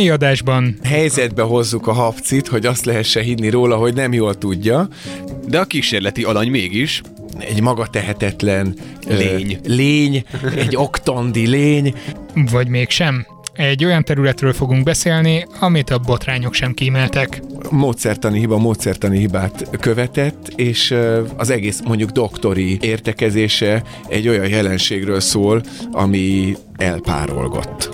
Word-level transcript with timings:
mai 0.00 0.10
adásban 0.10 0.78
helyzetbe 0.82 1.42
hozzuk 1.42 1.86
a 1.86 1.92
hapcit, 1.92 2.48
hogy 2.48 2.66
azt 2.66 2.84
lehessen 2.84 3.22
hinni 3.22 3.48
róla, 3.48 3.76
hogy 3.76 3.94
nem 3.94 4.12
jól 4.12 4.38
tudja. 4.38 4.88
De 5.48 5.58
a 5.58 5.64
kísérleti 5.64 6.22
alany 6.22 6.50
mégis. 6.50 7.00
Egy 7.38 7.60
maga 7.60 7.86
tehetetlen 7.86 8.74
Lény. 9.08 9.58
Ö, 9.62 9.74
lény, 9.74 10.24
egy 10.56 10.76
oktandi 10.76 11.46
lény. 11.46 11.94
vagy 12.50 12.68
mégsem. 12.68 13.26
Egy 13.52 13.84
olyan 13.84 14.04
területről 14.04 14.52
fogunk 14.52 14.84
beszélni, 14.84 15.46
amit 15.60 15.90
a 15.90 15.98
botrányok 15.98 16.54
sem 16.54 16.74
kímeltek. 16.74 17.42
módszertani 17.70 18.38
hiba 18.38 18.58
módszertani 18.58 19.18
hibát 19.18 19.68
követett, 19.80 20.52
és 20.56 20.94
az 21.36 21.50
egész 21.50 21.80
mondjuk 21.84 22.10
doktori 22.10 22.78
értekezése 22.80 23.82
egy 24.08 24.28
olyan 24.28 24.48
jelenségről 24.48 25.20
szól, 25.20 25.62
ami 25.92 26.56
elpárolgott. 26.76 27.90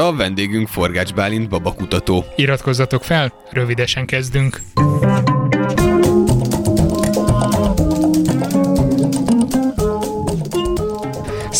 A 0.00 0.16
vendégünk 0.16 0.68
Forgács 0.68 1.14
Bálint 1.14 1.48
babakutató. 1.48 2.24
Iratkozzatok 2.36 3.04
fel, 3.04 3.32
rövidesen 3.50 4.06
kezdünk. 4.06 4.60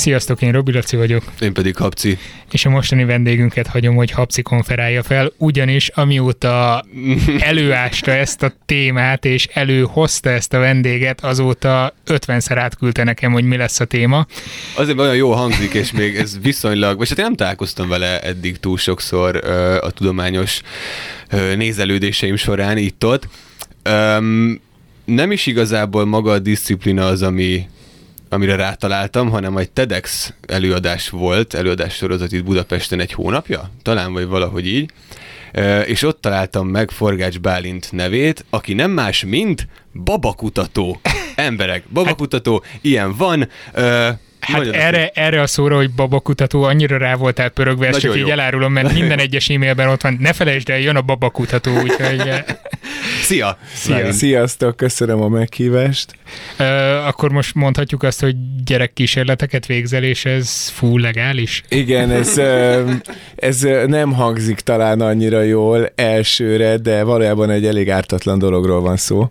Sziasztok, 0.00 0.42
én 0.42 0.52
Robi 0.52 0.72
Laci 0.72 0.96
vagyok, 0.96 1.22
Én 1.40 1.52
pedig 1.52 1.77
Habci. 1.77 2.18
és 2.50 2.64
a 2.64 2.70
mostani 2.70 3.04
vendégünket 3.04 3.66
hagyom, 3.66 3.95
hogy 3.95 4.10
Habci 4.10 4.42
konferálja 4.42 5.02
fel, 5.02 5.32
ugyanis 5.36 5.88
amióta 5.88 6.84
előásta 7.38 8.10
ezt 8.10 8.42
a 8.42 8.52
témát, 8.66 9.24
és 9.24 9.48
előhozta 9.52 10.30
ezt 10.30 10.52
a 10.52 10.58
vendéget, 10.58 11.20
azóta 11.20 11.94
50-szer 12.06 12.56
átküldte 12.56 13.05
nekem, 13.05 13.32
hogy 13.32 13.44
mi 13.44 13.56
lesz 13.56 13.80
a 13.80 13.84
téma. 13.84 14.27
Azért 14.77 14.98
olyan 14.98 15.16
jó 15.16 15.33
hangzik, 15.33 15.72
és 15.72 15.92
még 15.92 16.16
ez 16.16 16.38
viszonylag, 16.42 16.98
vagy 16.98 17.08
hát 17.08 17.19
én 17.19 17.25
nem 17.25 17.34
találkoztam 17.34 17.88
vele 17.88 18.20
eddig 18.20 18.56
túl 18.56 18.78
sokszor 18.78 19.36
a 19.80 19.91
tudományos 19.91 20.60
nézelődéseim 21.56 22.36
során 22.36 22.77
itt-ott. 22.77 23.28
Nem 25.05 25.30
is 25.30 25.47
igazából 25.47 26.05
maga 26.05 26.30
a 26.30 26.38
disziplina 26.38 27.06
az, 27.06 27.22
ami, 27.22 27.69
amire 28.33 28.56
rátaláltam, 28.56 29.31
hanem 29.31 29.56
egy 29.56 29.70
TEDx 29.70 30.33
előadás 30.47 31.09
volt, 31.09 31.55
előadás 31.55 31.95
sorozat 31.95 32.33
itt 32.33 32.45
Budapesten 32.45 33.00
egy 33.00 33.12
hónapja, 33.12 33.70
talán 33.83 34.12
vagy 34.12 34.27
valahogy 34.27 34.67
így, 34.67 34.91
és 35.84 36.03
ott 36.03 36.20
találtam 36.20 36.69
meg 36.69 36.91
Forgács 36.91 37.41
Bálint 37.41 37.92
nevét, 37.92 38.45
aki 38.50 38.75
nem 38.75 38.91
más, 38.91 39.25
mint 39.25 39.67
babakutató. 40.05 41.00
Emberek, 41.34 41.84
babakutató, 41.92 42.64
ilyen 42.81 43.17
van. 43.17 43.48
Hát 44.41 44.66
erre, 44.66 45.10
erre 45.14 45.41
a 45.41 45.46
szóra, 45.46 45.77
hogy 45.77 45.91
babakutató, 45.91 46.62
annyira 46.62 46.96
rá 46.98 47.14
voltál 47.14 47.48
pörögve, 47.48 47.86
ezt 47.86 47.94
Nagyon 47.94 48.10
csak 48.10 48.20
így 48.20 48.27
jó. 48.27 48.33
elárulom, 48.33 48.72
mert 48.72 48.92
minden 48.98 49.19
egyes 49.19 49.48
e-mailben 49.48 49.88
ott 49.88 50.02
van, 50.02 50.16
ne 50.20 50.32
felejtsd 50.32 50.69
el, 50.70 50.78
jön 50.78 50.97
a 50.97 51.00
babakutató, 51.00 51.70
úgyhogy 51.80 52.30
Szia! 53.22 53.58
Szia. 53.74 54.12
Sziasztok, 54.12 54.77
köszönöm 54.77 55.20
a 55.20 55.28
meghívást. 55.28 56.14
ö, 56.58 56.64
akkor 57.06 57.30
most 57.30 57.55
mondhatjuk 57.55 58.02
azt, 58.02 58.20
hogy 58.20 58.34
gyerekkísérleteket 58.64 59.66
végzel, 59.66 60.02
és 60.02 60.24
ez 60.24 60.69
fú 60.69 60.98
legális? 60.98 61.62
Igen, 61.69 62.10
ez, 62.10 62.41
ez 63.36 63.60
nem 63.86 64.12
hangzik 64.12 64.60
talán 64.60 65.00
annyira 65.00 65.42
jól 65.42 65.92
elsőre, 65.94 66.77
de 66.77 67.02
valójában 67.02 67.50
egy 67.50 67.66
elég 67.66 67.91
ártatlan 67.91 68.38
dologról 68.38 68.80
van 68.80 68.97
szó. 68.97 69.30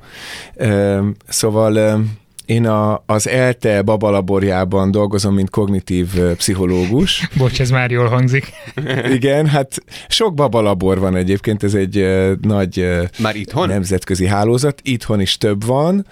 Szóval 1.28 2.04
én 2.50 2.66
a, 2.66 3.04
az 3.06 3.28
ELTE 3.28 3.82
babalaborjában 3.82 4.92
dolgozom, 4.92 5.34
mint 5.34 5.50
kognitív 5.50 6.08
pszichológus. 6.38 7.28
Bocs, 7.38 7.62
ez 7.62 7.70
már 7.70 7.92
jól 7.92 8.08
hangzik. 8.08 8.52
Igen, 9.18 9.48
hát 9.48 9.84
sok 10.08 10.34
babalabor 10.34 11.00
van 11.00 11.16
egyébként, 11.16 11.64
ez 11.64 11.74
egy 11.74 12.08
nagy 12.42 12.88
Már 13.20 13.36
itthon? 13.36 13.68
nemzetközi 13.68 14.28
hálózat. 14.28 14.82
Itthon 14.84 15.22
is 15.22 15.38
több 15.38 15.66
van. 15.66 16.06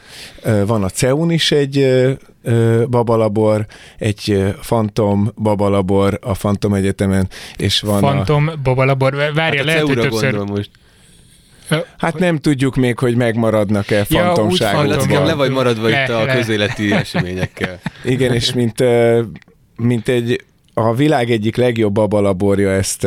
Van 0.66 0.84
a 0.84 0.90
CEUN 0.90 1.32
is 1.32 1.52
egy 1.52 2.06
babalabor, 2.90 3.66
egy 3.98 4.54
Fantom 4.62 5.32
babalabor 5.36 6.20
a 6.22 6.34
Fantom 6.34 6.74
Egyetemen, 6.74 7.30
és 7.56 7.82
van 7.82 8.04
a... 8.04 8.08
Fantom, 8.08 8.50
babalabor, 8.64 9.14
várja, 9.14 9.42
Hát 9.42 9.60
a 9.60 9.64
lehet, 9.64 9.82
hogy 9.82 10.00
többször... 10.00 10.36
most. 10.36 10.70
Hát 11.98 12.20
nem 12.20 12.38
tudjuk 12.38 12.76
még, 12.76 13.00
hogy 13.00 13.16
megmaradnak-e 13.16 14.06
Ja, 14.10 14.24
fantomságokban. 14.26 15.26
Le 15.26 15.34
vagy 15.34 15.52
maradva 15.52 15.88
Le- 15.88 16.04
itt 16.04 16.10
a 16.10 16.26
le. 16.26 16.36
közéleti 16.36 16.92
eseményekkel. 16.92 17.80
Igen, 18.06 18.34
és 18.34 18.54
mint, 18.54 18.84
mint 19.76 20.08
egy 20.08 20.44
a 20.74 20.94
világ 20.94 21.32
egyik 21.32 21.56
legjobb 21.56 21.94
babalaborja, 21.94 22.72
ezt, 22.72 23.04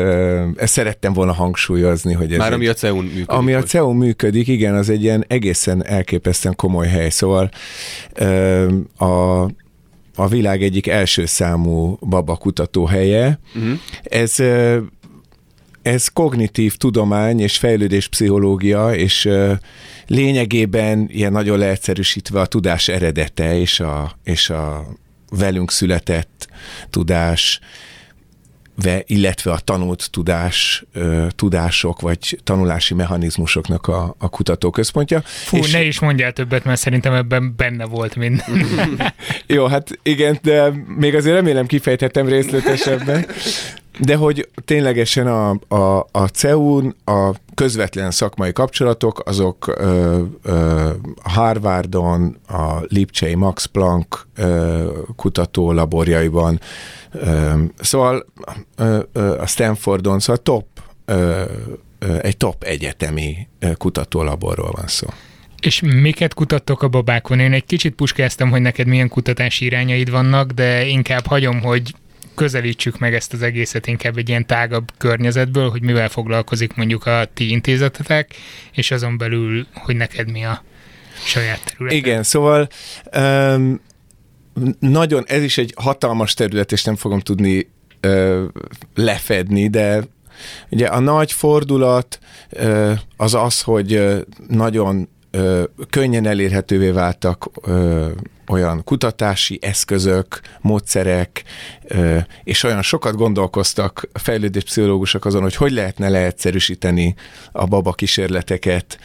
ezt 0.56 0.72
szerettem 0.72 1.12
volna 1.12 1.32
hangsúlyozni, 1.32 2.12
hogy 2.12 2.32
ez 2.32 2.38
Már 2.38 2.48
egy, 2.48 2.54
ami 2.54 2.66
a 2.66 2.72
CEUN 2.74 3.04
működik. 3.04 3.28
Ami 3.28 3.52
a. 3.54 3.62
CEU 3.62 3.92
működik, 3.92 4.48
igen, 4.48 4.74
az 4.74 4.90
egy 4.90 5.02
ilyen 5.02 5.24
egészen 5.28 5.84
elképesztően 5.86 6.56
komoly 6.56 6.86
hely. 6.88 7.08
Szóval 7.08 7.50
a, 8.96 9.06
a 10.14 10.28
világ 10.28 10.62
egyik 10.62 10.86
első 10.86 11.26
számú 11.26 11.98
baba 12.00 12.36
kutatóhelye. 12.36 13.38
Mhm. 13.54 13.72
Ez, 14.02 14.36
ez 15.90 16.08
kognitív 16.08 16.76
tudomány 16.76 17.40
és 17.40 17.56
fejlődéspszichológia, 17.58 18.94
és 18.94 19.28
lényegében 20.06 21.06
ilyen 21.08 21.32
nagyon 21.32 21.58
leegyszerűsítve 21.58 22.40
a 22.40 22.46
tudás 22.46 22.88
eredete 22.88 23.58
és 23.58 23.80
a, 23.80 24.18
és 24.24 24.50
a 24.50 24.86
velünk 25.30 25.70
született 25.70 26.48
tudás, 26.90 27.60
ve, 28.82 29.02
illetve 29.06 29.52
a 29.52 29.58
tanult 29.58 30.08
tudás, 30.10 30.84
tudások 31.28 32.00
vagy 32.00 32.38
tanulási 32.44 32.94
mechanizmusoknak 32.94 33.86
a, 33.86 34.14
a 34.18 34.28
kutatóközpontja. 34.28 35.20
Fú, 35.24 35.56
És- 35.56 35.72
ne 35.72 35.82
is 35.82 36.00
mondjál 36.00 36.32
többet, 36.32 36.64
mert 36.64 36.80
szerintem 36.80 37.12
ebben 37.14 37.54
benne 37.56 37.84
volt 37.84 38.16
minden. 38.16 38.66
Jó, 39.46 39.66
hát 39.66 39.88
igen, 40.02 40.38
de 40.42 40.72
még 40.96 41.14
azért 41.14 41.34
remélem 41.34 41.66
kifejthetem 41.66 42.26
részletesebben. 42.26 43.26
De 43.98 44.16
hogy 44.16 44.48
ténylegesen 44.64 45.26
a, 45.26 45.50
a, 45.68 46.08
a 46.12 46.26
CEU-n 46.26 46.96
a 47.04 47.34
közvetlen 47.54 48.10
szakmai 48.10 48.52
kapcsolatok, 48.52 49.22
azok 49.26 49.66
ö, 49.66 50.22
ö, 50.42 50.90
Harvardon, 51.22 52.36
a 52.48 52.78
Lipcsei 52.88 53.34
Max 53.34 53.64
Planck 53.64 54.26
ö, 54.36 54.88
kutató 55.16 55.72
laborjaiban, 55.72 56.60
ö, 57.12 57.52
szóval 57.78 58.26
ö, 58.76 58.98
ö, 59.12 59.38
a 59.38 59.46
Stanfordon, 59.46 60.20
szóval 60.20 60.42
top, 60.42 60.66
ö, 61.04 61.42
ö, 61.98 62.18
egy 62.22 62.36
top 62.36 62.62
egyetemi 62.62 63.48
kutatólaborról 63.74 64.70
van 64.76 64.86
szó. 64.86 65.06
És 65.60 65.80
miket 65.80 66.34
kutattok 66.34 66.82
a 66.82 66.88
babákon? 66.88 67.38
Én 67.38 67.52
egy 67.52 67.64
kicsit 67.64 67.94
puskáztam, 67.94 68.50
hogy 68.50 68.60
neked 68.60 68.86
milyen 68.86 69.08
kutatási 69.08 69.64
irányaid 69.64 70.10
vannak, 70.10 70.50
de 70.50 70.86
inkább 70.86 71.26
hagyom, 71.26 71.60
hogy 71.60 71.94
közelítsük 72.40 72.98
meg 72.98 73.14
ezt 73.14 73.32
az 73.32 73.42
egészet 73.42 73.86
inkább 73.86 74.16
egy 74.16 74.28
ilyen 74.28 74.46
tágabb 74.46 74.92
környezetből, 74.98 75.70
hogy 75.70 75.82
mivel 75.82 76.08
foglalkozik 76.08 76.74
mondjuk 76.74 77.06
a 77.06 77.24
ti 77.34 77.50
intézetetek, 77.50 78.34
és 78.72 78.90
azon 78.90 79.18
belül, 79.18 79.66
hogy 79.74 79.96
neked 79.96 80.30
mi 80.30 80.44
a 80.44 80.64
saját 81.24 81.64
terület. 81.64 81.92
Igen, 81.92 82.22
szóval 82.22 82.68
um, 83.16 83.80
nagyon, 84.78 85.24
ez 85.26 85.42
is 85.42 85.58
egy 85.58 85.74
hatalmas 85.76 86.34
terület, 86.34 86.72
és 86.72 86.84
nem 86.84 86.96
fogom 86.96 87.20
tudni 87.20 87.70
uh, 88.02 88.44
lefedni, 88.94 89.68
de 89.68 90.04
ugye 90.70 90.86
a 90.86 90.98
nagy 90.98 91.32
fordulat 91.32 92.18
uh, 92.52 92.98
az 93.16 93.34
az, 93.34 93.60
hogy 93.60 94.02
nagyon 94.48 95.08
uh, 95.32 95.62
könnyen 95.90 96.26
elérhetővé 96.26 96.90
váltak 96.90 97.50
uh, 97.66 98.10
olyan 98.50 98.84
kutatási 98.84 99.58
eszközök, 99.62 100.40
módszerek, 100.60 101.42
és 102.44 102.62
olyan 102.62 102.82
sokat 102.82 103.16
gondolkoztak 103.16 104.08
a 104.12 104.18
fejlődéspszichológusok 104.18 105.24
azon, 105.24 105.42
hogy 105.42 105.56
hogy 105.56 105.72
lehetne 105.72 106.08
leegyszerűsíteni 106.08 107.14
a 107.52 107.64
baba 107.64 107.92
kísérleteket, 107.92 108.98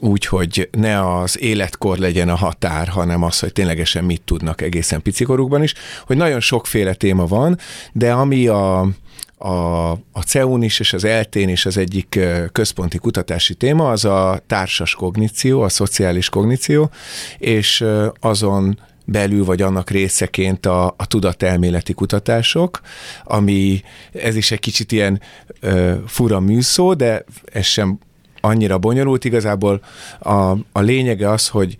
úgy, 0.00 0.26
hogy 0.26 0.68
ne 0.72 1.18
az 1.18 1.40
életkor 1.40 1.98
legyen 1.98 2.28
a 2.28 2.34
határ, 2.34 2.88
hanem 2.88 3.22
az, 3.22 3.38
hogy 3.38 3.52
ténylegesen 3.52 4.04
mit 4.04 4.22
tudnak 4.22 4.60
egészen 4.60 5.02
picikorukban 5.02 5.62
is, 5.62 5.74
hogy 6.06 6.16
nagyon 6.16 6.40
sokféle 6.40 6.94
téma 6.94 7.26
van, 7.26 7.58
de 7.92 8.12
ami 8.12 8.46
a, 8.46 8.88
a, 9.38 9.90
a 9.90 10.22
CEUN 10.26 10.62
is 10.62 10.80
és 10.80 10.92
az 10.92 11.04
eltén 11.04 11.48
is 11.48 11.66
az 11.66 11.76
egyik 11.76 12.18
központi 12.52 12.98
kutatási 12.98 13.54
téma, 13.54 13.90
az 13.90 14.04
a 14.04 14.40
társas 14.46 14.94
kogníció, 14.94 15.60
a 15.62 15.68
szociális 15.68 16.28
kogníció, 16.28 16.90
és 17.38 17.84
azon 18.20 18.78
belül 19.04 19.44
vagy 19.44 19.62
annak 19.62 19.90
részeként 19.90 20.66
a, 20.66 20.86
a 20.86 21.06
tudatelméleti 21.06 21.92
kutatások, 21.92 22.80
ami 23.24 23.82
ez 24.12 24.36
is 24.36 24.50
egy 24.50 24.58
kicsit 24.58 24.92
ilyen 24.92 25.20
ö, 25.60 25.94
fura 26.06 26.40
műszó, 26.40 26.94
de 26.94 27.24
ez 27.52 27.64
sem 27.64 27.98
annyira 28.40 28.78
bonyolult. 28.78 29.24
Igazából 29.24 29.80
a, 30.18 30.32
a 30.72 30.80
lényege 30.80 31.30
az, 31.30 31.48
hogy 31.48 31.76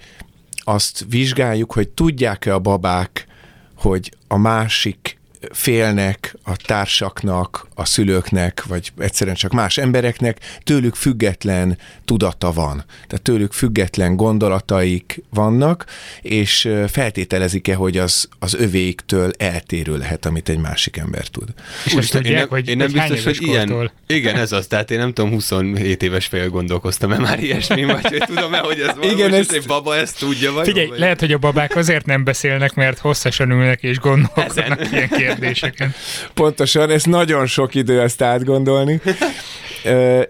azt 0.56 1.06
vizsgáljuk, 1.08 1.72
hogy 1.72 1.88
tudják-e 1.88 2.54
a 2.54 2.58
babák, 2.58 3.26
hogy 3.74 4.12
a 4.28 4.36
másik 4.36 5.17
félnek 5.52 6.36
a 6.42 6.56
társaknak, 6.56 7.66
a 7.74 7.84
szülőknek, 7.84 8.64
vagy 8.64 8.92
egyszerűen 8.98 9.36
csak 9.36 9.52
más 9.52 9.78
embereknek, 9.78 10.38
tőlük 10.64 10.94
független 10.94 11.78
tudata 12.04 12.52
van. 12.52 12.84
Tehát 13.06 13.22
tőlük 13.22 13.52
független 13.52 14.16
gondolataik 14.16 15.22
vannak, 15.30 15.84
és 16.20 16.70
feltételezik-e, 16.88 17.74
hogy 17.74 17.96
az, 17.96 18.28
az 18.38 18.54
övéiktől 18.54 19.30
eltérő 19.38 19.96
lehet, 19.96 20.26
amit 20.26 20.48
egy 20.48 20.58
másik 20.58 20.96
ember 20.96 21.26
tud. 21.26 21.48
És 21.84 21.94
Úgy, 21.94 22.08
tudják, 22.08 22.32
én 22.32 22.38
nem, 22.38 22.48
hogy, 22.48 22.68
én 22.68 22.76
nem 22.76 22.92
biztos, 22.92 23.24
hogy 23.24 23.42
ilyen. 23.42 23.90
Igen, 24.06 24.36
ez 24.36 24.52
az, 24.52 24.66
tehát 24.66 24.90
én 24.90 24.98
nem 24.98 25.12
tudom, 25.12 25.30
27 25.30 26.02
éves 26.02 26.26
fél 26.26 26.48
gondolkoztam-e 26.48 27.18
már 27.18 27.42
ilyesmi, 27.42 27.84
vagy 27.84 28.06
hogy 28.06 28.22
tudom-e, 28.26 28.58
hogy 28.58 28.80
ez 28.80 28.94
valós, 28.96 29.12
Igen, 29.12 29.34
ezt... 29.34 29.52
egy 29.52 29.66
baba 29.66 29.96
ezt 29.96 30.18
tudja, 30.18 30.52
vagy? 30.52 30.66
Figyelj, 30.66 30.86
vagy? 30.86 30.98
lehet, 30.98 31.20
hogy 31.20 31.32
a 31.32 31.38
babák 31.38 31.76
azért 31.76 32.06
nem 32.06 32.24
beszélnek, 32.24 32.74
mert 32.74 32.98
hosszasan 32.98 33.50
ülnek 33.50 33.82
és 33.82 33.98
gondolkodnak 33.98 34.80
Ezen. 34.80 35.08
ilyen 35.18 35.27
kérdéseken. 35.28 35.94
Pontosan, 36.34 36.90
ez 36.90 37.04
nagyon 37.04 37.46
sok 37.46 37.74
idő 37.74 38.00
ezt 38.00 38.22
átgondolni. 38.22 39.00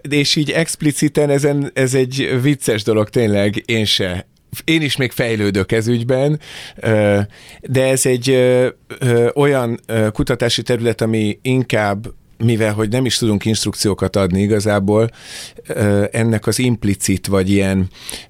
és 0.09 0.35
így 0.35 0.51
expliciten 0.51 1.29
ezen, 1.29 1.71
ez 1.73 1.93
egy 1.93 2.41
vicces 2.41 2.83
dolog, 2.83 3.09
tényleg 3.09 3.63
én 3.65 3.85
se 3.85 4.27
én 4.63 4.81
is 4.81 4.95
még 4.95 5.11
fejlődök 5.11 5.71
ez 5.71 5.87
ügyben, 5.87 6.39
de 7.61 7.83
ez 7.87 8.05
egy 8.05 8.37
olyan 9.33 9.79
kutatási 10.11 10.61
terület, 10.61 11.01
ami 11.01 11.39
inkább 11.41 12.07
mivel 12.43 12.73
hogy 12.73 12.89
nem 12.89 13.05
is 13.05 13.17
tudunk 13.17 13.45
instrukciókat 13.45 14.15
adni 14.15 14.41
igazából, 14.41 15.09
ennek 16.11 16.47
az 16.47 16.59
implicit 16.59 17.27
vagy 17.27 17.49
ilyen 17.49 17.87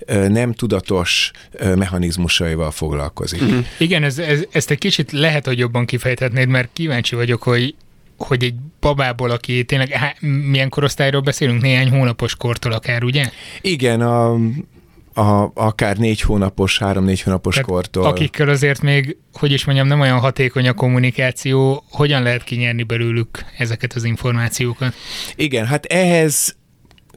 nem 0.07 0.53
tudatos 0.53 1.31
mechanizmusaival 1.75 2.71
foglalkozik. 2.71 3.43
Mm-hmm. 3.43 3.59
Igen, 3.77 4.03
ez, 4.03 4.17
ez, 4.19 4.43
ezt 4.51 4.71
egy 4.71 4.77
kicsit 4.77 5.11
lehet, 5.11 5.45
hogy 5.45 5.57
jobban 5.57 5.85
kifejthetnéd, 5.85 6.47
mert 6.47 6.69
kíváncsi 6.73 7.15
vagyok, 7.15 7.43
hogy 7.43 7.75
hogy 8.17 8.43
egy 8.43 8.53
babából, 8.79 9.29
aki 9.29 9.63
tényleg, 9.63 9.89
há, 9.89 10.15
milyen 10.19 10.69
korosztályról 10.69 11.21
beszélünk? 11.21 11.61
Néhány 11.61 11.89
hónapos 11.89 12.35
kortól 12.35 12.71
akár, 12.71 13.03
ugye? 13.03 13.29
Igen, 13.61 14.01
a 14.01 14.37
a, 15.19 15.51
akár 15.53 15.97
négy 15.97 16.21
hónapos, 16.21 16.77
három-négy 16.77 17.21
hónapos 17.21 17.55
Tehát 17.55 17.69
kortól. 17.69 18.05
Akikkel 18.05 18.49
azért 18.49 18.81
még, 18.81 19.17
hogy 19.33 19.51
is 19.51 19.65
mondjam, 19.65 19.87
nem 19.87 19.99
olyan 19.99 20.19
hatékony 20.19 20.67
a 20.67 20.73
kommunikáció, 20.73 21.83
hogyan 21.91 22.23
lehet 22.23 22.43
kinyerni 22.43 22.83
belőlük 22.83 23.45
ezeket 23.57 23.93
az 23.93 24.03
információkat? 24.03 24.93
Igen, 25.35 25.65
hát 25.65 25.85
ehhez 25.85 26.55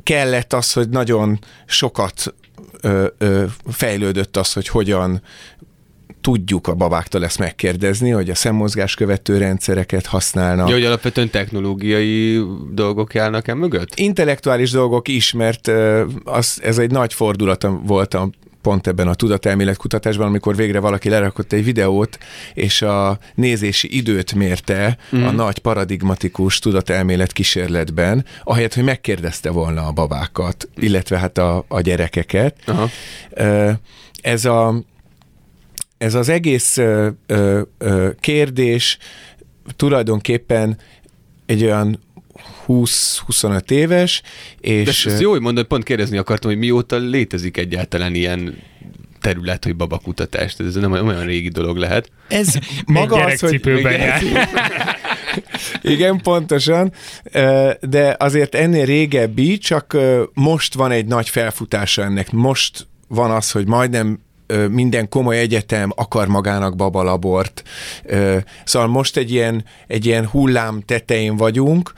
kellett 0.02 0.52
az, 0.52 0.72
hogy 0.72 0.88
nagyon 0.88 1.38
sokat 1.66 2.34
ö, 2.80 3.06
ö, 3.18 3.44
fejlődött 3.70 4.36
az, 4.36 4.52
hogy 4.52 4.68
hogyan 4.68 5.22
tudjuk 6.20 6.66
a 6.66 6.74
babáktól 6.74 7.24
ezt 7.24 7.38
megkérdezni, 7.38 8.10
hogy 8.10 8.30
a 8.30 8.34
szemmozgás 8.34 8.94
követő 8.94 9.38
rendszereket 9.38 10.06
használnak. 10.06 10.68
Ja, 10.68 10.74
hogy 10.74 10.84
alapvetően 10.84 11.30
technológiai 11.30 12.42
dolgok 12.70 13.14
járnak 13.14 13.48
el 13.48 13.54
mögött? 13.54 13.94
Intellektuális 13.94 14.70
dolgok 14.70 15.08
is, 15.08 15.32
mert 15.32 15.70
az, 16.24 16.60
ez 16.62 16.78
egy 16.78 16.90
nagy 16.90 17.14
fordulat 17.14 17.66
volt 17.84 18.14
a 18.14 18.30
pont 18.62 18.86
ebben 18.86 19.08
a 19.08 19.14
tudatelmélet 19.14 19.76
kutatásban, 19.76 20.26
amikor 20.26 20.56
végre 20.56 20.80
valaki 20.80 21.08
lerakott 21.08 21.52
egy 21.52 21.64
videót, 21.64 22.18
és 22.54 22.82
a 22.82 23.18
nézési 23.34 23.96
időt 23.96 24.34
mérte 24.34 24.96
mm. 25.16 25.22
a 25.22 25.30
nagy 25.30 25.58
paradigmatikus 25.58 26.58
tudatelmélet 26.58 27.32
kísérletben, 27.32 28.24
ahelyett, 28.44 28.74
hogy 28.74 28.84
megkérdezte 28.84 29.50
volna 29.50 29.86
a 29.86 29.92
babákat, 29.92 30.68
illetve 30.76 31.18
hát 31.18 31.38
a, 31.38 31.64
a 31.68 31.80
gyerekeket. 31.80 32.56
Aha. 32.66 32.90
Ez 34.22 34.44
a 34.44 34.82
ez 36.02 36.14
az 36.14 36.28
egész 36.28 36.76
ö, 36.76 37.08
ö, 37.26 37.62
ö, 37.78 38.10
kérdés 38.20 38.98
tulajdonképpen 39.76 40.78
egy 41.46 41.64
olyan 41.64 42.00
20-25 42.66 43.70
éves, 43.70 44.22
és... 44.60 45.04
De 45.04 45.12
ez 45.12 45.20
jó, 45.20 45.30
hogy 45.30 45.40
mondod, 45.40 45.66
pont 45.66 45.84
kérdezni 45.84 46.16
akartam, 46.16 46.50
hogy 46.50 46.58
mióta 46.58 46.96
létezik 46.96 47.56
egyáltalán 47.56 48.14
ilyen 48.14 48.56
terület, 49.20 49.64
hogy 49.64 49.76
babakutatást. 49.76 50.60
Ez 50.60 50.74
nem 50.74 50.92
olyan 50.92 51.24
régi 51.24 51.48
dolog 51.48 51.76
lehet. 51.76 52.10
Ez 52.28 52.54
maga 52.86 53.24
az, 53.24 53.40
hogy... 53.40 53.60
Jár. 53.82 54.22
Igen, 55.82 56.20
pontosan, 56.20 56.92
de 57.80 58.16
azért 58.18 58.54
ennél 58.54 58.84
régebbi, 58.84 59.58
csak 59.58 59.96
most 60.32 60.74
van 60.74 60.90
egy 60.90 61.06
nagy 61.06 61.28
felfutása 61.28 62.02
ennek. 62.02 62.30
Most 62.30 62.86
van 63.08 63.30
az, 63.30 63.50
hogy 63.50 63.66
majdnem 63.66 64.18
minden 64.70 65.08
komoly 65.08 65.38
egyetem 65.38 65.92
akar 65.96 66.28
magának 66.28 66.76
babalabort. 66.76 67.62
Szóval 68.64 68.88
most 68.88 69.16
egy 69.16 69.32
ilyen, 69.32 69.64
egy 69.86 70.06
ilyen 70.06 70.26
hullám 70.26 70.82
tetején 70.86 71.36
vagyunk, 71.36 71.92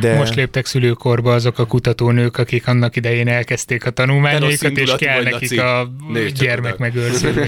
de... 0.00 0.16
Most 0.16 0.34
léptek 0.34 0.66
szülőkorba 0.66 1.34
azok 1.34 1.58
a 1.58 1.66
kutatónők, 1.66 2.36
akik 2.36 2.68
annak 2.68 2.96
idején 2.96 3.28
elkezdték 3.28 3.86
a 3.86 3.90
tanulmányaikat, 3.90 4.76
és 4.76 4.94
kell 4.98 5.22
nekik 5.22 5.60
a 5.60 5.90
gyermekmegőrzés. 6.34 7.34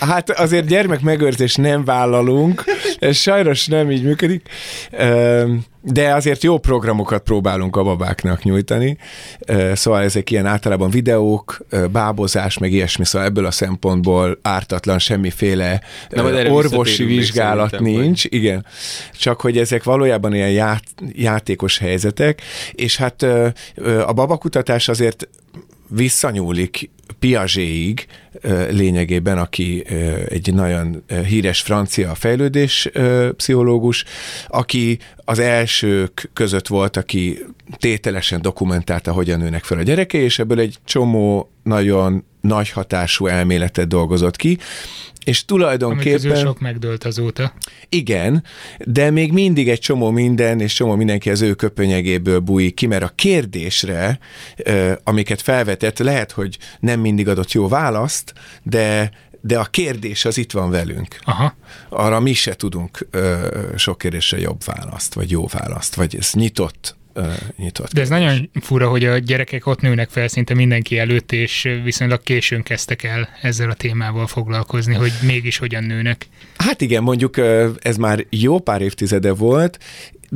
Hát 0.00 0.30
azért 0.30 0.66
gyermekmegőrzést 0.66 1.58
nem 1.58 1.84
vállalunk, 1.84 2.64
ez 2.98 3.16
sajnos 3.16 3.66
nem 3.66 3.90
így 3.90 4.02
működik 4.02 4.48
de 5.86 6.14
azért 6.14 6.42
jó 6.42 6.58
programokat 6.58 7.22
próbálunk 7.22 7.76
a 7.76 7.82
babáknak 7.82 8.42
nyújtani, 8.42 8.96
szóval 9.72 10.02
ezek 10.02 10.30
ilyen 10.30 10.46
általában 10.46 10.90
videók, 10.90 11.66
bábozás, 11.92 12.58
meg 12.58 12.72
ilyesmi, 12.72 13.04
szóval 13.04 13.28
ebből 13.28 13.46
a 13.46 13.50
szempontból 13.50 14.38
ártatlan 14.42 14.98
semmiféle 14.98 15.80
Nem, 16.08 16.52
orvosi 16.52 17.04
vizsgálat 17.04 17.80
nincs, 17.80 18.22
vagy. 18.22 18.32
igen, 18.32 18.66
csak 19.12 19.40
hogy 19.40 19.58
ezek 19.58 19.84
valójában 19.84 20.34
ilyen 20.34 20.50
ját, 20.50 20.84
játékos 21.12 21.78
helyzetek, 21.78 22.42
és 22.72 22.96
hát 22.96 23.22
a 24.06 24.12
babakutatás 24.12 24.88
azért 24.88 25.28
visszanyúlik 25.88 26.90
Piagéig 27.18 28.06
lényegében, 28.70 29.38
aki 29.38 29.84
egy 30.28 30.54
nagyon 30.54 31.04
híres 31.26 31.60
francia 31.60 32.14
fejlődés 32.14 32.90
pszichológus, 33.36 34.04
aki 34.46 34.98
az 35.16 35.38
elsők 35.38 36.30
között 36.32 36.66
volt, 36.66 36.96
aki 36.96 37.38
tételesen 37.76 38.42
dokumentálta, 38.42 39.12
hogyan 39.12 39.38
nőnek 39.38 39.64
fel 39.64 39.78
a 39.78 39.82
gyereke, 39.82 40.18
és 40.18 40.38
ebből 40.38 40.58
egy 40.58 40.78
csomó 40.84 41.50
nagyon 41.62 42.24
nagy 42.40 42.70
hatású 42.70 43.26
elméletet 43.26 43.88
dolgozott 43.88 44.36
ki, 44.36 44.58
és 45.24 45.44
tulajdonképpen... 45.44 46.30
Ami 46.30 46.40
sok 46.40 46.60
megdőlt 46.60 47.04
azóta. 47.04 47.52
Igen, 47.88 48.44
de 48.78 49.10
még 49.10 49.32
mindig 49.32 49.68
egy 49.68 49.78
csomó 49.78 50.10
minden, 50.10 50.60
és 50.60 50.72
csomó 50.72 50.94
mindenki 50.94 51.30
az 51.30 51.40
ő 51.40 51.54
köpönyegéből 51.54 52.38
bújik 52.38 52.74
ki, 52.74 52.86
mert 52.86 53.02
a 53.02 53.12
kérdésre, 53.14 54.18
amiket 55.04 55.42
felvetett, 55.42 55.98
lehet, 55.98 56.30
hogy 56.30 56.58
nem 56.80 57.00
mindig 57.00 57.28
adott 57.28 57.52
jó 57.52 57.68
választ, 57.68 58.23
de 58.62 59.10
de 59.40 59.58
a 59.58 59.64
kérdés 59.64 60.24
az 60.24 60.38
itt 60.38 60.52
van 60.52 60.70
velünk. 60.70 61.18
Aha. 61.24 61.56
Arra 61.88 62.20
mi 62.20 62.32
se 62.32 62.54
tudunk 62.54 63.06
ö, 63.10 63.48
sok 63.76 63.98
kérdésre 63.98 64.38
jobb 64.38 64.64
választ, 64.64 65.14
vagy 65.14 65.30
jó 65.30 65.46
választ, 65.46 65.94
vagy 65.94 66.16
ez 66.16 66.30
nyitott 66.32 66.96
nyitott. 67.56 67.92
De 67.92 68.00
ez 68.00 68.08
nagyon 68.08 68.50
fura, 68.60 68.88
hogy 68.88 69.04
a 69.04 69.18
gyerekek 69.18 69.66
ott 69.66 69.80
nőnek 69.80 70.10
fel 70.10 70.28
szinte 70.28 70.54
mindenki 70.54 70.98
előtt, 70.98 71.32
és 71.32 71.68
viszonylag 71.84 72.22
későn 72.22 72.62
kezdtek 72.62 73.02
el 73.02 73.28
ezzel 73.42 73.70
a 73.70 73.74
témával 73.74 74.26
foglalkozni, 74.26 74.94
hogy 74.94 75.12
mégis 75.22 75.58
hogyan 75.58 75.84
nőnek. 75.84 76.26
Hát 76.56 76.80
igen, 76.80 77.02
mondjuk 77.02 77.36
ez 77.78 77.96
már 77.96 78.24
jó 78.30 78.58
pár 78.58 78.80
évtizede 78.80 79.32
volt, 79.32 79.78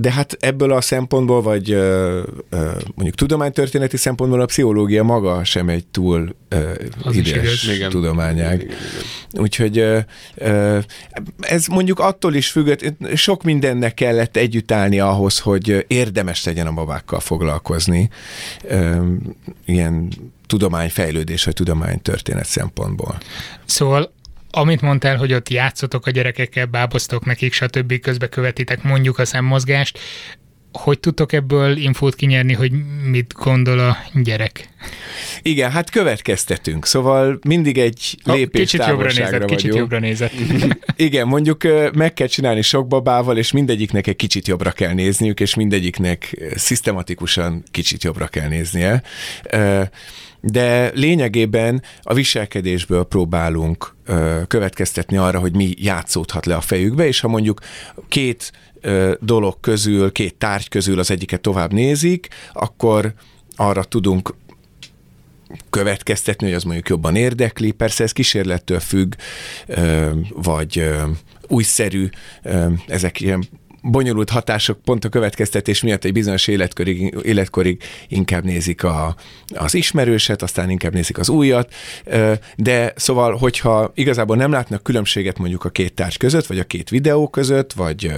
de 0.00 0.12
hát 0.12 0.36
ebből 0.40 0.72
a 0.72 0.80
szempontból, 0.80 1.42
vagy 1.42 1.68
mondjuk 2.94 3.14
tudománytörténeti 3.14 3.96
szempontból 3.96 4.40
a 4.40 4.44
pszichológia 4.44 5.02
maga 5.02 5.44
sem 5.44 5.68
egy 5.68 5.86
túl 5.86 6.34
ügyes 7.12 7.78
tudományág. 7.88 8.76
Úgyhogy 9.32 9.84
ez 11.40 11.66
mondjuk 11.66 11.98
attól 11.98 12.34
is 12.34 12.50
függött, 12.50 12.92
sok 13.14 13.42
mindennek 13.42 13.94
kellett 13.94 14.36
együtt 14.36 14.72
állni 14.72 15.00
ahhoz, 15.00 15.38
hogy 15.38 15.84
érdemes 15.88 16.44
legyen 16.44 16.66
a 16.66 16.72
babákkal 16.72 17.20
foglalkozni, 17.20 18.08
ilyen 19.64 20.08
tudományfejlődés 20.46 21.44
vagy 21.44 21.54
tudománytörténet 21.54 22.46
szempontból. 22.46 23.18
Szóval 23.64 24.12
amit 24.50 24.80
mondtál, 24.80 25.16
hogy 25.16 25.32
ott 25.32 25.48
játszotok 25.48 26.06
a 26.06 26.10
gyerekekkel, 26.10 26.66
báboztok 26.66 27.24
nekik, 27.24 27.52
stb. 27.52 28.00
közbe 28.00 28.28
követitek 28.28 28.82
mondjuk 28.82 29.18
a 29.18 29.24
szemmozgást, 29.24 29.98
hogy 30.72 31.00
tudtok 31.00 31.32
ebből 31.32 31.76
infót 31.76 32.14
kinyerni, 32.14 32.52
hogy 32.52 32.72
mit 33.04 33.32
gondol 33.32 33.78
a 33.78 33.96
gyerek? 34.14 34.68
Igen, 35.42 35.70
hát 35.70 35.90
következtetünk, 35.90 36.86
szóval 36.86 37.38
mindig 37.46 37.78
egy 37.78 38.16
lépés 38.24 38.70
Kicsit 38.70 38.86
jobbra 38.86 39.06
nézett, 39.06 39.44
kicsit 39.44 39.74
jobbra 39.74 39.98
nézett. 39.98 40.32
Igen, 40.96 41.26
mondjuk 41.26 41.62
meg 41.94 42.14
kell 42.14 42.26
csinálni 42.26 42.62
sok 42.62 42.86
babával, 42.86 43.36
és 43.36 43.52
mindegyiknek 43.52 44.06
egy 44.06 44.16
kicsit 44.16 44.48
jobbra 44.48 44.70
kell 44.70 44.92
nézniük, 44.92 45.40
és 45.40 45.54
mindegyiknek 45.54 46.36
szisztematikusan 46.54 47.62
kicsit 47.70 48.04
jobbra 48.04 48.26
kell 48.26 48.48
néznie. 48.48 49.02
De 50.40 50.90
lényegében 50.94 51.82
a 52.02 52.14
viselkedésből 52.14 53.04
próbálunk 53.04 53.94
következtetni 54.46 55.16
arra, 55.16 55.38
hogy 55.38 55.56
mi 55.56 55.74
játszódhat 55.76 56.46
le 56.46 56.54
a 56.54 56.60
fejükbe, 56.60 57.06
és 57.06 57.20
ha 57.20 57.28
mondjuk 57.28 57.60
két 58.08 58.52
dolog 59.20 59.60
közül, 59.60 60.12
két 60.12 60.34
tárgy 60.34 60.68
közül 60.68 60.98
az 60.98 61.10
egyiket 61.10 61.40
tovább 61.40 61.72
nézik, 61.72 62.28
akkor 62.52 63.14
arra 63.56 63.84
tudunk 63.84 64.34
következtetni, 65.70 66.46
hogy 66.46 66.54
az 66.54 66.62
mondjuk 66.62 66.88
jobban 66.88 67.16
érdekli. 67.16 67.70
Persze 67.70 68.04
ez 68.04 68.12
kísérlettől 68.12 68.80
függ, 68.80 69.14
vagy 70.34 70.90
újszerű, 71.48 72.08
ezek 72.86 73.20
ilyen 73.20 73.48
bonyolult 73.82 74.30
hatások 74.30 74.82
pont 74.82 75.04
a 75.04 75.08
következtetés 75.08 75.82
miatt 75.82 76.04
egy 76.04 76.12
bizonyos 76.12 76.46
életkorig, 76.46 77.16
életkorig 77.22 77.82
inkább 78.08 78.44
nézik 78.44 78.84
a, 78.84 79.16
az 79.54 79.74
ismerőset, 79.74 80.42
aztán 80.42 80.70
inkább 80.70 80.92
nézik 80.92 81.18
az 81.18 81.28
újat, 81.28 81.72
de 82.56 82.92
szóval, 82.96 83.36
hogyha 83.36 83.92
igazából 83.94 84.36
nem 84.36 84.50
látnak 84.50 84.82
különbséget 84.82 85.38
mondjuk 85.38 85.64
a 85.64 85.70
két 85.70 85.94
tárgy 85.94 86.16
között, 86.16 86.46
vagy 86.46 86.58
a 86.58 86.64
két 86.64 86.88
videó 86.88 87.28
között, 87.28 87.72
vagy, 87.72 88.12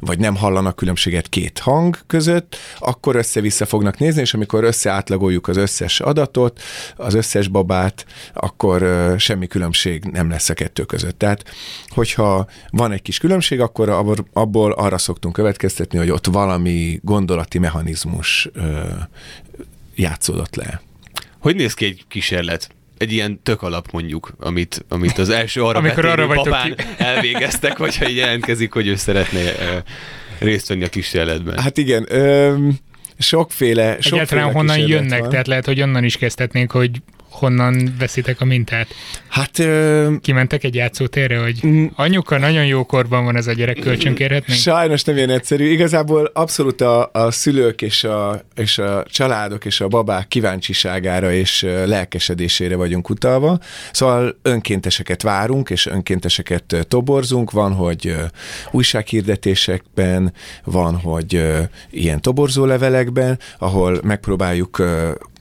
vagy 0.00 0.18
nem 0.18 0.36
hallanak 0.36 0.76
különbséget 0.76 1.28
két 1.28 1.58
hang 1.58 1.98
között, 2.06 2.56
akkor 2.78 3.16
össze-vissza 3.16 3.66
fognak 3.66 3.98
nézni, 3.98 4.20
és 4.20 4.34
amikor 4.34 4.64
összeátlagoljuk 4.64 5.48
az 5.48 5.56
összes 5.56 6.00
adatot, 6.00 6.60
az 6.96 7.14
összes 7.14 7.48
babát, 7.48 8.06
akkor 8.34 9.14
semmi 9.18 9.46
különbség 9.46 10.04
nem 10.04 10.30
lesz 10.30 10.48
a 10.48 10.54
kettő 10.54 10.84
között. 10.84 11.18
Tehát, 11.18 11.44
hogyha 11.88 12.46
van 12.70 12.92
egy 12.92 13.02
kis 13.02 13.18
különbség, 13.18 13.60
akkor 13.60 13.88
abból 14.32 14.72
arra 14.88 14.98
szoktunk 14.98 15.34
következtetni, 15.34 15.98
hogy 15.98 16.10
ott 16.10 16.26
valami 16.26 17.00
gondolati 17.02 17.58
mechanizmus 17.58 18.48
ö, 18.52 18.80
játszódott 19.94 20.54
le. 20.56 20.80
Hogy 21.38 21.56
néz 21.56 21.74
ki 21.74 21.84
egy 21.84 22.04
kísérlet? 22.08 22.68
egy 22.98 23.12
ilyen 23.12 23.40
tök 23.42 23.62
alap 23.62 23.90
mondjuk, 23.90 24.32
amit, 24.38 24.84
amit 24.88 25.18
az 25.18 25.28
első 25.28 25.62
arra 25.62 25.78
Amikor 25.88 26.04
arra 26.04 26.26
papán 26.26 26.74
ki... 26.74 26.84
elvégeztek, 26.98 27.78
vagy 27.78 27.96
ha 27.96 28.08
jelentkezik, 28.08 28.72
hogy 28.72 28.86
ő 28.86 28.96
szeretné 28.96 29.42
uh, 29.42 29.52
részt 30.38 30.68
venni 30.68 30.84
a 30.84 30.88
kísérletben. 30.88 31.58
Hát 31.58 31.78
igen, 31.78 32.06
ö, 32.08 32.56
sokféle, 33.18 33.92
sokféle 33.92 34.20
Egyáltalán 34.20 34.52
honnan 34.52 34.78
jönnek, 34.78 35.20
van. 35.20 35.30
tehát 35.30 35.46
lehet, 35.46 35.64
hogy 35.64 35.80
onnan 35.82 36.04
is 36.04 36.16
kezdhetnénk, 36.16 36.70
hogy 36.70 36.90
honnan 37.38 37.94
veszitek 37.98 38.40
a 38.40 38.44
mintát? 38.44 38.86
Hát... 39.28 39.58
Ö... 39.58 40.12
Kimentek 40.20 40.64
egy 40.64 40.74
játszótérre, 40.74 41.38
hogy 41.38 41.60
anyuka, 41.94 42.38
nagyon 42.38 42.66
jó 42.66 42.84
korban 42.84 43.24
van 43.24 43.36
ez 43.36 43.46
a 43.46 43.52
gyerek, 43.52 43.78
kölcsönkérhetnénk? 43.78 44.60
Sajnos 44.60 45.04
nem 45.04 45.16
ilyen 45.16 45.30
egyszerű. 45.30 45.70
Igazából 45.70 46.30
abszolút 46.34 46.80
a, 46.80 47.10
a 47.12 47.30
szülők 47.30 47.82
és 47.82 48.04
a, 48.04 48.42
és 48.54 48.78
a 48.78 49.04
családok 49.08 49.64
és 49.64 49.80
a 49.80 49.88
babák 49.88 50.28
kíváncsiságára 50.28 51.32
és 51.32 51.62
lelkesedésére 51.62 52.76
vagyunk 52.76 53.10
utalva. 53.10 53.58
Szóval 53.92 54.38
önkénteseket 54.42 55.22
várunk, 55.22 55.70
és 55.70 55.86
önkénteseket 55.86 56.86
toborzunk. 56.88 57.50
Van, 57.50 57.72
hogy 57.72 58.16
újsághirdetésekben, 58.70 60.32
van, 60.64 60.96
hogy 60.96 61.46
ilyen 61.90 62.20
toborzó 62.20 62.64
levelekben, 62.64 63.38
ahol 63.58 64.00
megpróbáljuk 64.02 64.82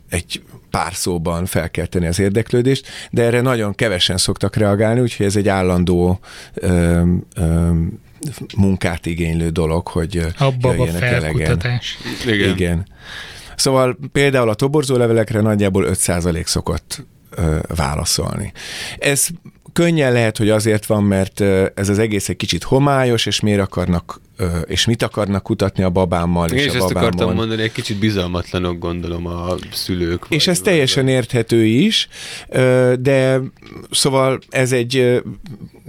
egy 0.10 0.42
pár 0.70 0.94
szóban 0.94 1.46
felkelteni 1.46 2.08
az 2.08 2.20
érdeklődést, 2.20 2.88
de 3.12 3.24
erre 3.24 3.42
nagyon 3.42 3.76
kevesen 3.76 4.18
szoktak 4.18 4.56
reagálni, 4.56 5.00
úgyhogy 5.00 5.26
ez 5.26 5.36
egy 5.36 5.48
állandó 5.48 6.20
ö, 6.54 7.02
ö, 7.36 7.72
munkát 8.58 9.06
igénylő 9.06 9.50
dolog, 9.50 9.88
hogy 9.88 10.26
Abba 10.38 10.74
jöjjenek 10.74 11.02
a 11.02 11.06
elegen. 11.06 11.62
Igen. 12.26 12.50
Igen. 12.50 12.88
Szóval 13.56 13.98
például 14.12 14.50
a 14.50 14.54
toborzó 14.54 14.96
levelekre 14.96 15.42
nagyjából 15.42 15.86
5% 15.90 16.46
szokott 16.46 17.06
ö, 17.30 17.58
válaszolni. 17.76 18.52
Ez 19.00 19.28
könnyen 19.78 20.12
lehet, 20.12 20.38
hogy 20.38 20.50
azért 20.50 20.86
van, 20.86 21.04
mert 21.04 21.42
ez 21.74 21.90
az 21.90 22.00
egész 22.00 22.30
egy 22.30 22.36
kicsit 22.36 22.64
homályos, 22.64 23.26
és 23.26 23.40
miért 23.40 23.60
akarnak, 23.60 24.22
és 24.66 24.86
mit 24.86 25.02
akarnak 25.02 25.44
kutatni 25.44 25.84
a 25.84 25.90
babámmal 25.90 26.50
és, 26.50 26.66
és 26.66 26.74
a 26.74 26.76
ezt 26.76 26.92
akartam 26.92 27.34
mondani, 27.34 27.62
egy 27.62 27.72
kicsit 27.72 28.00
bizalmatlanok 28.00 28.80
gondolom 28.80 29.26
a 29.28 29.56
szülők. 29.72 30.26
És 30.30 30.48
ez 30.48 30.60
teljesen 30.60 31.04
vagy. 31.04 31.14
érthető 31.14 31.66
is, 31.66 32.08
de 33.00 33.42
szóval 33.92 34.40
ez 34.50 34.72
egy 34.72 35.22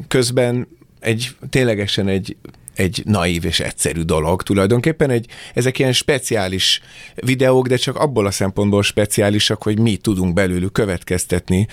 közben 0.09 0.68
egy 1.00 1.37
ténylegesen 1.50 2.09
egy 2.09 2.37
egy 2.78 3.02
naív 3.04 3.45
és 3.45 3.61
egyszerű 3.61 4.00
dolog 4.00 4.42
tulajdonképpen. 4.42 5.11
Egy, 5.11 5.26
ezek 5.54 5.78
ilyen 5.78 5.92
speciális 5.92 6.80
videók, 7.14 7.66
de 7.66 7.76
csak 7.76 7.97
abból 7.97 8.26
a 8.26 8.30
szempontból 8.30 8.83
speciálisak, 8.83 9.62
hogy 9.62 9.78
mi 9.78 9.97
tudunk 9.97 10.35
belőlük 10.35 10.73
következtetni 10.73 11.66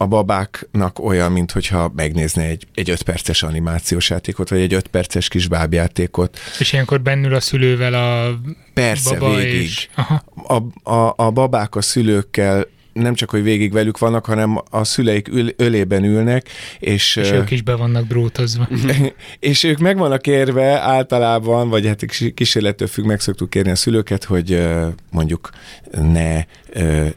a 0.00 0.06
babáknak 0.06 0.98
olyan, 0.98 1.32
mint 1.32 1.52
hogyha 1.52 1.92
megnézne 1.96 2.42
egy, 2.42 2.66
egy 2.74 2.90
öt 2.90 3.02
perces 3.02 3.42
animációs 3.42 4.10
játékot, 4.10 4.48
vagy 4.48 4.60
egy 4.60 4.74
öt 4.74 4.86
perces 4.86 5.28
kis 5.28 5.48
bábjátékot. 5.48 6.38
És 6.58 6.72
ilyenkor 6.72 7.00
bennül 7.00 7.34
a 7.34 7.40
szülővel 7.40 7.94
a 7.94 8.38
Persze, 8.74 9.18
baba 9.18 9.34
végig. 9.34 9.62
És... 9.62 9.88
Aha. 9.94 10.22
A, 10.46 10.90
a, 10.90 11.14
a 11.16 11.30
babák 11.30 11.74
a 11.74 11.80
szülőkkel 11.80 12.66
nem 12.98 13.14
csak, 13.14 13.30
hogy 13.30 13.42
végig 13.42 13.72
velük 13.72 13.98
vannak, 13.98 14.24
hanem 14.24 14.62
a 14.70 14.84
szüleik 14.84 15.28
ül, 15.28 15.52
ölében 15.56 16.04
ülnek, 16.04 16.48
és... 16.78 17.16
És 17.16 17.30
ők 17.30 17.50
is 17.50 17.62
be 17.62 17.74
vannak 17.74 18.06
brótozva. 18.06 18.68
és 19.38 19.62
ők 19.62 19.78
meg 19.78 19.98
vannak 19.98 20.26
érve 20.26 20.80
általában, 20.80 21.68
vagy 21.68 21.86
hát 21.86 22.04
kísérlettől 22.34 22.88
függ, 22.88 23.04
meg 23.04 23.20
szoktuk 23.20 23.50
kérni 23.50 23.70
a 23.70 23.76
szülőket, 23.76 24.24
hogy 24.24 24.66
mondjuk 25.10 25.50
ne 25.90 26.44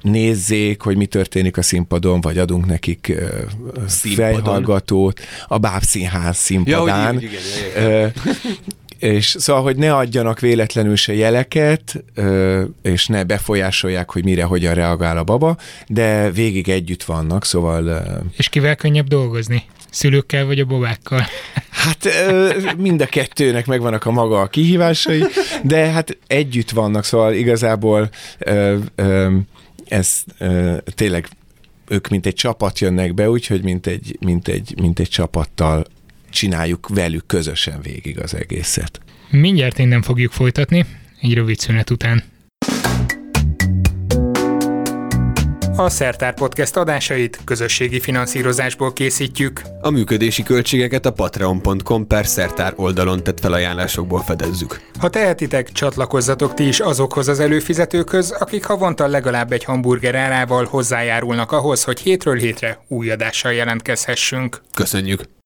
nézzék, 0.02 0.82
hogy 0.82 0.98
mi 0.98 1.06
történik 1.06 1.58
a 1.58 1.62
színpadon, 1.62 2.22
vagy 2.22 2.38
adunk 2.38 2.66
nekik 2.66 3.14
fejhallgatót 3.88 5.20
a 5.48 5.58
bábszínház 5.58 6.38
színpadán. 6.38 7.14
Ja, 7.14 7.20
igen, 7.20 7.32
igen, 7.32 8.14
igen 8.66 8.81
és 9.02 9.36
szóval, 9.40 9.62
hogy 9.62 9.76
ne 9.76 9.96
adjanak 9.96 10.40
véletlenül 10.40 10.96
se 10.96 11.14
jeleket, 11.14 12.04
és 12.82 13.08
ne 13.08 13.24
befolyásolják, 13.24 14.12
hogy 14.12 14.24
mire, 14.24 14.44
hogyan 14.44 14.74
reagál 14.74 15.18
a 15.18 15.24
baba, 15.24 15.58
de 15.88 16.32
végig 16.32 16.70
együtt 16.70 17.04
vannak, 17.04 17.46
szóval... 17.46 18.04
És 18.38 18.50
kivel 18.50 18.76
könnyebb 18.76 19.08
dolgozni? 19.08 19.64
Szülőkkel 19.90 20.46
vagy 20.46 20.60
a 20.60 20.66
babákkal? 20.66 21.28
Hát 21.70 22.08
mind 22.78 23.02
a 23.02 23.06
kettőnek 23.06 23.66
megvannak 23.66 24.06
a 24.06 24.12
maga 24.12 24.40
a 24.40 24.48
kihívásai, 24.48 25.24
de 25.64 25.92
hát 25.92 26.18
együtt 26.28 26.70
vannak, 26.70 27.04
szóval 27.04 27.34
igazából 27.34 28.10
ez 29.88 30.24
tényleg 30.96 31.28
ők 31.88 32.08
mint 32.08 32.26
egy 32.26 32.34
csapat 32.34 32.80
jönnek 32.80 33.14
be, 33.14 33.30
úgyhogy 33.30 33.64
mint 33.64 33.88
egy, 33.88 34.18
mint 34.20 34.48
egy, 34.48 34.74
mint 34.82 35.00
egy 35.00 35.10
csapattal 35.10 35.86
csináljuk 36.32 36.88
velük 36.88 37.26
közösen 37.26 37.82
végig 37.82 38.20
az 38.20 38.36
egészet. 38.36 39.00
Mindjárt 39.30 39.78
innen 39.80 40.02
fogjuk 40.02 40.32
folytatni, 40.32 40.86
egy 41.22 41.34
rövid 41.34 41.60
szünet 41.60 41.90
után. 41.90 42.24
A 45.76 45.90
Szertár 45.90 46.34
Podcast 46.34 46.78
adásait 46.78 47.40
közösségi 47.46 48.00
finanszírozásból 48.00 48.94
készítjük. 48.94 49.62
A 49.82 49.90
működési 49.90 50.44
költségeket 50.44 51.06
a 51.06 51.12
patreon.com 51.12 52.08
per 52.08 52.26
szertár 52.26 52.74
oldalon 52.76 53.24
tett 53.24 53.40
felajánlásokból 53.40 54.20
fedezzük. 54.20 54.82
Ha 55.00 55.10
tehetitek, 55.10 55.72
csatlakozzatok 55.72 56.54
ti 56.54 56.68
is 56.68 56.80
azokhoz 56.80 57.28
az 57.28 57.40
előfizetőkhöz, 57.40 58.32
akik 58.32 58.66
havonta 58.66 59.08
legalább 59.08 59.52
egy 59.52 59.64
hamburger 59.64 60.16
árával 60.16 60.66
hozzájárulnak 60.66 61.52
ahhoz, 61.52 61.84
hogy 61.84 62.00
hétről 62.00 62.38
hétre 62.38 62.86
új 62.88 63.10
adással 63.10 63.54
jelentkezhessünk. 63.54 64.62
Köszönjük! 64.74 65.41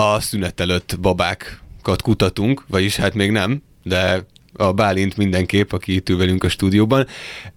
A 0.00 0.20
szünet 0.20 0.60
előtt 0.60 0.96
babákat 1.00 2.02
kutatunk, 2.02 2.64
vagyis 2.68 2.96
hát 2.96 3.14
még 3.14 3.30
nem, 3.30 3.62
de 3.82 4.24
a 4.52 4.72
Bálint 4.72 5.16
mindenképp, 5.16 5.72
aki 5.72 5.94
itt 5.94 6.08
ül 6.08 6.16
velünk 6.16 6.44
a 6.44 6.48
stúdióban. 6.48 7.06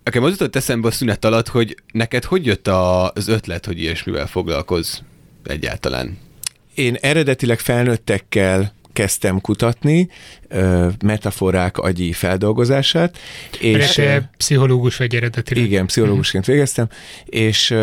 Nekem 0.03 0.23
az 0.23 0.31
jutott 0.31 0.55
eszembe 0.55 0.88
a 0.88 0.91
szünet 0.91 1.25
alatt, 1.25 1.47
hogy 1.47 1.75
neked 1.93 2.23
hogy 2.23 2.45
jött 2.45 2.67
az 2.67 3.27
ötlet, 3.27 3.65
hogy 3.65 3.79
ilyesmivel 3.79 4.27
foglalkozz 4.27 4.97
egyáltalán? 5.45 6.17
Én 6.73 6.97
eredetileg 7.01 7.59
felnőttekkel 7.59 8.73
kezdtem 8.93 9.41
kutatni, 9.41 10.09
metaforák 11.03 11.77
agyi 11.77 12.12
feldolgozását. 12.12 13.17
És 13.59 13.91
te 13.91 14.29
pszichológus 14.38 14.97
vagy 14.97 15.15
eredetileg. 15.15 15.63
Igen, 15.63 15.85
pszichológusként 15.85 16.45
végeztem, 16.45 16.88
és 17.25 17.75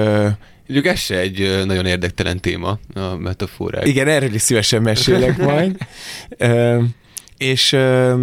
Mondjuk 0.70 0.92
ez 0.94 1.00
se 1.00 1.18
egy 1.18 1.62
nagyon 1.66 1.86
érdektelen 1.86 2.40
téma, 2.40 2.78
a 2.94 3.16
metaforák. 3.16 3.86
Igen, 3.86 4.08
erről 4.08 4.34
is 4.34 4.42
szívesen 4.42 4.82
mesélek 4.82 5.36
majd. 5.50 5.76
és 7.36 7.72
ö, 7.72 8.14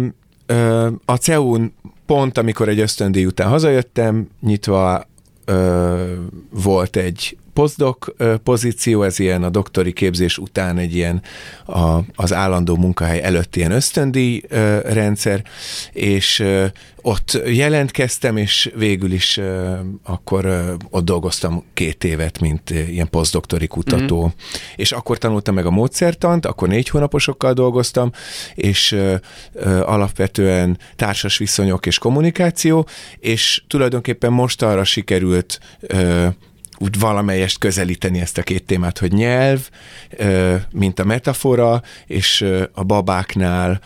ö, 0.46 0.90
a 1.04 1.16
CEUN 1.16 1.74
pont, 2.06 2.38
amikor 2.38 2.68
egy 2.68 2.80
ösztöndíj 2.80 3.24
után 3.24 3.48
hazajöttem, 3.48 4.28
nyitva 4.40 5.06
ö, 5.44 6.12
volt 6.50 6.96
egy 6.96 7.36
postdoc 7.58 8.06
pozíció, 8.42 9.02
ez 9.02 9.18
ilyen 9.18 9.42
a 9.42 9.48
doktori 9.48 9.92
képzés 9.92 10.38
után 10.38 10.78
egy 10.78 10.94
ilyen 10.94 11.22
a, 11.66 11.98
az 12.14 12.32
állandó 12.32 12.76
munkahely 12.76 13.22
előtt 13.22 13.56
ilyen 13.56 13.70
ösztöndíj 13.70 14.42
rendszer, 14.84 15.42
és 15.92 16.44
ott 17.02 17.40
jelentkeztem, 17.46 18.36
és 18.36 18.70
végül 18.76 19.12
is 19.12 19.40
akkor 20.02 20.76
ott 20.90 21.04
dolgoztam 21.04 21.64
két 21.74 22.04
évet, 22.04 22.40
mint 22.40 22.70
ilyen 22.70 23.08
posztdoktori 23.10 23.66
kutató. 23.66 24.18
Mm-hmm. 24.18 24.32
És 24.76 24.92
akkor 24.92 25.18
tanultam 25.18 25.54
meg 25.54 25.66
a 25.66 25.70
módszertant, 25.70 26.46
akkor 26.46 26.68
négy 26.68 26.88
hónaposokkal 26.88 27.52
dolgoztam, 27.52 28.10
és 28.54 28.96
alapvetően 29.82 30.78
társas 30.96 31.38
viszonyok 31.38 31.86
és 31.86 31.98
kommunikáció, 31.98 32.86
és 33.18 33.62
tulajdonképpen 33.68 34.32
most 34.32 34.62
arra 34.62 34.84
sikerült 34.84 35.60
úgy 36.78 36.98
valamelyest 36.98 37.58
közelíteni 37.58 38.20
ezt 38.20 38.38
a 38.38 38.42
két 38.42 38.64
témát, 38.64 38.98
hogy 38.98 39.12
nyelv, 39.12 39.70
mint 40.70 40.98
a 40.98 41.04
metafora, 41.04 41.82
és 42.06 42.44
a 42.72 42.82
babáknál 42.82 43.80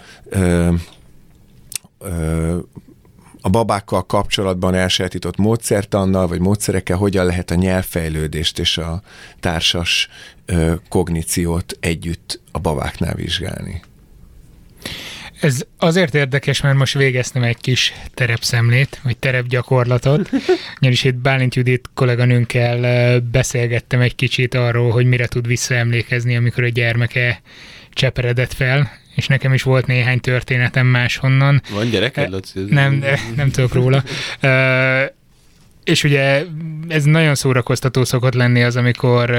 a 3.44 3.48
babákkal 3.48 4.06
kapcsolatban 4.06 4.74
elsajátított 4.74 5.36
módszertannal, 5.36 6.26
vagy 6.26 6.40
módszerekkel 6.40 6.96
hogyan 6.96 7.26
lehet 7.26 7.50
a 7.50 7.54
nyelvfejlődést 7.54 8.58
és 8.58 8.78
a 8.78 9.02
társas 9.40 10.08
kogníciót 10.88 11.76
együtt 11.80 12.40
a 12.52 12.58
babáknál 12.58 13.14
vizsgálni. 13.14 13.82
Ez 15.42 15.64
azért 15.78 16.14
érdekes, 16.14 16.60
mert 16.60 16.76
most 16.76 16.94
végeztem 16.94 17.42
egy 17.42 17.56
kis 17.56 17.92
terepszemlét, 18.14 19.00
vagy 19.02 19.16
terepgyakorlatot. 19.16 20.30
Ugyanis 20.80 21.04
itt 21.04 21.14
Bálint 21.14 21.54
Judit 21.54 21.90
kolléganőnkkel 21.94 23.20
beszélgettem 23.20 24.00
egy 24.00 24.14
kicsit 24.14 24.54
arról, 24.54 24.90
hogy 24.90 25.06
mire 25.06 25.26
tud 25.26 25.46
visszaemlékezni, 25.46 26.36
amikor 26.36 26.64
a 26.64 26.68
gyermeke 26.68 27.42
cseperedett 27.90 28.52
fel, 28.52 28.90
és 29.14 29.26
nekem 29.26 29.52
is 29.52 29.62
volt 29.62 29.86
néhány 29.86 30.20
történetem 30.20 30.86
máshonnan. 30.86 31.62
Van 31.70 31.90
gyereked, 31.90 32.30
Laci? 32.30 32.60
Nem, 32.68 33.04
nem 33.36 33.50
tudok 33.50 33.72
róla. 33.72 34.02
És 35.84 36.04
ugye 36.04 36.44
ez 36.88 37.04
nagyon 37.04 37.34
szórakoztató 37.34 38.04
szokott 38.04 38.34
lenni 38.34 38.62
az, 38.62 38.76
amikor 38.76 39.30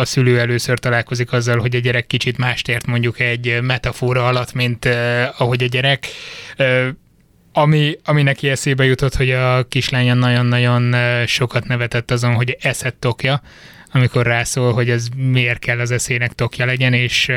a 0.00 0.04
szülő 0.04 0.38
először 0.38 0.78
találkozik 0.78 1.32
azzal, 1.32 1.58
hogy 1.58 1.76
a 1.76 1.78
gyerek 1.78 2.06
kicsit 2.06 2.38
mást 2.38 2.68
ért 2.68 2.86
mondjuk 2.86 3.20
egy 3.20 3.58
metafora 3.62 4.26
alatt, 4.26 4.52
mint 4.52 4.84
ahogy 5.38 5.62
a 5.62 5.66
gyerek. 5.66 6.06
Ami, 7.52 7.96
ami 8.04 8.22
neki 8.22 8.48
eszébe 8.48 8.84
jutott, 8.84 9.14
hogy 9.14 9.30
a 9.30 9.62
kislánya 9.68 10.14
nagyon-nagyon 10.14 10.94
sokat 11.26 11.66
nevetett 11.66 12.10
azon, 12.10 12.34
hogy 12.34 12.56
eszett 12.60 13.00
tokja, 13.00 13.42
amikor 13.92 14.26
rászól, 14.26 14.72
hogy 14.72 14.90
ez 14.90 15.06
miért 15.16 15.58
kell 15.58 15.80
az 15.80 15.90
eszének 15.90 16.32
tokja 16.32 16.66
legyen, 16.66 16.92
és 16.92 17.30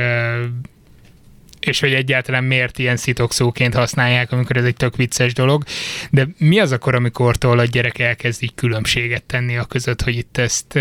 és 1.66 1.80
hogy 1.80 1.94
egyáltalán 1.94 2.44
miért 2.44 2.80
ilyen 2.80 2.98
szitokszóként 2.98 3.74
használják, 3.74 4.32
amikor 4.32 4.58
ez 4.58 4.66
egy 4.66 4.76
tök 4.76 4.96
vicces 4.96 5.34
dolog. 5.34 5.64
De 6.10 6.28
mi 6.38 6.60
az 6.60 6.72
akkor, 6.72 6.96
amikortól 6.96 7.60
a 7.60 7.66
gyerek 7.66 8.00
elkezd 8.00 8.44
így 8.44 8.56
különbséget 8.56 9.24
tenni 9.24 9.58
a 9.58 9.64
között, 9.64 10.02
hogy 10.02 10.18
itt 10.18 10.38
ezt 10.38 10.80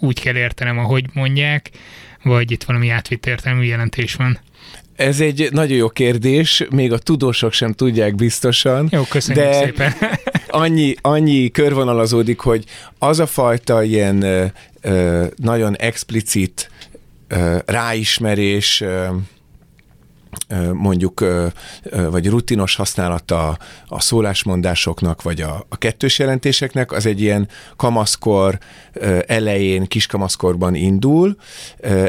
úgy 0.00 0.20
kell 0.20 0.36
értenem, 0.36 0.78
ahogy 0.78 1.04
mondják, 1.12 1.70
vagy 2.22 2.50
itt 2.50 2.62
valami 2.62 2.88
átvitt 2.88 3.26
értelmű 3.26 3.64
jelentés 3.64 4.14
van? 4.14 4.38
Ez 4.96 5.20
egy 5.20 5.48
nagyon 5.50 5.76
jó 5.76 5.88
kérdés, 5.88 6.66
még 6.70 6.92
a 6.92 6.98
tudósok 6.98 7.52
sem 7.52 7.72
tudják 7.72 8.14
biztosan. 8.14 8.88
Jó, 8.90 9.02
köszönjük 9.02 9.44
de 9.44 9.52
szépen. 9.52 9.92
annyi, 10.48 10.94
annyi 11.00 11.50
körvonalazódik, 11.50 12.40
hogy 12.40 12.64
az 12.98 13.18
a 13.18 13.26
fajta 13.26 13.82
ilyen 13.82 14.22
ö, 14.80 15.26
nagyon 15.36 15.76
explicit 15.76 16.70
ö, 17.28 17.58
ráismerés, 17.66 18.80
ö, 18.80 19.06
mondjuk, 20.72 21.24
vagy 22.10 22.28
rutinos 22.28 22.74
használata 22.74 23.58
a 23.86 24.00
szólásmondásoknak, 24.00 25.22
vagy 25.22 25.40
a, 25.40 25.66
a 25.68 25.76
kettős 25.76 26.18
jelentéseknek, 26.18 26.92
az 26.92 27.06
egy 27.06 27.20
ilyen 27.20 27.48
kamaszkor 27.76 28.58
elején, 29.26 29.86
kiskamaszkorban 29.86 30.74
indul. 30.74 31.36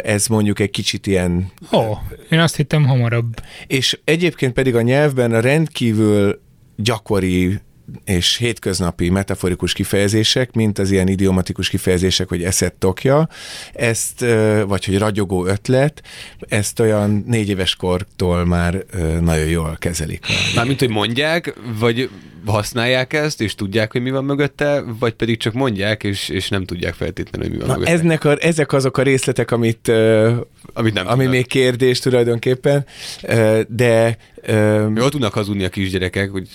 Ez 0.04 0.27
mondjuk 0.27 0.60
egy 0.60 0.69
kicsit 0.69 1.08
ilyen... 1.08 1.51
Ó, 1.71 1.77
oh, 1.77 1.97
én 2.30 2.39
azt 2.39 2.56
hittem 2.56 2.86
hamarabb. 2.86 3.43
És 3.67 3.99
egyébként 4.04 4.54
pedig 4.54 4.75
a 4.75 4.82
nyelvben 4.82 5.34
a 5.34 5.39
rendkívül 5.39 6.41
gyakori 6.75 7.60
és 8.06 8.38
hétköznapi 8.38 9.10
metaforikus 9.10 9.73
kifejezések, 9.73 10.54
mint 10.54 10.80
az 10.80 10.91
ilyen 10.91 11.08
idiomatikus 11.08 11.69
kifejezések, 11.69 12.30
hogy 12.30 12.43
eszett 12.43 12.75
tokja, 12.80 13.30
ezt, 13.73 14.25
vagy 14.67 14.86
hogy 14.86 14.97
ragyogó 14.97 15.45
ötlet, 15.45 16.02
ezt 16.39 16.80
olyan 16.80 17.23
négy 17.28 17.49
éves 17.49 17.75
kortól 17.75 18.45
már 18.45 18.86
nagyon 19.21 19.47
jól 19.47 19.75
kezelik. 19.80 20.25
Mármint, 20.56 20.80
hogy 20.80 20.89
mondják, 20.89 21.54
vagy 21.80 22.10
használják 22.45 23.13
ezt, 23.13 23.41
és 23.41 23.56
tudják, 23.56 23.91
hogy 23.91 24.02
mi 24.02 24.12
van 24.12 24.25
mögötte, 24.25 24.84
vagy 24.99 25.13
pedig 25.13 25.38
csak 25.38 25.54
mondják, 25.54 26.04
és, 26.04 26.30
és 26.30 26.49
nem 26.49 26.65
tudják 26.65 26.93
feltétlenül, 26.93 27.47
hogy 27.47 27.58
mi 27.58 27.63
van 27.63 27.67
Na, 27.67 27.73
mögötte. 27.73 27.97
Eznek 27.97 28.23
a, 28.23 28.38
ezek 28.39 28.73
azok 28.73 28.97
a 28.97 29.02
részletek, 29.02 29.52
amit, 29.52 29.91
amit 30.73 30.93
nem 30.93 31.08
ami 31.08 31.25
még 31.25 31.47
kérdés 31.47 31.99
tulajdonképpen, 31.99 32.86
de... 33.67 34.17
Jól 34.95 35.10
tudnak 35.10 35.34
hazudni 35.34 35.63
a 35.63 35.69
kisgyerekek, 35.69 36.30
hogy... 36.30 36.47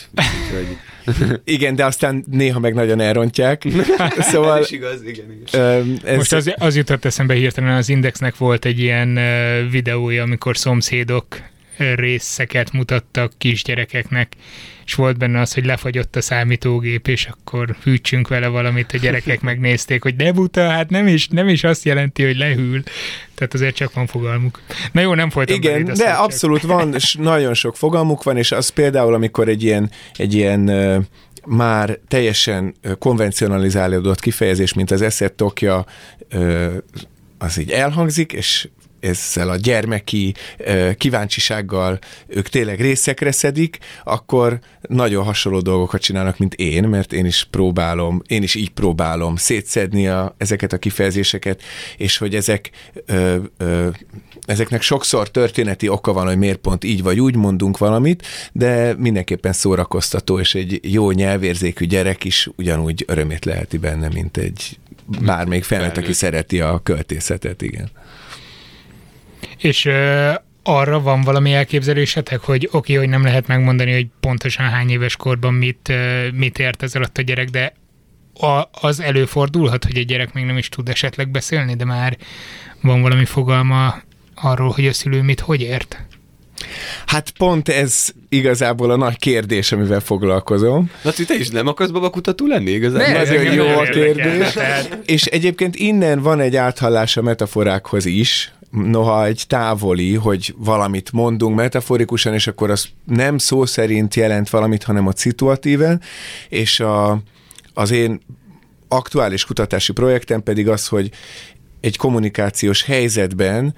igen, 1.45 1.75
de 1.75 1.85
aztán 1.85 2.25
néha 2.31 2.59
meg 2.59 2.75
nagyon 2.75 3.01
elrontják. 3.01 3.63
szóval... 4.33 4.59
Ez 4.59 4.65
is 4.65 4.71
igaz, 4.71 5.03
igen, 5.03 5.27
igen. 5.47 6.01
Ez... 6.05 6.17
Most 6.17 6.33
az, 6.33 6.55
az 6.59 6.77
jutott 6.77 7.05
eszembe 7.05 7.35
hirtelen, 7.35 7.77
az 7.77 7.89
Indexnek 7.89 8.37
volt 8.37 8.65
egy 8.65 8.79
ilyen 8.79 9.19
videója, 9.71 10.23
amikor 10.23 10.57
szomszédok 10.57 11.27
részeket 11.77 12.73
mutattak 12.73 13.33
kisgyerekeknek, 13.39 14.33
és 14.85 14.95
volt 14.95 15.19
benne 15.19 15.41
az, 15.41 15.55
hogy 15.55 15.65
lefagyott 15.65 16.17
a 16.17 16.21
számítógép, 16.21 17.09
és 17.09 17.27
akkor 17.27 17.77
hűtsünk 17.83 18.29
vele 18.29 18.47
valamit, 18.47 18.93
a 18.93 18.99
gyerekek 18.99 19.41
megnézték, 19.51 20.03
hogy 20.03 20.17
de 20.17 20.33
buta, 20.33 20.69
hát 20.69 20.91
nem 20.91 21.07
is, 21.07 21.29
nem 21.29 21.49
is 21.49 21.65
azt 21.65 21.85
jelenti, 21.85 22.25
hogy 22.25 22.37
lehűl. 22.37 22.83
Tehát 23.35 23.55
azért 23.55 23.75
csak 23.75 23.93
van 23.95 24.07
fogalmuk. 24.07 24.61
Na 24.93 25.01
jó, 25.01 25.15
nem 25.15 25.31
folytatom. 25.31 25.63
Igen, 25.63 25.85
de 25.85 25.93
csak. 25.95 26.19
abszolút 26.19 26.63
van, 26.63 26.95
és 26.95 27.15
nagyon 27.21 27.55
sok 27.55 27.77
fogalmuk 27.77 28.23
van, 28.23 28.37
és 28.37 28.53
az 28.53 28.69
például, 28.69 29.15
amikor 29.15 29.49
egy 29.49 29.63
ilyen, 29.63 29.91
egy 30.17 30.35
ilyen 30.35 30.71
már 31.47 31.99
teljesen 32.09 32.75
konvencionalizálódott 32.99 34.21
kifejezés, 34.21 34.73
mint 34.73 34.91
az 34.91 35.03
eszet 35.03 35.33
tokja, 35.33 35.87
az 37.39 37.59
így 37.59 37.71
elhangzik, 37.71 38.33
és 38.33 38.69
ezzel 39.05 39.51
a 39.51 39.57
gyermeki 39.57 40.35
kíváncsisággal 40.97 41.99
ők 42.27 42.49
tényleg 42.49 42.81
részekre 42.81 43.33
szedik, 43.33 43.79
akkor 44.05 44.59
nagyon 44.89 45.25
hasonló 45.25 45.61
dolgokat 45.61 46.01
csinálnak, 46.01 46.39
mint 46.39 46.55
én, 46.55 46.85
mert 46.85 47.13
én 47.13 47.25
is 47.25 47.47
próbálom, 47.51 48.23
én 48.27 48.43
is 48.43 48.55
így 48.55 48.71
próbálom 48.71 49.37
szétszedni 49.37 50.09
a, 50.09 50.35
ezeket 50.39 50.73
a 50.73 50.79
kifejezéseket, 50.79 51.63
és 51.97 52.17
hogy 52.17 52.35
ezek 52.35 52.71
ö, 53.07 53.37
ö, 53.57 53.89
ezeknek 54.47 54.83
sokszor 54.83 55.31
történeti 55.31 55.89
oka 55.89 56.13
van, 56.13 56.27
hogy 56.27 56.39
miért 56.39 56.59
pont 56.59 56.85
így 56.85 57.03
vagy 57.03 57.21
úgy 57.21 57.37
mondunk 57.37 57.79
valamit, 57.79 58.27
de 58.53 58.95
mindenképpen 58.99 59.53
szórakoztató, 59.53 60.39
és 60.39 60.55
egy 60.55 60.81
jó 60.93 61.11
nyelvérzékű 61.11 61.85
gyerek 61.85 62.25
is 62.25 62.51
ugyanúgy 62.57 63.05
örömét 63.07 63.45
leheti 63.45 63.79
benne, 63.79 64.09
mint 64.09 64.37
egy 64.37 64.79
bármelyik 65.25 65.65
felnőtt, 65.65 65.97
aki 65.97 66.13
szereti 66.13 66.61
a 66.61 66.81
költészetet, 66.83 67.63
igen. 67.63 67.91
És 69.59 69.89
arra 70.63 71.01
van 71.01 71.21
valami 71.21 71.53
elképzelésetek, 71.53 72.41
hogy 72.41 72.65
oké, 72.65 72.77
okay, 72.77 72.97
hogy 72.97 73.09
nem 73.09 73.25
lehet 73.25 73.47
megmondani, 73.47 73.93
hogy 73.93 74.07
pontosan 74.21 74.67
hány 74.67 74.91
éves 74.91 75.17
korban 75.17 75.55
mit, 75.55 75.93
mit 76.33 76.59
ért 76.59 76.83
ez 76.83 76.95
alatt 76.95 77.19
a 77.19 77.23
gyerek, 77.23 77.49
de 77.49 77.73
a, 78.35 78.69
az 78.81 79.01
előfordulhat, 79.01 79.85
hogy 79.85 79.97
egy 79.97 80.07
gyerek 80.07 80.33
még 80.33 80.45
nem 80.45 80.57
is 80.57 80.69
tud 80.69 80.89
esetleg 80.89 81.31
beszélni, 81.31 81.75
de 81.75 81.85
már 81.85 82.17
van 82.81 83.03
valami 83.03 83.25
fogalma 83.25 84.03
arról, 84.35 84.71
hogy 84.71 84.87
a 84.87 84.93
szülő 84.93 85.23
mit 85.23 85.41
hogy 85.41 85.61
ért? 85.61 86.07
Hát 87.07 87.31
pont 87.31 87.69
ez 87.69 88.09
igazából 88.29 88.91
a 88.91 88.97
nagy 88.97 89.17
kérdés, 89.17 89.73
amivel 89.73 90.01
foglalkozom. 90.01 90.91
Na, 91.03 91.11
te 91.11 91.35
is 91.35 91.49
nem 91.49 91.67
akarsz 91.67 91.91
babakutató 91.91 92.47
lenni 92.47 92.71
igazából? 92.71 93.07
Ne, 93.07 93.25
Nagyon 93.25 93.55
jó 93.55 93.67
a 93.67 93.83
kérdés. 93.83 94.53
Tehát... 94.53 94.99
És 95.07 95.25
egyébként 95.25 95.77
innen 95.77 96.23
van 96.23 96.41
egy 96.41 96.57
áthallás 96.57 97.17
a 97.17 97.23
metaforákhoz 97.23 98.05
is, 98.05 98.53
noha 98.75 99.25
egy 99.25 99.45
távoli, 99.49 100.15
hogy 100.15 100.55
valamit 100.59 101.13
mondunk 101.13 101.57
metaforikusan, 101.57 102.35
és 102.35 102.47
akkor 102.47 102.71
az 102.71 102.89
nem 103.05 103.39
szó 103.39 103.67
szerint 103.67 104.15
jelent 104.15 104.51
valamit, 104.51 104.83
hanem 104.83 105.07
a 105.07 105.13
szituatíven, 105.15 106.01
és 106.49 106.81
a, 106.81 107.23
az 107.75 107.91
én 107.91 108.21
aktuális 108.89 109.45
kutatási 109.45 109.93
projektem 109.93 110.43
pedig 110.43 110.69
az, 110.69 110.89
hogy 110.89 111.11
egy 111.81 111.97
kommunikációs 111.97 112.83
helyzetben 112.83 113.75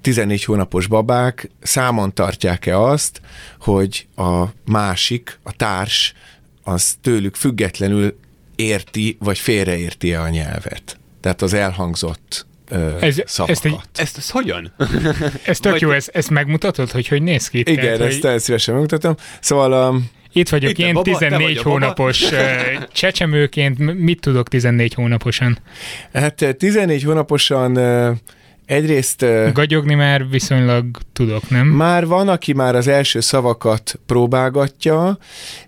14 0.00 0.44
hónapos 0.44 0.86
babák 0.86 1.50
számon 1.62 2.14
tartják-e 2.14 2.78
azt, 2.78 3.20
hogy 3.60 4.06
a 4.16 4.44
másik, 4.64 5.38
a 5.42 5.52
társ, 5.52 6.14
az 6.62 6.96
tőlük 7.00 7.34
függetlenül 7.34 8.18
érti, 8.56 9.16
vagy 9.20 9.38
félreérti-e 9.38 10.20
a 10.20 10.28
nyelvet. 10.28 10.98
Tehát 11.20 11.42
az 11.42 11.52
elhangzott 11.52 12.46
ez, 13.00 13.22
szavakat. 13.26 13.56
Ezt, 13.56 13.64
egy, 13.64 13.76
ezt, 13.94 14.16
ezt 14.16 14.30
hogyan? 14.30 14.72
Ez 15.44 15.60
tök 15.60 15.72
Vagy... 15.72 15.80
jó, 15.80 15.90
ezt, 15.90 16.08
ezt 16.08 16.30
megmutatod, 16.30 16.90
hogy 16.90 17.08
hogy 17.08 17.22
néz 17.22 17.48
ki? 17.48 17.58
Igen, 17.58 17.74
Tehát, 17.74 18.00
ezt 18.00 18.22
hogy... 18.22 18.40
szívesen 18.40 18.74
megmutatom. 18.74 19.14
Szóval 19.40 19.90
um, 19.90 20.10
itt 20.32 20.48
vagyok 20.48 20.70
Itt 20.70 20.78
én 20.78 20.92
baba, 20.92 21.10
14 21.10 21.62
hónapos 21.62 22.24
csecsemőként. 22.92 23.78
Mit 23.94 24.20
tudok 24.20 24.48
14 24.48 24.94
hónaposan? 24.94 25.58
Hát 26.12 26.56
14 26.58 27.02
hónaposan 27.02 27.72
Egyrészt... 28.68 29.24
Gagyogni 29.52 29.94
már 29.94 30.28
viszonylag 30.28 30.86
tudok, 31.12 31.50
nem? 31.50 31.66
Már 31.66 32.06
van, 32.06 32.28
aki 32.28 32.52
már 32.52 32.74
az 32.74 32.88
első 32.88 33.20
szavakat 33.20 33.98
próbálgatja, 34.06 35.18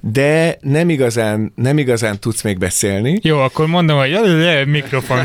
de 0.00 0.56
nem 0.60 0.88
igazán, 0.88 1.52
nem 1.54 1.78
igazán 1.78 2.18
tudsz 2.18 2.42
még 2.42 2.58
beszélni. 2.58 3.18
Jó, 3.22 3.38
akkor 3.38 3.66
mondom, 3.66 3.98
hogy 3.98 4.18
mikrofon. 4.66 5.18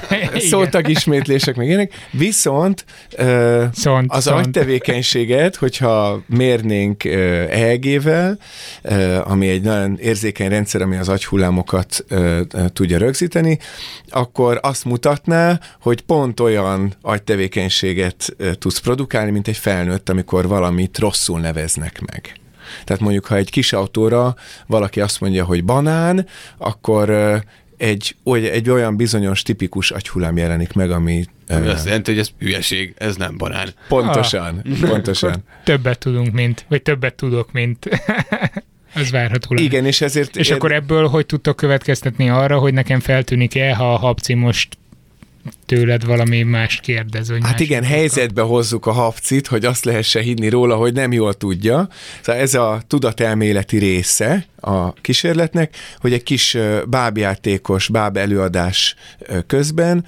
Szóltak 0.50 0.88
ismétlések 0.88 1.56
meg 1.56 1.66
ilyenek. 1.66 1.92
Viszont 2.10 2.84
szont, 3.72 4.12
az 4.12 4.22
szont. 4.22 4.46
agytevékenységet, 4.46 5.56
hogyha 5.56 6.22
mérnénk 6.26 7.04
EEG-vel, 7.04 8.38
ami 9.24 9.48
egy 9.48 9.62
nagyon 9.62 9.98
érzékeny 10.00 10.48
rendszer, 10.48 10.82
ami 10.82 10.96
az 10.96 11.08
agyhullámokat 11.08 12.04
tudja 12.72 12.98
rögzíteni, 12.98 13.58
akkor 14.08 14.58
azt 14.62 14.84
mutatná, 14.84 15.60
hogy 15.80 16.00
pont 16.00 16.40
olyan 16.40 16.94
agytevékenységet 17.16 18.36
tudsz 18.58 18.78
produkálni, 18.78 19.30
mint 19.30 19.48
egy 19.48 19.56
felnőtt, 19.56 20.08
amikor 20.08 20.48
valamit 20.48 20.98
rosszul 20.98 21.40
neveznek 21.40 22.00
meg. 22.00 22.40
Tehát 22.84 23.02
mondjuk, 23.02 23.26
ha 23.26 23.36
egy 23.36 23.50
kis 23.50 23.72
autóra 23.72 24.34
valaki 24.66 25.00
azt 25.00 25.20
mondja, 25.20 25.44
hogy 25.44 25.64
banán, 25.64 26.26
akkor 26.58 27.10
egy, 27.76 28.16
egy 28.32 28.70
olyan 28.70 28.96
bizonyos 28.96 29.42
tipikus 29.42 29.90
agyhullám 29.90 30.36
jelenik 30.36 30.72
meg, 30.72 30.90
ami... 30.90 31.24
Ami 31.48 31.68
azt 31.68 31.84
jelenti, 31.84 32.10
hogy 32.10 32.20
ez 32.20 32.30
hülyeség, 32.38 32.94
ez 32.98 33.16
nem 33.16 33.36
banán. 33.36 33.68
Pontosan, 33.88 34.62
ah, 34.64 34.88
pontosan. 34.88 35.44
többet 35.64 35.98
tudunk, 35.98 36.32
mint, 36.32 36.64
vagy 36.68 36.82
többet 36.82 37.14
tudok, 37.14 37.52
mint... 37.52 37.88
Ez 38.94 39.10
várható 39.10 39.54
lenne. 39.54 39.66
Igen, 39.66 39.84
és 39.84 40.00
ezért... 40.00 40.36
És 40.36 40.50
akkor 40.50 40.72
ebből 40.72 41.06
hogy 41.06 41.26
tudtok 41.26 41.56
következtetni 41.56 42.30
arra, 42.30 42.58
hogy 42.58 42.72
nekem 42.72 43.00
feltűnik-e, 43.00 43.74
ha 43.74 43.92
a 43.94 43.96
habci 43.96 44.34
most 44.34 44.76
tőled 45.66 46.04
valami 46.04 46.42
más 46.42 46.80
kérdez. 46.80 47.28
Vagy 47.28 47.40
hát 47.42 47.52
más 47.52 47.60
igen, 47.60 47.82
tudok. 47.82 47.96
helyzetbe 47.96 48.42
hozzuk 48.42 48.86
a 48.86 48.92
hapcit, 48.92 49.46
hogy 49.46 49.64
azt 49.64 49.84
lehessen 49.84 50.22
hinni 50.22 50.48
róla, 50.48 50.76
hogy 50.76 50.92
nem 50.92 51.12
jól 51.12 51.34
tudja. 51.34 51.88
Szóval 52.22 52.40
ez 52.42 52.54
a 52.54 52.82
tudatelméleti 52.86 53.78
része 53.78 54.46
a 54.60 54.92
kísérletnek, 54.92 55.76
hogy 55.98 56.12
egy 56.12 56.22
kis 56.22 56.56
bábjátékos, 56.88 57.88
báb 57.88 58.16
előadás 58.16 58.94
közben 59.46 60.06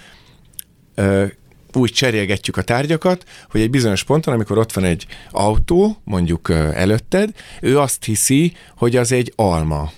úgy 1.72 1.92
cserélgetjük 1.92 2.56
a 2.56 2.62
tárgyakat, 2.62 3.24
hogy 3.50 3.60
egy 3.60 3.70
bizonyos 3.70 4.04
ponton, 4.04 4.34
amikor 4.34 4.58
ott 4.58 4.72
van 4.72 4.84
egy 4.84 5.06
autó, 5.30 6.00
mondjuk 6.04 6.50
előtted, 6.74 7.30
ő 7.60 7.78
azt 7.78 8.04
hiszi, 8.04 8.52
hogy 8.76 8.96
az 8.96 9.12
egy 9.12 9.32
alma, 9.36 9.92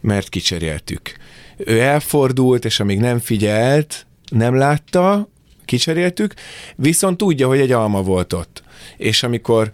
mert 0.00 0.28
kicseréltük. 0.28 1.12
Ő 1.56 1.80
elfordult, 1.80 2.64
és 2.64 2.80
amíg 2.80 2.98
nem 2.98 3.18
figyelt, 3.18 4.06
nem 4.32 4.54
látta, 4.54 5.28
kicseréltük, 5.64 6.34
viszont 6.76 7.16
tudja, 7.16 7.46
hogy 7.46 7.60
egy 7.60 7.72
alma 7.72 8.02
volt 8.02 8.32
ott. 8.32 8.62
És 8.96 9.22
amikor 9.22 9.72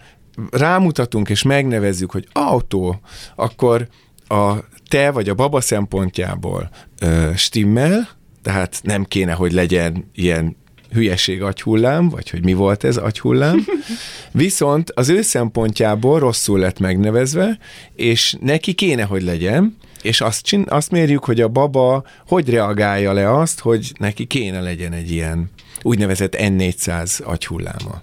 rámutatunk 0.51 1.29
és 1.29 1.43
megnevezzük, 1.43 2.11
hogy 2.11 2.29
autó, 2.33 3.01
akkor 3.37 3.89
a 4.29 4.55
te 4.89 5.11
vagy 5.11 5.29
a 5.29 5.35
baba 5.35 5.61
szempontjából 5.61 6.71
ö, 7.01 7.31
stimmel, 7.37 8.09
tehát 8.43 8.81
nem 8.83 9.05
kéne, 9.05 9.33
hogy 9.33 9.53
legyen 9.53 10.11
ilyen 10.15 10.57
hülyeség 10.93 11.43
agyhullám, 11.43 12.09
vagy 12.09 12.31
hogy 12.31 12.45
mi 12.45 12.53
volt 12.53 12.85
ez 12.85 12.97
agyhullám, 12.97 13.65
viszont 14.33 14.91
az 14.91 15.09
ő 15.09 15.23
szempontjából 15.23 16.19
rosszul 16.19 16.59
lett 16.59 16.79
megnevezve, 16.79 17.59
és 17.95 18.37
neki 18.41 18.73
kéne, 18.73 19.03
hogy 19.03 19.23
legyen, 19.23 19.77
és 20.03 20.21
azt, 20.21 20.45
csin, 20.45 20.65
azt 20.69 20.91
mérjük, 20.91 21.25
hogy 21.25 21.41
a 21.41 21.49
baba 21.49 22.05
hogy 22.27 22.51
reagálja 22.51 23.13
le 23.13 23.37
azt, 23.39 23.61
hogy 23.61 23.93
neki 23.99 24.27
kéne 24.27 24.61
legyen 24.61 24.93
egy 24.93 25.11
ilyen 25.11 25.51
úgynevezett 25.83 26.37
N400 26.39 27.23
agyhulláma. 27.23 28.03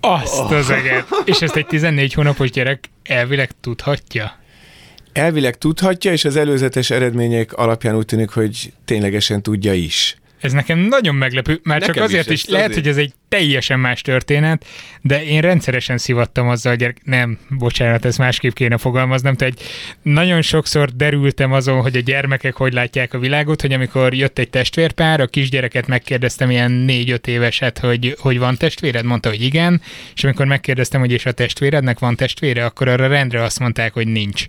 Azt 0.00 0.50
az 0.50 0.70
eget. 0.70 1.06
És 1.24 1.42
ezt 1.42 1.56
egy 1.56 1.66
14 1.66 2.12
hónapos 2.12 2.50
gyerek 2.50 2.90
elvileg 3.02 3.50
tudhatja? 3.60 4.40
Elvileg 5.12 5.58
tudhatja, 5.58 6.12
és 6.12 6.24
az 6.24 6.36
előzetes 6.36 6.90
eredmények 6.90 7.52
alapján 7.52 7.96
úgy 7.96 8.04
tűnik, 8.04 8.30
hogy 8.30 8.72
ténylegesen 8.84 9.42
tudja 9.42 9.72
is. 9.72 10.16
Ez 10.42 10.52
nekem 10.52 10.78
nagyon 10.78 11.14
meglepő, 11.14 11.60
már 11.62 11.80
nekem 11.80 11.94
csak 11.94 12.04
azért 12.04 12.30
is, 12.30 12.42
is 12.42 12.48
lehet, 12.48 12.68
azért. 12.68 12.84
hogy 12.84 12.92
ez 12.92 12.98
egy 12.98 13.12
teljesen 13.28 13.80
más 13.80 14.02
történet, 14.02 14.66
de 15.00 15.24
én 15.24 15.40
rendszeresen 15.40 15.98
szivattam 15.98 16.48
azzal, 16.48 16.76
hogy 16.78 16.94
nem, 17.04 17.38
bocsánat, 17.48 18.04
ez 18.04 18.16
másképp 18.16 18.52
kéne 18.52 18.76
fogalmaznom, 18.76 19.34
tehát 19.34 19.62
nagyon 20.02 20.42
sokszor 20.42 20.90
derültem 20.90 21.52
azon, 21.52 21.80
hogy 21.80 21.96
a 21.96 22.00
gyermekek 22.00 22.54
hogy 22.54 22.72
látják 22.72 23.14
a 23.14 23.18
világot, 23.18 23.60
hogy 23.60 23.72
amikor 23.72 24.14
jött 24.14 24.38
egy 24.38 24.50
testvérpár, 24.50 25.20
a 25.20 25.26
kisgyereket 25.26 25.86
megkérdeztem 25.86 26.50
ilyen 26.50 26.70
négy-öt 26.70 27.26
éveset, 27.26 27.78
hogy, 27.78 28.16
hogy 28.18 28.38
van 28.38 28.56
testvéred, 28.56 29.04
mondta, 29.04 29.28
hogy 29.28 29.42
igen, 29.42 29.80
és 30.14 30.24
amikor 30.24 30.46
megkérdeztem, 30.46 31.00
hogy 31.00 31.12
és 31.12 31.26
a 31.26 31.32
testvérednek 31.32 31.98
van 31.98 32.16
testvére, 32.16 32.64
akkor 32.64 32.88
arra 32.88 33.06
rendre 33.06 33.42
azt 33.42 33.58
mondták, 33.58 33.92
hogy 33.92 34.06
nincs. 34.06 34.46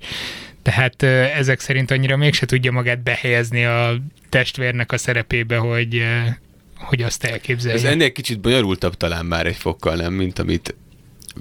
Tehát 0.64 1.04
ezek 1.38 1.60
szerint 1.60 1.92
annyira 1.92 2.18
mégse 2.18 2.46
tudja 2.46 2.72
magát 2.72 3.04
behelyezni 3.04 3.66
a 3.66 3.96
testvérnek 4.30 4.92
a 4.92 4.98
szerepébe, 4.98 5.58
hogy, 5.58 6.04
hogy 6.78 7.02
azt 7.02 7.24
elképzelje. 7.24 7.78
Ez 7.78 7.84
ennél 7.84 8.12
kicsit 8.12 8.40
bonyolultabb 8.40 8.96
talán 8.96 9.26
már 9.26 9.46
egy 9.46 9.56
fokkal, 9.56 9.96
nem, 9.96 10.14
mint 10.14 10.40
amit 10.40 10.76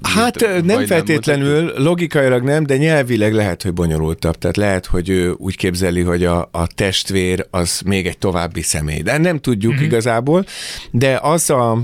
Hát 0.01 0.63
nem 0.63 0.85
feltétlenül, 0.85 1.63
nem 1.63 1.83
logikailag 1.83 2.43
nem, 2.43 2.65
de 2.65 2.77
nyelvileg 2.77 3.33
lehet, 3.33 3.61
hogy 3.61 3.73
bonyolultabb. 3.73 4.37
Tehát 4.37 4.57
lehet, 4.57 4.85
hogy 4.85 5.09
ő 5.09 5.31
úgy 5.31 5.57
képzeli, 5.57 6.01
hogy 6.01 6.25
a, 6.25 6.49
a 6.51 6.67
testvér 6.67 7.47
az 7.51 7.81
még 7.85 8.07
egy 8.07 8.17
további 8.17 8.61
személy. 8.61 9.01
De 9.01 9.17
nem 9.17 9.39
tudjuk 9.39 9.73
mm-hmm. 9.73 9.83
igazából, 9.83 10.45
de 10.91 11.19
az 11.21 11.49
a 11.49 11.81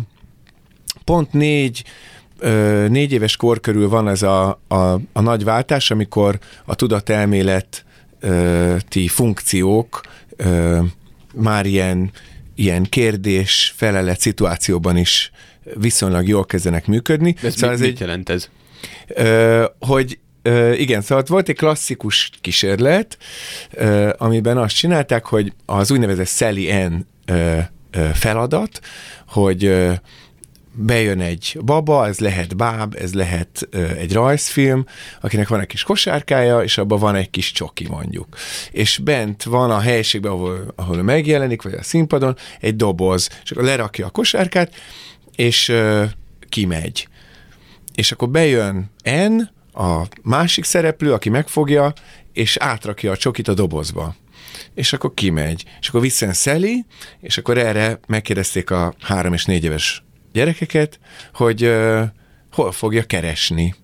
pont 1.04 1.34
négy 1.34 1.84
négy 2.88 3.12
éves 3.12 3.36
kor 3.36 3.60
körül 3.60 3.89
van 3.89 4.08
ez 4.08 4.21
a, 4.21 4.62
a, 4.67 4.75
a 5.13 5.21
nagy 5.21 5.43
váltás, 5.43 5.91
amikor 5.91 6.39
a 6.65 6.75
tudatelméleti 6.75 9.08
funkciók 9.08 10.02
már 11.34 11.65
ilyen, 11.65 12.12
ilyen 12.56 12.84
kérdés, 12.84 13.73
felelet 13.75 14.19
szituációban 14.19 14.97
is 14.97 15.32
viszonylag 15.75 16.28
jól 16.28 16.45
kezdenek 16.45 16.88
működni. 16.88 17.36
De 17.41 17.47
ez 17.47 17.56
szóval 17.56 17.69
mit, 17.69 17.80
ez 17.80 17.86
mit 17.86 17.95
egy, 17.95 17.99
jelent 17.99 18.30
ez? 18.30 18.49
hogy 19.80 20.19
igen, 20.78 21.02
szóval 21.02 21.23
volt 21.28 21.49
egy 21.49 21.56
klasszikus 21.56 22.32
kísérlet, 22.41 23.17
amiben 24.17 24.58
azt 24.58 24.75
csinálták, 24.75 25.25
hogy 25.25 25.54
az 25.65 25.91
úgynevezett 25.91 26.28
Sally 26.28 26.71
N 26.71 27.06
feladat, 28.13 28.80
hogy 29.28 29.89
bejön 30.73 31.21
egy 31.21 31.58
baba, 31.62 32.08
ez 32.08 32.19
lehet 32.19 32.55
báb, 32.55 32.95
ez 32.99 33.13
lehet 33.13 33.69
egy 33.97 34.13
rajzfilm, 34.13 34.86
akinek 35.21 35.47
van 35.47 35.60
egy 35.60 35.67
kis 35.67 35.84
kosárkája, 35.84 36.63
és 36.63 36.77
abban 36.77 36.99
van 36.99 37.15
egy 37.15 37.29
kis 37.29 37.51
csoki 37.51 37.88
mondjuk. 37.88 38.27
És 38.71 38.97
bent 38.97 39.43
van 39.43 39.71
a 39.71 39.79
helyiségben, 39.79 40.32
ahol, 40.32 40.73
ahol 40.75 41.03
megjelenik, 41.03 41.62
vagy 41.62 41.73
a 41.73 41.84
színpadon, 41.84 42.38
egy 42.60 42.75
doboz, 42.75 43.29
és 43.43 43.51
akkor 43.51 43.63
lerakja 43.63 44.05
a 44.05 44.10
kosárkát, 44.10 44.75
és 45.36 45.69
ö, 45.69 46.03
kimegy. 46.49 47.08
És 47.95 48.12
akkor 48.12 48.29
bejön 48.29 48.91
N, 49.03 49.41
a 49.82 50.08
másik 50.21 50.63
szereplő, 50.63 51.13
aki 51.13 51.29
megfogja, 51.29 51.93
és 52.34 52.58
átrakja 52.58 53.12
a 53.12 53.17
csokit 53.17 53.47
a 53.47 53.53
dobozba 53.53 54.15
és 54.73 54.93
akkor 54.93 55.13
kimegy. 55.13 55.65
És 55.79 55.88
akkor 55.88 56.01
visszajön 56.01 56.34
Szeli, 56.34 56.86
és 57.21 57.38
akkor 57.38 57.58
erre 57.58 57.99
megkérdezték 58.08 58.71
a 58.71 58.93
három 58.99 59.34
és 59.34 59.45
négy 59.45 59.63
éves 59.63 60.03
gyerekeket, 60.33 60.99
hogy 61.33 61.63
uh, 61.63 62.03
hol 62.51 62.71
fogja 62.71 63.03
keresni. 63.03 63.75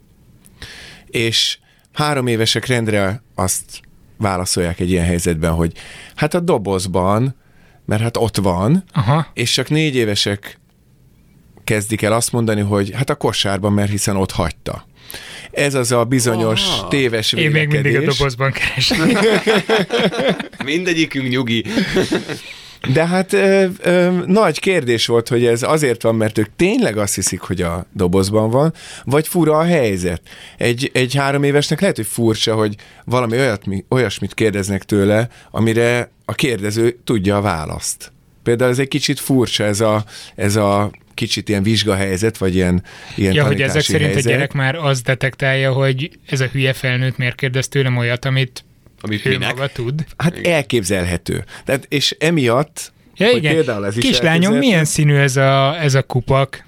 És 1.05 1.57
három 1.93 2.27
évesek 2.27 2.65
rendre 2.65 3.23
azt 3.35 3.81
válaszolják 4.17 4.79
egy 4.79 4.89
ilyen 4.89 5.05
helyzetben, 5.05 5.51
hogy 5.51 5.71
hát 6.15 6.33
a 6.33 6.39
dobozban, 6.39 7.35
mert 7.85 8.01
hát 8.01 8.17
ott 8.17 8.37
van, 8.37 8.83
Aha. 8.93 9.27
és 9.33 9.51
csak 9.51 9.69
négy 9.69 9.95
évesek 9.95 10.59
kezdik 11.63 12.01
el 12.01 12.13
azt 12.13 12.31
mondani, 12.31 12.61
hogy 12.61 12.91
hát 12.93 13.09
a 13.09 13.15
kosárban, 13.15 13.73
mert 13.73 13.89
hiszen 13.89 14.15
ott 14.15 14.31
hagyta. 14.31 14.85
Ez 15.51 15.73
az 15.73 15.91
a 15.91 16.03
bizonyos 16.03 16.61
oh. 16.61 16.87
téves 16.89 17.31
vélekedés. 17.31 17.61
Én 17.61 17.67
még 17.67 17.81
mindig 17.81 18.09
a 18.09 18.11
dobozban 18.11 18.51
keresem. 18.51 19.09
Mindegyikünk 20.65 21.29
nyugi. 21.29 21.65
De 22.93 23.07
hát 23.07 23.33
ö, 23.33 23.65
ö, 23.81 24.11
nagy 24.25 24.59
kérdés 24.59 25.05
volt, 25.05 25.27
hogy 25.27 25.45
ez 25.45 25.63
azért 25.63 26.01
van, 26.01 26.15
mert 26.15 26.37
ők 26.37 26.47
tényleg 26.55 26.97
azt 26.97 27.15
hiszik, 27.15 27.39
hogy 27.39 27.61
a 27.61 27.85
dobozban 27.93 28.49
van, 28.49 28.73
vagy 29.03 29.27
fura 29.27 29.57
a 29.57 29.63
helyzet. 29.63 30.21
Egy, 30.57 30.89
egy 30.93 31.15
három 31.15 31.43
évesnek 31.43 31.81
lehet, 31.81 31.95
hogy 31.95 32.07
furcsa, 32.07 32.55
hogy 32.55 32.75
valami 33.05 33.37
olyat, 33.37 33.63
olyasmit 33.89 34.33
kérdeznek 34.33 34.83
tőle, 34.83 35.27
amire 35.51 36.11
a 36.25 36.33
kérdező 36.33 36.97
tudja 37.03 37.37
a 37.37 37.41
választ. 37.41 38.11
Például 38.43 38.71
ez 38.71 38.79
egy 38.79 38.87
kicsit 38.87 39.19
furcsa, 39.19 39.63
ez 39.63 39.81
a, 39.81 40.03
ez 40.35 40.55
a 40.55 40.91
kicsit 41.13 41.49
ilyen 41.49 41.63
vizsgahelyzet, 41.63 42.37
vagy 42.37 42.55
ilyen, 42.55 42.83
ilyen 43.15 43.33
Ja, 43.33 43.45
hogy 43.45 43.61
ezek 43.61 43.81
szerint 43.81 44.11
helyzet. 44.11 44.25
a 44.25 44.35
gyerek 44.35 44.53
már 44.53 44.75
az 44.75 45.01
detektálja, 45.01 45.71
hogy 45.71 46.11
ez 46.29 46.39
a 46.39 46.45
hülye 46.45 46.73
felnőtt 46.73 47.17
miért 47.17 47.35
kérdez 47.35 47.67
tőlem 47.67 47.97
olyat, 47.97 48.25
amit 48.25 48.65
Amit 49.05 49.25
ő 49.25 49.29
minek? 49.29 49.49
maga 49.55 49.67
tud. 49.67 50.05
Hát 50.17 50.47
elképzelhető. 50.47 51.43
Tehát, 51.65 51.85
és 51.89 52.15
emiatt, 52.19 52.93
Ja, 53.15 53.27
hogy 53.27 53.35
igen. 53.37 53.53
például 53.53 53.85
ez 53.85 53.97
is 53.97 54.03
Kislányom, 54.03 54.55
milyen 54.57 54.85
színű 54.85 55.15
ez 55.15 55.37
a, 55.37 55.79
ez 55.81 55.93
a 55.93 56.03
kupak? 56.03 56.63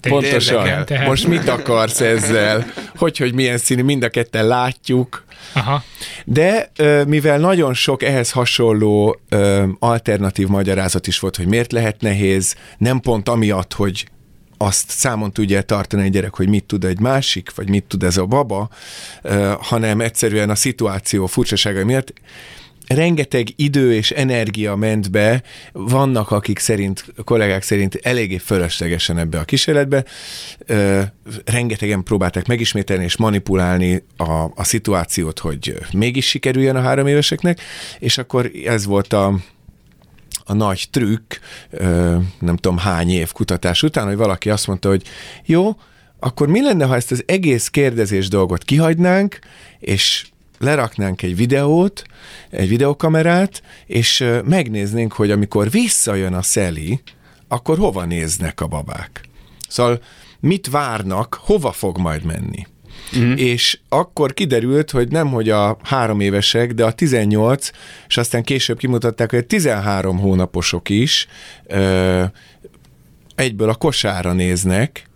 Te 0.00 0.08
Pontosan. 0.10 0.56
érdekel, 0.56 0.84
tehát- 0.84 1.06
Most 1.06 1.26
mit 1.26 1.48
akarsz 1.48 2.00
ezzel? 2.00 2.66
Hogy, 2.96 3.16
hogy 3.18 3.34
milyen 3.34 3.58
színű, 3.58 3.82
mind 3.82 4.02
a 4.02 4.08
ketten 4.08 4.46
látjuk. 4.46 5.24
Aha. 5.52 5.82
De 6.24 6.70
mivel 7.06 7.38
nagyon 7.38 7.74
sok 7.74 8.02
ehhez 8.02 8.30
hasonló 8.30 9.20
alternatív 9.78 10.46
magyarázat 10.48 11.06
is 11.06 11.18
volt, 11.18 11.36
hogy 11.36 11.46
miért 11.46 11.72
lehet 11.72 12.00
nehéz, 12.00 12.54
nem 12.78 13.00
pont 13.00 13.28
amiatt, 13.28 13.72
hogy 13.72 14.06
azt 14.56 14.90
számon 14.90 15.32
tudja 15.32 15.62
tartani 15.62 16.02
egy 16.02 16.10
gyerek, 16.10 16.34
hogy 16.34 16.48
mit 16.48 16.64
tud 16.64 16.84
egy 16.84 17.00
másik, 17.00 17.54
vagy 17.54 17.68
mit 17.68 17.84
tud 17.84 18.02
ez 18.02 18.16
a 18.16 18.26
baba, 18.26 18.68
hanem 19.60 20.00
egyszerűen 20.00 20.50
a 20.50 20.54
szituáció 20.54 21.26
furcsasága 21.26 21.84
miatt 21.84 22.12
rengeteg 22.86 23.48
idő 23.56 23.94
és 23.94 24.10
energia 24.10 24.76
ment 24.76 25.10
be, 25.10 25.42
vannak 25.72 26.30
akik 26.30 26.58
szerint, 26.58 27.04
kollégák 27.24 27.62
szerint 27.62 27.94
eléggé 27.94 28.38
fölöslegesen 28.38 29.18
ebbe 29.18 29.38
a 29.38 29.44
kísérletbe, 29.44 30.04
ö, 30.66 31.02
rengetegen 31.44 32.02
próbálták 32.02 32.46
megismételni 32.46 33.04
és 33.04 33.16
manipulálni 33.16 34.04
a, 34.16 34.44
a 34.54 34.64
szituációt, 34.64 35.38
hogy 35.38 35.78
mégis 35.92 36.28
sikerüljön 36.28 36.76
a 36.76 36.80
három 36.80 37.06
éveseknek, 37.06 37.60
és 37.98 38.18
akkor 38.18 38.50
ez 38.64 38.84
volt 38.84 39.12
a, 39.12 39.38
a 40.44 40.52
nagy 40.52 40.86
trükk, 40.90 41.34
nem 42.38 42.56
tudom 42.56 42.78
hány 42.78 43.10
év 43.10 43.32
kutatás 43.32 43.82
után, 43.82 44.06
hogy 44.06 44.16
valaki 44.16 44.50
azt 44.50 44.66
mondta, 44.66 44.88
hogy 44.88 45.02
jó, 45.44 45.76
akkor 46.18 46.48
mi 46.48 46.62
lenne, 46.62 46.84
ha 46.84 46.94
ezt 46.94 47.10
az 47.10 47.22
egész 47.26 47.68
kérdezés 47.68 48.28
dolgot 48.28 48.64
kihagynánk, 48.64 49.38
és 49.78 50.26
leraknánk 50.58 51.22
egy 51.22 51.36
videót, 51.36 52.04
egy 52.50 52.68
videokamerát, 52.68 53.62
és 53.86 54.24
megnéznénk, 54.44 55.12
hogy 55.12 55.30
amikor 55.30 55.70
visszajön 55.70 56.34
a 56.34 56.42
szeli, 56.42 57.02
akkor 57.48 57.78
hova 57.78 58.04
néznek 58.04 58.60
a 58.60 58.66
babák. 58.66 59.20
Szóval 59.68 60.02
mit 60.40 60.70
várnak, 60.70 61.40
hova 61.40 61.72
fog 61.72 61.98
majd 61.98 62.24
menni. 62.24 62.66
Mm. 63.18 63.32
És 63.36 63.78
akkor 63.88 64.34
kiderült, 64.34 64.90
hogy 64.90 65.08
nem, 65.08 65.28
hogy 65.28 65.50
a 65.50 65.78
három 65.82 66.20
évesek, 66.20 66.72
de 66.72 66.84
a 66.84 66.92
18, 66.92 67.70
és 68.08 68.16
aztán 68.16 68.42
később 68.42 68.78
kimutatták, 68.78 69.30
hogy 69.30 69.38
a 69.38 69.46
13 69.46 70.18
hónaposok 70.18 70.88
is 70.88 71.26
ö, 71.66 72.24
egyből 73.34 73.68
a 73.68 73.74
kosára 73.74 74.32
néznek, 74.32 75.08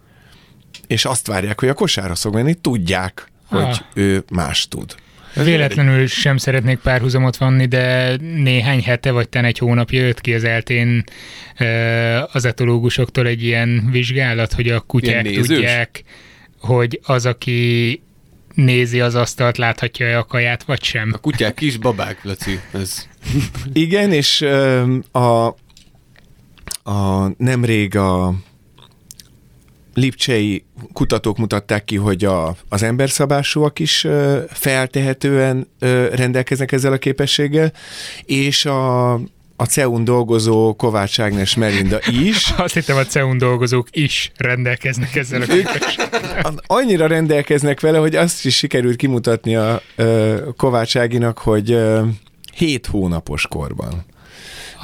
és 0.87 1.05
azt 1.05 1.27
várják, 1.27 1.61
hogy 1.61 1.69
a 1.69 1.75
kosára 1.75 2.15
fog 2.15 2.35
menni, 2.35 2.55
tudják, 2.55 3.29
hogy 3.47 3.61
Ah. 3.63 3.77
ő 3.95 4.25
más 4.31 4.69
tud. 4.69 4.95
Véletlenül 5.35 6.07
sem 6.07 6.37
szeretnék 6.37 6.79
párhuzamot 6.79 7.37
vanni, 7.37 7.67
de 7.67 8.17
néhány 8.21 8.83
hete, 8.83 9.11
vagy 9.11 9.29
talán 9.29 9.47
egy 9.49 9.59
hónapja 9.59 10.01
jött 10.01 10.21
ki 10.21 10.35
az 10.35 10.45
eltén 10.45 11.05
az 12.33 12.45
etológusoktól 12.45 13.27
egy 13.27 13.43
ilyen 13.43 13.89
vizsgálat, 13.91 14.53
hogy 14.53 14.69
a 14.69 14.81
kutyák 14.81 15.31
Ilyen 15.31 15.43
tudják, 15.43 16.03
hogy 16.61 17.01
az, 17.03 17.27
aki 17.27 18.03
nézi 18.55 19.01
az 19.01 19.15
asztalt, 19.15 19.57
láthatja-e 19.57 20.19
a 20.19 20.25
kaját, 20.25 20.63
vagy 20.63 20.83
sem. 20.83 21.11
A 21.13 21.19
kutyák 21.19 21.55
kis 21.55 21.77
babák, 21.77 22.25
Laci. 22.25 22.61
Ez 22.73 23.09
Igen, 23.73 24.13
és 24.13 24.43
a, 25.13 25.47
a 26.83 27.29
nemrég 27.37 27.97
a 27.97 28.35
lipcsei 29.95 30.65
kutatók 30.93 31.39
mutatták 31.39 31.85
ki, 31.85 31.97
hogy 31.97 32.25
a, 32.25 32.57
az 32.69 32.83
emberszabásúak 32.83 33.79
is 33.79 34.07
feltehetően 34.49 35.69
rendelkeznek 36.13 36.73
ezzel 36.73 36.93
a 36.93 36.99
képességgel, 36.99 37.73
és 38.25 38.65
a, 38.65 39.21
a 39.61 39.65
CEUN 39.65 40.05
dolgozó 40.05 40.75
Kovács 40.75 41.21
Ágnes 41.21 41.55
Melinda 41.55 41.99
is. 42.11 42.51
Azt 42.57 42.75
hittem, 42.75 42.97
a 42.97 43.05
CEUN 43.05 43.39
dolgozók 43.39 43.89
is 43.91 44.33
rendelkeznek 44.37 45.15
ezzel 45.17 45.43
a 45.43 45.45
képességgel. 45.45 46.55
Annyira 46.67 47.07
rendelkeznek 47.07 47.81
vele, 47.81 47.99
hogy 47.99 48.17
azt 48.17 48.45
is 48.45 48.57
sikerült 48.57 48.97
kimutatni 48.97 49.57
a 49.57 49.83
ö, 49.97 50.39
Kovács 50.57 50.97
Áginak, 50.97 51.39
hogy 51.39 51.71
ö, 51.71 52.05
7 52.55 52.87
hónapos 52.87 53.47
korban. 53.47 54.05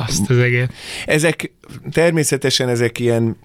Azt 0.07 0.31
az 0.31 0.39
egész. 0.39 0.67
Ezek 1.07 1.53
természetesen 1.91 2.69
ezek 2.69 2.99
ilyen 2.99 3.37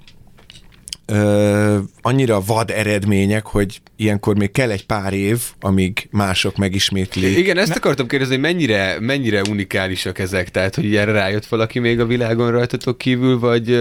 ö, 1.10 1.78
annyira 2.02 2.42
vad 2.46 2.70
eredmények, 2.72 3.46
hogy 3.46 3.82
ilyenkor 3.96 4.38
még 4.38 4.52
kell 4.52 4.72
egy 4.72 4.86
pár 4.86 5.14
év, 5.14 5.42
amíg 5.60 6.08
mások 6.12 6.58
megismétlik. 6.58 7.38
Igen, 7.38 7.58
ezt 7.58 7.76
akartam 7.76 8.08
kérdezni, 8.08 8.34
hogy 8.34 8.44
mennyire, 8.44 8.98
mennyire 9.00 9.42
unikálisak 9.50 10.20
ezek, 10.20 10.50
tehát 10.50 10.76
hogy 10.76 10.96
erre 10.96 11.12
rájött 11.12 11.46
valaki 11.46 11.80
még 11.80 12.00
a 12.00 12.06
világon 12.06 12.52
rajtatok 12.52 12.98
kívül, 12.98 13.40
vagy, 13.40 13.80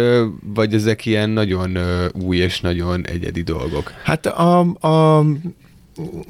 vagy 0.54 0.74
ezek 0.74 1.06
ilyen 1.06 1.30
nagyon 1.30 1.78
új 2.24 2.36
és 2.36 2.60
nagyon 2.60 3.06
egyedi 3.06 3.42
dolgok? 3.42 3.92
Hát 4.02 4.26
a, 4.26 4.58
a 4.80 5.24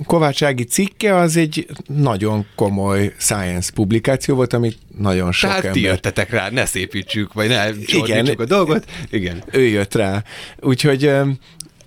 Kovács 0.05 0.43
Ági 0.43 0.65
cikke 0.65 1.15
az 1.15 1.37
egy 1.37 1.67
nagyon 1.87 2.47
komoly 2.55 3.15
science 3.19 3.71
publikáció 3.75 4.35
volt, 4.35 4.53
amit 4.53 4.79
nagyon 4.99 5.33
sok 5.33 5.51
Tehát 5.51 5.63
ti 5.63 5.69
ember 5.69 5.83
jöttetek 5.83 6.31
rá, 6.31 6.51
ne 6.51 6.67
szépítsük, 6.67 7.33
vagy 7.33 7.49
ne 7.49 7.71
csordítsuk 7.73 8.41
a 8.41 8.45
dolgot. 8.45 8.85
Igen. 9.11 9.45
ő 9.51 9.67
jött 9.67 9.95
rá. 9.95 10.23
Úgyhogy 10.61 11.11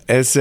ez, 0.05 0.39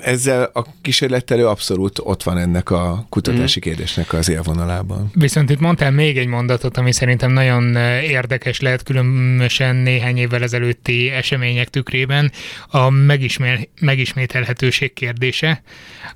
ezzel 0.00 0.50
a 0.52 0.64
kísérlettel 0.82 1.38
ő 1.38 1.48
abszolút 1.48 1.98
ott 2.02 2.22
van 2.22 2.38
ennek 2.38 2.70
a 2.70 3.06
kutatási 3.08 3.60
kérdésnek 3.60 4.12
az 4.12 4.28
élvonalában. 4.28 5.10
Viszont 5.14 5.50
itt 5.50 5.60
mondtál 5.60 5.90
még 5.90 6.18
egy 6.18 6.26
mondatot, 6.26 6.76
ami 6.76 6.92
szerintem 6.92 7.32
nagyon 7.32 7.76
érdekes 8.02 8.60
lehet, 8.60 8.82
különösen 8.82 9.76
néhány 9.76 10.16
évvel 10.16 10.42
ezelőtti 10.42 11.10
események 11.10 11.68
tükrében, 11.68 12.32
a 12.68 12.90
megismer, 12.90 13.68
megismételhetőség 13.80 14.92
kérdése, 14.92 15.62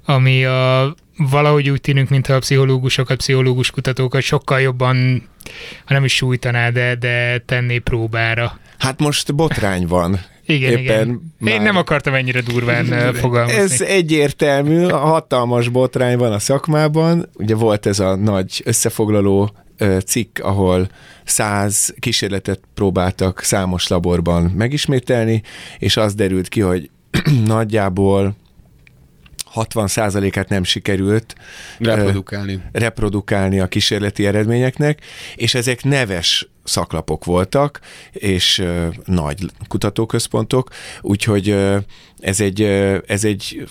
ami 0.05 0.44
a, 0.44 0.94
valahogy 1.16 1.70
úgy 1.70 1.81
tűnünk, 1.81 2.09
mintha 2.09 2.35
a 2.35 2.38
pszichológusokat, 2.38 3.16
pszichológus 3.16 3.70
kutatókat 3.70 4.22
sokkal 4.22 4.61
jobban, 4.61 5.22
ha 5.85 5.94
nem 5.94 6.05
is 6.05 6.14
sújtaná, 6.14 6.70
de, 6.70 6.94
de 6.94 7.38
tenné 7.38 7.78
próbára. 7.78 8.59
Hát 8.78 9.00
most 9.00 9.35
botrány 9.35 9.87
van. 9.87 10.20
Igen, 10.46 10.70
Éppen 10.70 10.81
igen. 10.83 11.09
Én 11.09 11.22
már- 11.38 11.62
nem 11.62 11.76
akartam 11.76 12.14
ennyire 12.14 12.40
durván 12.40 12.92
eh, 12.92 13.12
fogalmazni. 13.12 13.61
Ez 13.61 13.81
egyértelmű, 13.81 14.83
hatalmas 14.88 15.68
botrány 15.68 16.16
van 16.18 16.33
a 16.33 16.38
szakmában. 16.38 17.28
Ugye 17.35 17.55
volt 17.55 17.87
ez 17.87 17.98
a 17.98 18.16
nagy 18.16 18.62
összefoglaló 18.64 19.52
cikk, 20.07 20.38
ahol 20.38 20.88
száz 21.24 21.94
kísérletet 21.98 22.61
próbáltak 22.74 23.42
számos 23.42 23.88
laborban 23.88 24.42
megismételni, 24.44 25.42
és 25.78 25.96
az 25.96 26.14
derült 26.14 26.48
ki, 26.48 26.61
hogy 26.61 26.90
nagyjából 27.44 28.37
60%-át 29.55 30.48
nem 30.48 30.64
sikerült 30.64 31.35
Reprodukálni. 31.78 32.61
reprodukálni 32.72 33.61
a 33.61 33.66
kísérleti 33.66 34.26
eredményeknek, 34.26 35.00
és 35.35 35.55
ezek 35.55 35.85
neves 35.85 36.48
szaklapok 36.64 37.25
voltak, 37.25 37.81
és 38.12 38.64
nagy 39.05 39.38
kutatóközpontok, 39.68 40.70
úgyhogy 41.01 41.57
ez 42.22 42.40
egy, 42.40 42.62
ez 43.06 43.24
egy 43.24 43.66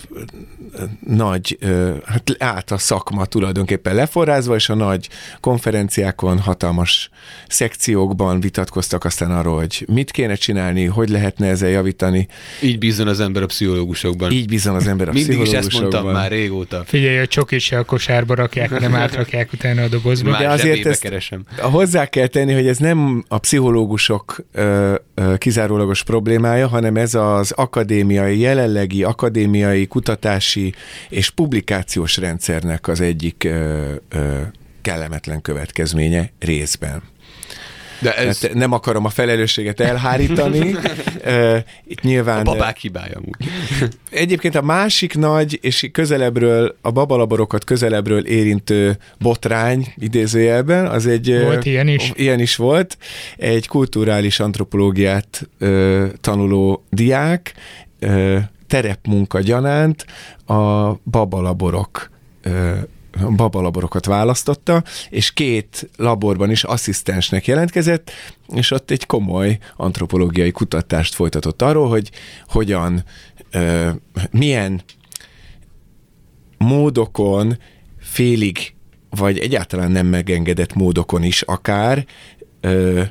nagy, 1.06 1.58
hát 2.04 2.36
át 2.38 2.70
a 2.70 2.78
szakma 2.78 3.24
tulajdonképpen 3.26 3.94
leforrázva, 3.94 4.54
és 4.54 4.68
a 4.68 4.74
nagy 4.74 5.08
konferenciákon, 5.40 6.38
hatalmas 6.38 7.10
szekciókban 7.48 8.40
vitatkoztak 8.40 9.04
aztán 9.04 9.30
arról, 9.30 9.56
hogy 9.58 9.86
mit 9.92 10.10
kéne 10.10 10.34
csinálni, 10.34 10.84
hogy 10.84 11.08
lehetne 11.08 11.46
ezzel 11.48 11.68
javítani. 11.68 12.28
Így 12.62 12.78
bízzon 12.78 13.08
az 13.08 13.20
ember 13.20 13.42
a 13.42 13.46
pszichológusokban. 13.46 14.30
Így 14.32 14.48
bízom 14.48 14.74
az 14.74 14.86
ember 14.86 15.08
a 15.08 15.12
Mindig 15.12 15.30
is 15.38 15.52
ezt 15.52 15.52
mondtam 15.52 15.68
pszichológusokban. 15.68 16.12
már 16.12 16.30
régóta. 16.30 16.82
Figyelj, 16.86 17.18
a 17.18 17.26
csokit 17.26 17.60
se 17.60 17.78
a 17.78 17.84
kosárba 17.84 18.34
rakják, 18.34 18.70
hanem 18.70 18.94
átrakják 19.04 19.52
utána 19.52 19.82
a 19.82 19.88
dobozba. 19.88 20.30
Már 20.30 20.40
De 20.40 20.48
azért 20.48 20.86
ezt- 20.86 21.00
keresem. 21.00 21.42
Hozzá 21.58 22.06
kell 22.06 22.26
tenni, 22.26 22.52
hogy 22.52 22.66
ez 22.66 22.78
nem 22.78 23.24
a 23.28 23.38
pszichológusok 23.38 24.44
ö, 24.52 24.94
ö, 25.14 25.34
kizárólagos 25.38 26.02
problémája, 26.04 26.68
hanem 26.68 26.96
ez 26.96 27.14
az 27.14 27.50
akadémiai, 27.50 28.38
jelenlegi 28.42 29.02
akadémiai, 29.02 29.86
kutatási 29.86 30.74
és 31.08 31.30
publikációs 31.30 32.16
rendszernek 32.16 32.88
az 32.88 33.00
egyik 33.00 33.44
ö, 33.44 33.92
ö, 34.08 34.40
kellemetlen 34.82 35.42
következménye 35.42 36.30
részben. 36.38 37.02
De 38.02 38.16
ez... 38.16 38.40
hát 38.40 38.54
nem 38.54 38.72
akarom 38.72 39.04
a 39.04 39.08
felelősséget 39.08 39.80
elhárítani. 39.80 40.74
Itt 41.92 42.00
nyilván... 42.00 42.38
A 42.38 42.42
babák 42.42 42.76
hibája 42.76 43.16
amúgy. 43.16 43.36
Egyébként 44.10 44.54
a 44.54 44.62
másik 44.62 45.14
nagy, 45.14 45.58
és 45.62 45.88
közelebbről, 45.92 46.76
a 46.80 46.90
babalaborokat 46.90 47.64
közelebbről 47.64 48.26
érintő 48.26 48.96
botrány 49.18 49.92
idézőjelben, 49.96 50.86
az 50.86 51.06
egy... 51.06 51.40
Volt 51.42 51.64
ilyen 51.64 51.88
is. 51.88 52.12
Ilyen 52.14 52.40
is 52.40 52.56
volt. 52.56 52.98
Egy 53.36 53.68
kulturális 53.68 54.40
antropológiát 54.40 55.48
tanuló 56.20 56.84
diák 56.90 57.54
terepmunka 58.66 59.40
gyanánt 59.40 60.06
a 60.46 60.92
babalaborok 61.04 62.10
babalaborokat 63.36 64.06
választotta, 64.06 64.82
és 65.10 65.32
két 65.32 65.90
laborban 65.96 66.50
is 66.50 66.64
asszisztensnek 66.64 67.46
jelentkezett, 67.46 68.10
és 68.54 68.70
ott 68.70 68.90
egy 68.90 69.06
komoly 69.06 69.58
antropológiai 69.76 70.50
kutatást 70.50 71.14
folytatott 71.14 71.62
arról, 71.62 71.88
hogy 71.88 72.10
hogyan, 72.46 73.04
ö, 73.50 73.90
milyen 74.30 74.82
módokon 76.58 77.58
félig, 77.98 78.74
vagy 79.10 79.38
egyáltalán 79.38 79.90
nem 79.90 80.06
megengedett 80.06 80.74
módokon 80.74 81.22
is 81.22 81.42
akár 81.42 82.06
ö, 82.60 83.02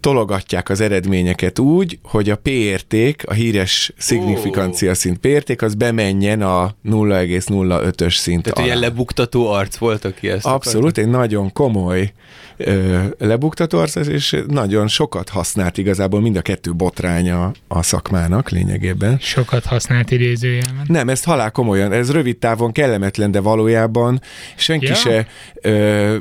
tologatják 0.00 0.68
az 0.68 0.80
eredményeket 0.80 1.58
úgy, 1.58 1.98
hogy 2.02 2.30
a 2.30 2.36
P-érték, 2.36 3.22
a 3.26 3.32
híres 3.32 3.92
szignifikancia 3.96 4.94
szint 4.94 5.18
P-érték, 5.18 5.62
az 5.62 5.74
bemenjen 5.74 6.42
a 6.42 6.74
0,05-ös 6.84 8.14
szint 8.14 8.42
Tehát 8.42 8.58
alá. 8.58 8.66
ilyen 8.66 8.78
lebuktató 8.78 9.50
arc 9.50 9.76
volt, 9.76 10.04
aki 10.04 10.28
ezt 10.28 10.46
Abszolút, 10.46 10.90
akarta? 10.90 11.00
egy 11.00 11.08
nagyon 11.08 11.52
komoly 11.52 12.12
ö, 12.64 13.02
lebuktató 13.18 13.78
arc, 13.78 13.96
és 13.96 14.42
nagyon 14.46 14.88
sokat 14.88 15.28
használt 15.28 15.78
igazából 15.78 16.20
mind 16.20 16.36
a 16.36 16.42
kettő 16.42 16.72
botránya 16.72 17.52
a 17.68 17.82
szakmának 17.82 18.50
lényegében. 18.50 19.18
Sokat 19.20 19.64
használt 19.64 20.10
idézőjelben. 20.10 20.84
Nem, 20.86 21.08
ezt 21.08 21.24
halál 21.24 21.50
komolyan, 21.50 21.92
ez 21.92 22.12
rövid 22.12 22.36
távon 22.36 22.72
kellemetlen, 22.72 23.30
de 23.30 23.40
valójában 23.40 24.20
senki 24.56 24.86
ja. 24.86 24.94
se, 24.94 25.26
ö, 25.54 26.16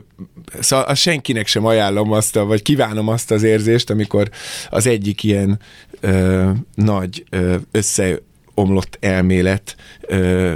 szóval 0.59 0.95
senkinek 0.95 1.47
sem 1.47 1.65
ajánlom 1.65 2.11
azt, 2.11 2.35
a, 2.35 2.45
vagy 2.45 2.61
kívánom 2.61 3.07
azt 3.07 3.31
az 3.31 3.43
érzést, 3.43 3.89
amikor 3.89 4.29
az 4.69 4.87
egyik 4.87 5.23
ilyen 5.23 5.59
ö, 5.99 6.49
nagy 6.75 7.23
ö, 7.29 7.55
összeomlott 7.71 8.97
elmélet 8.99 9.75
ö, 10.01 10.53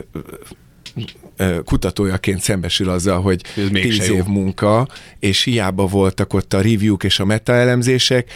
kutatójaként 1.65 2.41
szembesül 2.41 2.89
azzal, 2.89 3.21
hogy 3.21 3.41
tíz 3.71 4.10
év 4.10 4.15
jó. 4.15 4.24
munka, 4.28 4.88
és 5.19 5.43
hiába 5.43 5.86
voltak 5.86 6.34
ott 6.34 6.54
a 6.54 6.62
review-k 6.62 7.04
és 7.04 7.19
a 7.19 7.26
metaelemzések, 7.26 8.32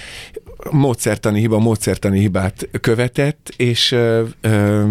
módszertani 0.71 1.39
hiba 1.39 1.59
módszertani 1.59 2.19
hibát 2.19 2.69
követett, 2.81 3.53
és 3.57 3.91
ö, 3.91 4.23
ö, 4.41 4.85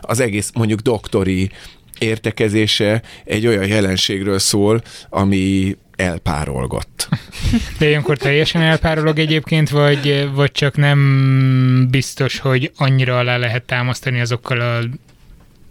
az 0.00 0.20
egész 0.20 0.50
mondjuk 0.54 0.80
doktori 0.80 1.50
értekezése 1.98 3.02
egy 3.24 3.46
olyan 3.46 3.66
jelenségről 3.66 4.38
szól, 4.38 4.82
ami 5.08 5.76
elpárolgott. 5.96 7.08
De 7.78 7.88
ilyenkor 7.88 8.16
teljesen 8.16 8.62
elpárolog 8.62 9.18
egyébként, 9.18 9.70
vagy, 9.70 10.30
vagy 10.34 10.52
csak 10.52 10.76
nem 10.76 11.88
biztos, 11.90 12.38
hogy 12.38 12.72
annyira 12.76 13.18
alá 13.18 13.36
lehet 13.36 13.62
támasztani 13.62 14.20
azokkal 14.20 14.60
a 14.60 14.78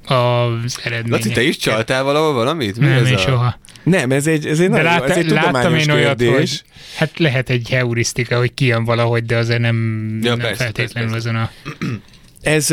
az 0.05 0.79
eredmények. 0.83 1.23
Laci, 1.23 1.29
te 1.29 1.41
is 1.41 1.57
csaltál 1.57 2.03
valahol 2.03 2.33
valamit? 2.33 2.77
Mi 2.77 2.85
nem, 2.85 3.05
én 3.05 3.13
a... 3.13 3.17
soha. 3.17 3.59
Nem, 3.83 4.11
ez 4.11 4.27
egy, 4.27 4.45
ez 4.45 4.59
egy, 4.59 4.69
nagyon, 4.69 4.85
látta, 4.85 5.09
ez 5.09 5.17
egy 5.17 5.29
láttam 5.29 5.75
én 5.75 5.89
olyat, 5.89 6.17
kérdés. 6.17 6.39
hogy 6.39 6.63
hát 6.95 7.19
lehet 7.19 7.49
egy 7.49 7.69
heurisztika, 7.69 8.37
hogy 8.37 8.53
kijön 8.53 8.83
valahogy, 8.83 9.25
de 9.25 9.37
azért 9.37 9.59
nem, 9.59 10.09
ja, 10.21 10.29
nem 10.29 10.39
persze, 10.39 10.63
feltétlenül 10.63 11.11
persze. 11.11 11.29
azon 11.29 11.41
a 11.41 11.51
ez 12.43 12.69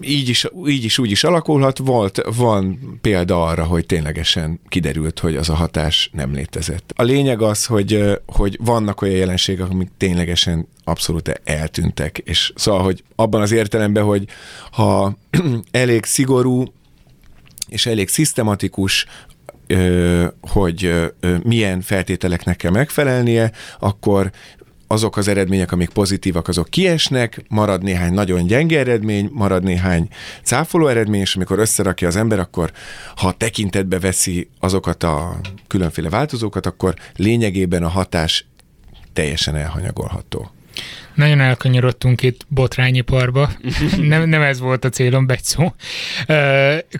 így 0.00 0.28
is, 0.28 0.46
így 0.66 0.84
is 0.84 0.98
úgy 0.98 1.10
is 1.10 1.24
alakulhat. 1.24 1.78
Volt, 1.78 2.22
van 2.36 2.78
példa 3.00 3.44
arra, 3.44 3.64
hogy 3.64 3.86
ténylegesen 3.86 4.60
kiderült, 4.68 5.18
hogy 5.18 5.36
az 5.36 5.48
a 5.48 5.54
hatás 5.54 6.10
nem 6.12 6.32
létezett. 6.32 6.92
A 6.96 7.02
lényeg 7.02 7.42
az, 7.42 7.66
hogy, 7.66 8.20
hogy 8.26 8.56
vannak 8.60 9.02
olyan 9.02 9.16
jelenségek, 9.16 9.70
amik 9.70 9.90
ténylegesen 9.96 10.68
abszolút 10.84 11.40
eltűntek. 11.44 12.18
És 12.18 12.52
szóval, 12.54 12.82
hogy 12.82 13.02
abban 13.16 13.40
az 13.40 13.52
értelemben, 13.52 14.04
hogy 14.04 14.24
ha 14.70 15.18
elég 15.70 16.04
szigorú 16.04 16.64
és 17.68 17.86
elég 17.86 18.08
szisztematikus 18.08 19.06
hogy 20.40 20.94
milyen 21.42 21.80
feltételeknek 21.80 22.56
kell 22.56 22.70
megfelelnie, 22.70 23.52
akkor 23.78 24.30
azok 24.88 25.16
az 25.16 25.28
eredmények, 25.28 25.72
amik 25.72 25.88
pozitívak, 25.88 26.48
azok 26.48 26.68
kiesnek, 26.68 27.44
marad 27.48 27.82
néhány 27.82 28.12
nagyon 28.12 28.46
gyenge 28.46 28.78
eredmény, 28.78 29.30
marad 29.32 29.62
néhány 29.62 30.08
cáfoló 30.42 30.86
eredmény, 30.86 31.20
és 31.20 31.36
amikor 31.36 31.58
összerakja 31.58 32.08
az 32.08 32.16
ember, 32.16 32.38
akkor 32.38 32.72
ha 33.16 33.32
tekintetbe 33.32 33.98
veszi 33.98 34.48
azokat 34.60 35.02
a 35.02 35.40
különféle 35.66 36.08
változókat, 36.08 36.66
akkor 36.66 36.94
lényegében 37.16 37.82
a 37.82 37.88
hatás 37.88 38.46
teljesen 39.12 39.54
elhanyagolható. 39.54 40.50
Nagyon 41.14 41.40
elkanyarodtunk 41.40 42.22
itt 42.22 42.40
botrányiparba. 42.48 43.50
nem, 43.96 44.28
nem 44.28 44.42
ez 44.42 44.60
volt 44.60 44.84
a 44.84 44.88
célom, 44.88 45.26
Becsó. 45.26 45.74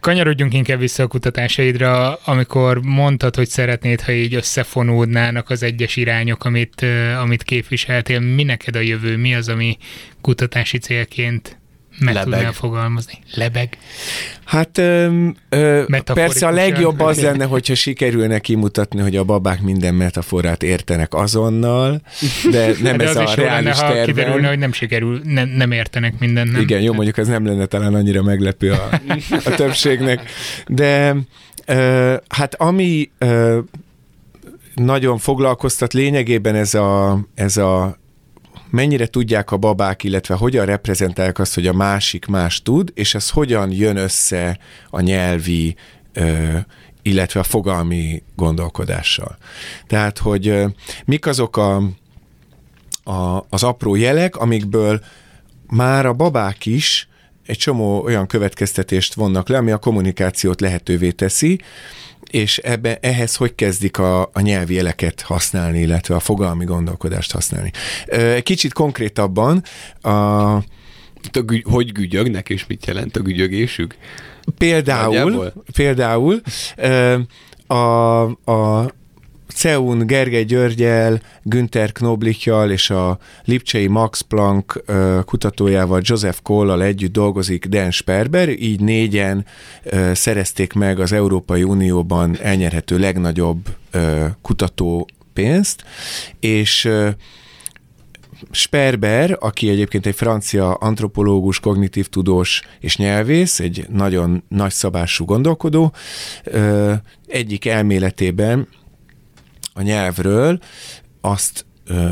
Kanyarodjunk 0.01 0.55
inkább 0.55 0.79
vissza 0.79 1.03
a 1.03 1.07
kutatásaidra, 1.07 2.15
amikor 2.15 2.81
mondtad, 2.83 3.37
hogy 3.37 3.49
szeretnéd, 3.49 4.01
ha 4.01 4.13
így 4.13 4.35
összefonódnának 4.35 5.51
az 5.51 5.63
egyes 5.63 5.97
irányok, 5.97 6.45
amit, 6.45 6.87
amit 7.21 7.43
képviseltél. 7.43 8.21
Mi 8.21 8.43
neked 8.43 8.77
a 8.77 8.81
jövő? 8.81 9.17
Mi 9.17 9.35
az, 9.35 9.49
ami 9.49 9.77
kutatási 10.21 10.79
célként 10.79 11.58
meg 11.99 12.15
Lebeg. 12.15 12.33
tudnál 12.33 12.53
fogalmazni? 12.53 13.19
Lebeg? 13.35 13.79
Hát 14.45 14.79
ö, 14.79 15.27
ö, 15.49 15.85
persze 16.05 16.47
a 16.47 16.51
legjobb 16.51 17.01
az 17.01 17.21
lenne, 17.21 17.45
hogyha 17.45 17.75
sikerülne 17.75 18.39
kimutatni, 18.39 19.01
hogy 19.01 19.17
a 19.17 19.25
babák 19.25 19.61
minden 19.61 19.95
metaforát 19.95 20.63
értenek 20.63 21.15
azonnal, 21.15 22.03
de 22.51 22.71
nem 22.83 22.97
de 22.97 23.05
ez 23.05 23.17
a 23.17 23.35
reális 23.35 23.81
lenne, 23.81 23.97
ha 23.97 24.05
kiderülne, 24.05 24.49
hogy 24.49 24.59
nem 24.59 24.73
sikerül, 24.73 25.21
nem, 25.25 25.49
nem 25.49 25.73
értenek 25.73 26.19
mindent. 26.19 26.53
Nem? 26.53 26.61
Igen, 26.61 26.81
jó, 26.81 26.93
mondjuk 26.93 27.19
ez 27.19 27.27
nem 27.27 27.47
lenne 27.47 27.67
talán 27.67 27.95
annyira 27.95 28.23
meglepő 28.23 28.73
a, 28.73 28.89
a 29.45 29.51
többségnek, 29.51 30.31
de 30.67 31.17
ö, 31.67 32.15
hát 32.29 32.55
ami 32.55 33.11
ö, 33.19 33.59
nagyon 34.75 35.19
foglalkoztat 35.19 35.93
lényegében 35.93 36.55
ez 36.55 36.75
a, 36.75 37.21
ez 37.35 37.57
a 37.57 37.99
mennyire 38.71 39.07
tudják 39.07 39.51
a 39.51 39.57
babák, 39.57 40.05
illetve 40.05 40.35
hogyan 40.35 40.67
reprezentálják 40.67 41.39
azt, 41.39 41.55
hogy 41.55 41.67
a 41.67 41.73
másik 41.73 42.27
más 42.27 42.63
tud, 42.63 42.91
és 42.95 43.15
ez 43.15 43.31
hogyan 43.31 43.73
jön 43.73 43.97
össze 43.97 44.59
a 44.91 45.01
nyelvi, 45.01 45.77
illetve 47.03 47.41
a 47.41 47.43
fogalmi 47.43 48.23
gondolkodással. 48.37 49.37
Tehát, 49.87 50.19
hogy 50.19 50.65
mik 51.05 51.27
azok 51.27 51.57
a, 51.57 51.77
a, 53.05 53.47
az 53.49 53.63
apró 53.63 53.95
jelek, 53.95 54.37
amikből 54.37 55.01
már 55.67 56.07
a 56.07 56.13
babák 56.13 56.67
is 56.67 57.09
egy 57.47 57.59
csomó 57.59 58.03
olyan 58.03 58.27
következtetést 58.27 59.15
vonnak 59.15 59.49
le, 59.49 59.57
ami 59.57 59.71
a 59.71 59.79
kommunikációt 59.79 60.61
lehetővé 60.61 61.11
teszi, 61.11 61.61
és 62.31 62.59
ebbe, 62.59 62.99
ehhez 63.01 63.37
hogy 63.37 63.55
kezdik 63.55 63.99
a, 63.99 64.23
a 64.33 64.41
nyelvi 64.41 64.75
jeleket 64.75 65.21
használni, 65.21 65.81
illetve 65.81 66.15
a 66.15 66.21
fogalmi 66.21 66.65
gondolkodást 66.65 67.33
használni. 67.33 67.71
Kicsit 68.43 68.73
konkrétabban 68.73 69.63
a, 70.01 70.09
a 70.09 70.65
hogy 71.63 71.93
gügyögnek, 71.93 72.49
és 72.49 72.67
mit 72.67 72.87
jelent 72.87 73.17
a 73.17 73.21
gügyögésük? 73.21 73.97
Például, 74.59 75.07
Nagyjából? 75.07 75.53
például 75.73 76.41
a, 77.67 78.23
a 78.53 78.91
Ceun 79.59 80.07
Gergely 80.07 80.45
Györgyel, 80.45 81.21
Günther 81.43 81.93
Knoblichjal 81.93 82.71
és 82.71 82.91
a 82.91 83.19
Lipcsei 83.45 83.87
Max 83.87 84.21
Planck 84.21 84.85
kutatójával 85.25 86.01
Joseph 86.05 86.39
Kollal 86.43 86.83
együtt 86.83 87.13
dolgozik 87.13 87.67
Dan 87.67 87.91
Sperber, 87.91 88.49
így 88.49 88.81
négyen 88.81 89.47
szerezték 90.13 90.73
meg 90.73 91.01
az 91.01 91.13
Európai 91.13 91.63
Unióban 91.63 92.37
elnyerhető 92.43 92.99
legnagyobb 92.99 93.69
kutató 94.43 95.09
pénzt, 95.33 95.85
és 96.41 96.89
Sperber, 98.51 99.37
aki 99.41 99.69
egyébként 99.69 100.07
egy 100.07 100.15
francia 100.15 100.75
antropológus, 100.75 101.61
kognitív 101.61 102.09
tudós 102.09 102.63
és 102.81 102.97
nyelvész, 102.97 103.61
egy 103.61 103.87
nagyon 103.91 104.43
nagyszabású 104.49 105.25
gondolkodó, 105.25 105.93
egyik 107.27 107.67
elméletében 107.67 108.69
a 109.79 109.83
nyelvről 109.83 110.59
azt 111.21 111.67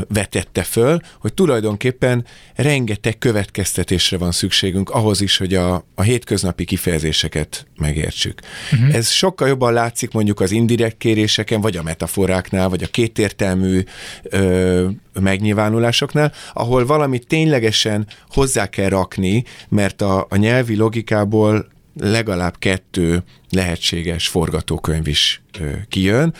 vetette 0.07 0.63
föl, 0.63 0.99
hogy 1.19 1.33
tulajdonképpen 1.33 2.25
rengeteg 2.55 3.17
következtetésre 3.17 4.17
van 4.17 4.31
szükségünk 4.31 4.89
ahhoz 4.89 5.21
is, 5.21 5.37
hogy 5.37 5.53
a, 5.53 5.85
a 5.95 6.01
hétköznapi 6.01 6.65
kifejezéseket 6.65 7.67
megértsük. 7.77 8.41
Uh-huh. 8.73 8.95
Ez 8.95 9.09
sokkal 9.09 9.47
jobban 9.47 9.73
látszik 9.73 10.11
mondjuk 10.11 10.39
az 10.39 10.51
indirekt 10.51 10.97
kéréseken, 10.97 11.61
vagy 11.61 11.77
a 11.77 11.83
metaforáknál, 11.83 12.69
vagy 12.69 12.83
a 12.83 12.87
kétértelmű 12.87 13.83
ö, 14.23 14.87
megnyilvánulásoknál, 15.19 16.33
ahol 16.53 16.85
valamit 16.85 17.27
ténylegesen 17.27 18.07
hozzá 18.29 18.67
kell 18.67 18.89
rakni, 18.89 19.43
mert 19.69 20.01
a, 20.01 20.25
a 20.29 20.35
nyelvi 20.35 20.75
logikából 20.75 21.67
legalább 21.99 22.57
kettő 22.57 23.23
lehetséges 23.49 24.27
forgatókönyv 24.27 25.07
is 25.07 25.41
kijön. 25.89 26.33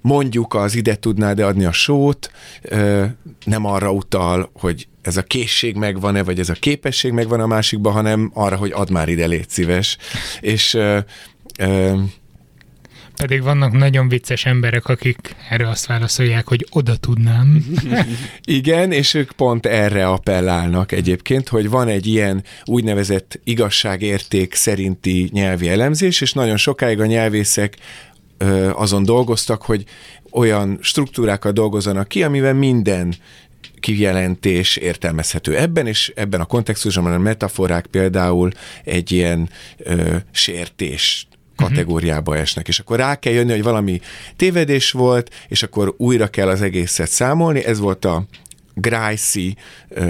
Mondjuk 0.00 0.54
az 0.54 0.74
ide 0.74 0.96
tudnád 0.96 1.38
adni 1.38 1.64
a 1.64 1.72
sót, 1.72 2.30
nem 3.44 3.64
arra 3.64 3.92
utal, 3.92 4.50
hogy 4.52 4.88
ez 5.02 5.16
a 5.16 5.22
készség 5.22 5.76
megvan-e, 5.76 6.22
vagy 6.22 6.38
ez 6.38 6.48
a 6.48 6.54
képesség 6.54 7.12
megvan 7.12 7.40
a 7.40 7.46
másikban, 7.46 7.92
hanem 7.92 8.30
arra, 8.34 8.56
hogy 8.56 8.72
add 8.72 8.92
már 8.92 9.08
ide, 9.08 9.26
légy 9.26 9.48
szíves. 9.48 9.96
És 10.40 10.78
pedig 13.16 13.42
vannak 13.42 13.72
nagyon 13.72 14.08
vicces 14.08 14.44
emberek, 14.44 14.86
akik 14.86 15.36
erre 15.50 15.68
azt 15.68 15.86
válaszolják, 15.86 16.48
hogy 16.48 16.66
oda 16.70 16.96
tudnám. 16.96 17.64
Igen, 18.44 18.92
és 18.92 19.14
ők 19.14 19.32
pont 19.32 19.66
erre 19.66 20.08
appellálnak 20.08 20.92
egyébként, 20.92 21.48
hogy 21.48 21.68
van 21.68 21.88
egy 21.88 22.06
ilyen 22.06 22.42
úgynevezett 22.64 23.40
igazságérték 23.44 24.54
szerinti 24.54 25.28
nyelvi 25.32 25.68
elemzés, 25.68 26.20
és 26.20 26.32
nagyon 26.32 26.56
sokáig 26.56 27.00
a 27.00 27.06
nyelvészek 27.06 27.76
azon 28.72 29.02
dolgoztak, 29.02 29.62
hogy 29.62 29.84
olyan 30.30 30.78
struktúrákat 30.80 31.54
dolgozzanak 31.54 32.08
ki, 32.08 32.22
amivel 32.22 32.54
minden 32.54 33.14
kijelentés 33.80 34.76
értelmezhető 34.76 35.56
ebben, 35.56 35.86
és 35.86 36.12
ebben 36.14 36.40
a 36.40 36.44
kontextusban 36.44 37.12
a 37.12 37.18
metaforák 37.18 37.86
például 37.86 38.50
egy 38.84 39.12
ilyen 39.12 39.48
ö, 39.78 40.16
sértés 40.30 41.26
kategóriába 41.56 42.36
esnek, 42.36 42.68
és 42.68 42.78
akkor 42.78 42.98
rá 42.98 43.14
kell 43.14 43.32
jönni, 43.32 43.50
hogy 43.50 43.62
valami 43.62 44.00
tévedés 44.36 44.90
volt, 44.90 45.34
és 45.48 45.62
akkor 45.62 45.94
újra 45.96 46.26
kell 46.26 46.48
az 46.48 46.62
egészet 46.62 47.10
számolni, 47.10 47.64
ez 47.64 47.78
volt 47.78 48.04
a 48.04 48.24
Gracie 48.74 49.52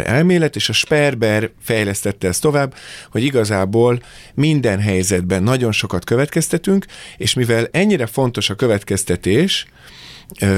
elmélet, 0.04 0.56
és 0.56 0.68
a 0.68 0.72
Sperber 0.72 1.50
fejlesztette 1.60 2.28
ezt 2.28 2.40
tovább, 2.40 2.74
hogy 3.10 3.24
igazából 3.24 4.02
minden 4.34 4.80
helyzetben 4.80 5.42
nagyon 5.42 5.72
sokat 5.72 6.04
következtetünk, 6.04 6.86
és 7.16 7.34
mivel 7.34 7.68
ennyire 7.70 8.06
fontos 8.06 8.50
a 8.50 8.54
következtetés, 8.54 9.66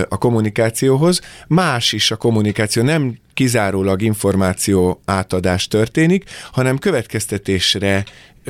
a 0.08 0.18
kommunikációhoz, 0.18 1.20
más 1.46 1.92
is 1.92 2.10
a 2.10 2.16
kommunikáció, 2.16 2.82
nem 2.82 3.18
kizárólag 3.34 4.02
információ 4.02 5.00
átadás 5.04 5.68
történik, 5.68 6.24
hanem 6.52 6.78
következtetésre 6.78 8.04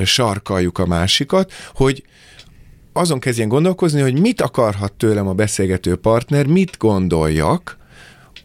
sarkaljuk 0.05 0.79
a 0.79 0.87
másikat, 0.87 1.53
hogy 1.75 2.05
azon 2.93 3.19
kezdjen 3.19 3.49
gondolkozni, 3.49 4.01
hogy 4.01 4.21
mit 4.21 4.41
akarhat 4.41 4.93
tőlem 4.93 5.27
a 5.27 5.33
beszélgető 5.33 5.97
partner, 5.97 6.47
mit 6.47 6.77
gondoljak, 6.79 7.77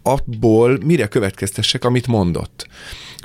abból 0.02 0.80
mire 0.86 1.08
következtessek, 1.08 1.86
amit 1.86 2.08
mondott. 2.08 2.68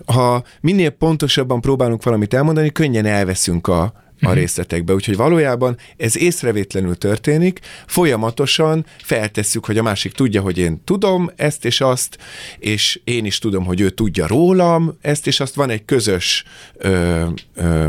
Ha 0.07 0.45
minél 0.61 0.91
pontosabban 0.91 1.61
próbálunk 1.61 2.03
valamit 2.03 2.35
elmondani, 2.35 2.73
könnyen 2.73 3.07
elveszünk 3.07 3.67
a, 3.67 3.83
a 3.83 3.93
mhm. 4.21 4.33
részletekbe. 4.33 4.95
Úgyhogy 4.95 5.17
valójában 5.17 5.77
ez 5.97 6.17
észrevétlenül 6.17 6.97
történik, 6.97 7.61
folyamatosan 7.87 8.87
feltesszük, 8.99 9.65
hogy 9.67 9.79
a 9.79 9.83
másik 9.83 10.13
tudja, 10.13 10.41
hogy 10.41 10.59
én 10.59 10.81
tudom 10.85 11.31
ezt 11.37 11.65
és 11.65 11.81
azt, 11.81 12.19
és 12.59 13.01
én 13.05 13.25
is 13.25 13.39
tudom, 13.39 13.65
hogy 13.65 13.81
ő 13.81 13.91
tudja 13.91 14.27
rólam 14.27 14.97
ezt 15.01 15.27
és 15.27 15.41
azt. 15.41 15.55
Van 15.55 15.71
egy 15.71 15.85
közös 15.85 16.45
ö, 16.77 17.25
ö, 17.55 17.89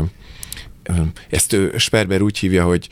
ezt 1.30 1.56
Sperber 1.76 2.20
úgy 2.20 2.38
hívja, 2.38 2.64
hogy 2.64 2.88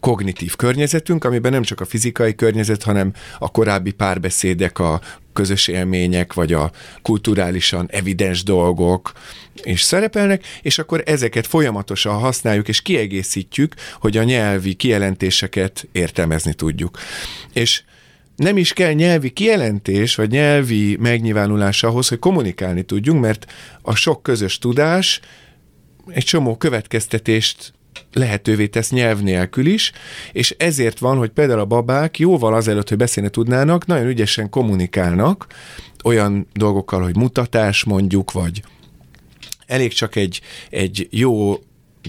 kognitív 0.00 0.56
környezetünk, 0.56 1.24
amiben 1.24 1.52
nem 1.52 1.62
csak 1.62 1.80
a 1.80 1.84
fizikai 1.84 2.34
környezet, 2.34 2.82
hanem 2.82 3.12
a 3.38 3.50
korábbi 3.50 3.90
párbeszédek, 3.92 4.78
a 4.78 5.00
közös 5.32 5.68
élmények, 5.68 6.32
vagy 6.32 6.52
a 6.52 6.70
kulturálisan 7.02 7.88
evidens 7.90 8.42
dolgok 8.42 9.12
és 9.62 9.82
szerepelnek, 9.82 10.44
és 10.62 10.78
akkor 10.78 11.02
ezeket 11.06 11.46
folyamatosan 11.46 12.18
használjuk 12.18 12.68
és 12.68 12.82
kiegészítjük, 12.82 13.74
hogy 14.00 14.16
a 14.16 14.22
nyelvi 14.22 14.74
kijelentéseket 14.74 15.88
értelmezni 15.92 16.54
tudjuk. 16.54 16.98
És 17.52 17.82
nem 18.36 18.56
is 18.56 18.72
kell 18.72 18.92
nyelvi 18.92 19.30
kijelentés, 19.30 20.14
vagy 20.14 20.30
nyelvi 20.30 20.96
megnyilvánulás 21.00 21.82
ahhoz, 21.82 22.08
hogy 22.08 22.18
kommunikálni 22.18 22.82
tudjunk, 22.82 23.20
mert 23.20 23.52
a 23.82 23.94
sok 23.94 24.22
közös 24.22 24.58
tudás 24.58 25.20
egy 26.06 26.24
csomó 26.24 26.56
következtetést 26.56 27.72
lehetővé 28.12 28.66
tesz 28.66 28.90
nyelv 28.90 29.20
nélkül 29.20 29.66
is, 29.66 29.92
és 30.32 30.54
ezért 30.58 30.98
van, 30.98 31.16
hogy 31.16 31.30
például 31.30 31.60
a 31.60 31.64
babák 31.64 32.18
jóval 32.18 32.54
azelőtt, 32.54 32.88
hogy 32.88 32.98
beszélni 32.98 33.30
tudnának, 33.30 33.86
nagyon 33.86 34.06
ügyesen 34.06 34.50
kommunikálnak 34.50 35.46
olyan 36.04 36.46
dolgokkal, 36.52 37.02
hogy 37.02 37.16
mutatás 37.16 37.84
mondjuk, 37.84 38.32
vagy 38.32 38.62
elég 39.66 39.92
csak 39.92 40.16
egy, 40.16 40.40
egy 40.70 41.08
jó 41.10 41.58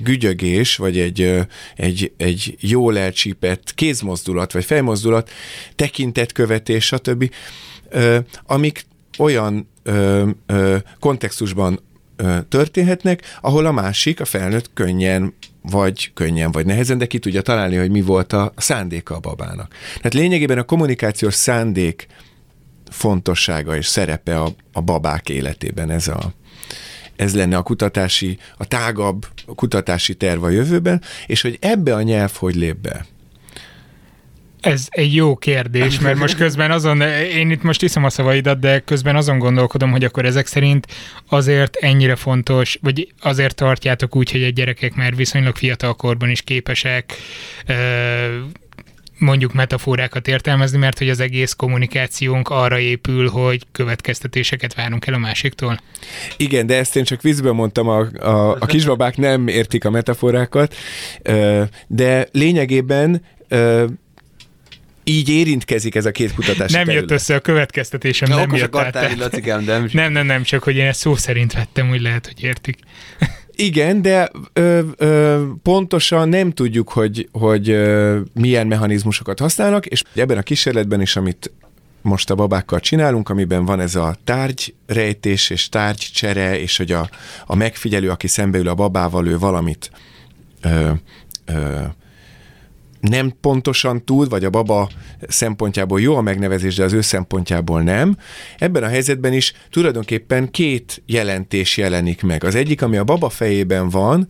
gügyögés, 0.03 0.75
vagy 0.75 0.99
egy, 0.99 1.39
egy, 1.75 2.13
egy 2.17 2.55
jól 2.59 2.97
elcsípett 2.97 3.73
kézmozdulat, 3.73 4.51
vagy 4.51 4.65
fejmozdulat, 4.65 5.29
tekintetkövetés, 5.75 6.85
stb., 6.85 7.31
amik 8.45 8.85
olyan 9.17 9.69
kontextusban 10.99 11.79
történhetnek, 12.49 13.37
ahol 13.41 13.65
a 13.65 13.71
másik, 13.71 14.19
a 14.19 14.25
felnőtt 14.25 14.73
könnyen 14.73 15.33
vagy 15.61 16.11
könnyen, 16.13 16.51
vagy 16.51 16.65
nehezen, 16.65 16.97
de 16.97 17.05
ki 17.05 17.19
tudja 17.19 17.41
találni, 17.41 17.75
hogy 17.75 17.91
mi 17.91 18.01
volt 18.01 18.33
a 18.33 18.53
szándéka 18.55 19.15
a 19.15 19.19
babának. 19.19 19.75
Tehát 19.95 20.13
lényegében 20.13 20.57
a 20.57 20.63
kommunikációs 20.63 21.33
szándék 21.33 22.07
fontossága 22.89 23.75
és 23.75 23.87
szerepe 23.87 24.39
a, 24.39 24.51
a 24.71 24.81
babák 24.81 25.29
életében 25.29 25.89
ez 25.89 26.07
a, 26.07 26.33
ez 27.15 27.35
lenne 27.35 27.57
a 27.57 27.63
kutatási, 27.63 28.37
a 28.57 28.65
tágabb 28.65 29.27
kutatási 29.55 30.15
terv 30.15 30.43
a 30.43 30.49
jövőben, 30.49 31.01
és 31.27 31.41
hogy 31.41 31.57
ebbe 31.61 31.95
a 31.95 32.01
nyelv 32.01 32.31
hogy 32.35 32.55
lép 32.55 32.77
be. 32.77 33.05
Ez 34.63 34.87
egy 34.89 35.15
jó 35.15 35.35
kérdés, 35.35 35.99
mert 35.99 36.17
most 36.17 36.35
közben 36.35 36.71
azon, 36.71 37.01
én 37.35 37.51
itt 37.51 37.63
most 37.63 37.83
iszom 37.83 38.03
a 38.03 38.09
szavaidat, 38.09 38.59
de 38.59 38.79
közben 38.79 39.15
azon 39.15 39.39
gondolkodom, 39.39 39.91
hogy 39.91 40.03
akkor 40.03 40.25
ezek 40.25 40.47
szerint 40.47 40.87
azért 41.29 41.75
ennyire 41.75 42.15
fontos, 42.15 42.77
vagy 42.81 43.13
azért 43.19 43.55
tartjátok 43.55 44.15
úgy, 44.15 44.31
hogy 44.31 44.43
a 44.43 44.49
gyerekek 44.49 44.95
már 44.95 45.15
viszonylag 45.15 45.55
fiatal 45.55 45.93
korban 45.93 46.29
is 46.29 46.41
képesek 46.41 47.13
mondjuk 49.17 49.53
metaforákat 49.53 50.27
értelmezni, 50.27 50.77
mert 50.77 50.97
hogy 50.97 51.09
az 51.09 51.19
egész 51.19 51.53
kommunikációnk 51.53 52.49
arra 52.49 52.79
épül, 52.79 53.29
hogy 53.29 53.63
következtetéseket 53.71 54.73
várunk 54.73 55.07
el 55.07 55.13
a 55.13 55.17
másiktól. 55.17 55.79
Igen, 56.37 56.65
de 56.65 56.77
ezt 56.77 56.95
én 56.95 57.03
csak 57.03 57.21
vízből 57.21 57.53
mondtam, 57.53 57.87
a, 57.87 58.07
a, 58.19 58.51
a 58.59 58.65
kisbabák 58.65 59.17
nem 59.17 59.47
értik 59.47 59.85
a 59.85 59.89
metaforákat, 59.89 60.75
de 61.87 62.27
lényegében 62.31 63.21
így 65.03 65.29
érintkezik 65.29 65.95
ez 65.95 66.05
a 66.05 66.11
két 66.11 66.33
kutatás. 66.33 66.71
Nem 66.71 66.85
terület. 66.85 67.01
jött 67.01 67.11
össze 67.11 67.35
a 67.35 67.39
következtetésem, 67.39 68.29
ja, 68.29 68.35
nem 68.35 68.55
jött 68.55 68.75
át. 68.75 69.17
Lacikám, 69.17 69.63
nem. 69.63 69.89
nem, 69.91 70.11
nem, 70.11 70.25
nem, 70.25 70.43
csak 70.43 70.63
hogy 70.63 70.75
én 70.75 70.85
ezt 70.85 70.99
szó 70.99 71.15
szerint 71.15 71.53
vettem, 71.53 71.89
úgy 71.89 72.01
lehet, 72.01 72.25
hogy 72.25 72.43
értik. 72.43 72.77
Igen, 73.55 74.01
de 74.01 74.31
ö, 74.53 74.79
ö, 74.97 75.43
pontosan 75.63 76.29
nem 76.29 76.51
tudjuk, 76.51 76.89
hogy, 76.89 77.29
hogy 77.31 77.69
ö, 77.69 78.19
milyen 78.33 78.67
mechanizmusokat 78.67 79.39
használnak, 79.39 79.85
és 79.85 80.01
ebben 80.15 80.37
a 80.37 80.41
kísérletben 80.41 81.01
is, 81.01 81.15
amit 81.15 81.51
most 82.01 82.29
a 82.29 82.35
babákkal 82.35 82.79
csinálunk, 82.79 83.29
amiben 83.29 83.65
van 83.65 83.79
ez 83.79 83.95
a 83.95 84.15
tárgyrejtés 84.23 85.49
és 85.49 85.69
tárgycsere, 85.69 86.59
és 86.59 86.77
hogy 86.77 86.91
a, 86.91 87.09
a 87.45 87.55
megfigyelő, 87.55 88.09
aki 88.09 88.27
szembeül 88.27 88.67
a 88.67 88.75
babával, 88.75 89.27
ő 89.27 89.37
valamit 89.37 89.91
ö, 90.61 90.91
ö, 91.45 91.81
nem 93.09 93.33
pontosan 93.41 94.05
tud, 94.05 94.29
vagy 94.29 94.45
a 94.45 94.49
baba 94.49 94.89
szempontjából 95.27 96.01
jó 96.01 96.15
a 96.15 96.21
megnevezés, 96.21 96.75
de 96.75 96.83
az 96.83 96.93
ő 96.93 97.01
szempontjából 97.01 97.81
nem. 97.81 98.17
Ebben 98.57 98.83
a 98.83 98.87
helyzetben 98.87 99.33
is 99.33 99.53
tulajdonképpen 99.69 100.51
két 100.51 101.01
jelentés 101.05 101.77
jelenik 101.77 102.21
meg. 102.21 102.43
Az 102.43 102.55
egyik, 102.55 102.81
ami 102.81 102.97
a 102.97 103.03
baba 103.03 103.29
fejében 103.29 103.89
van, 103.89 104.27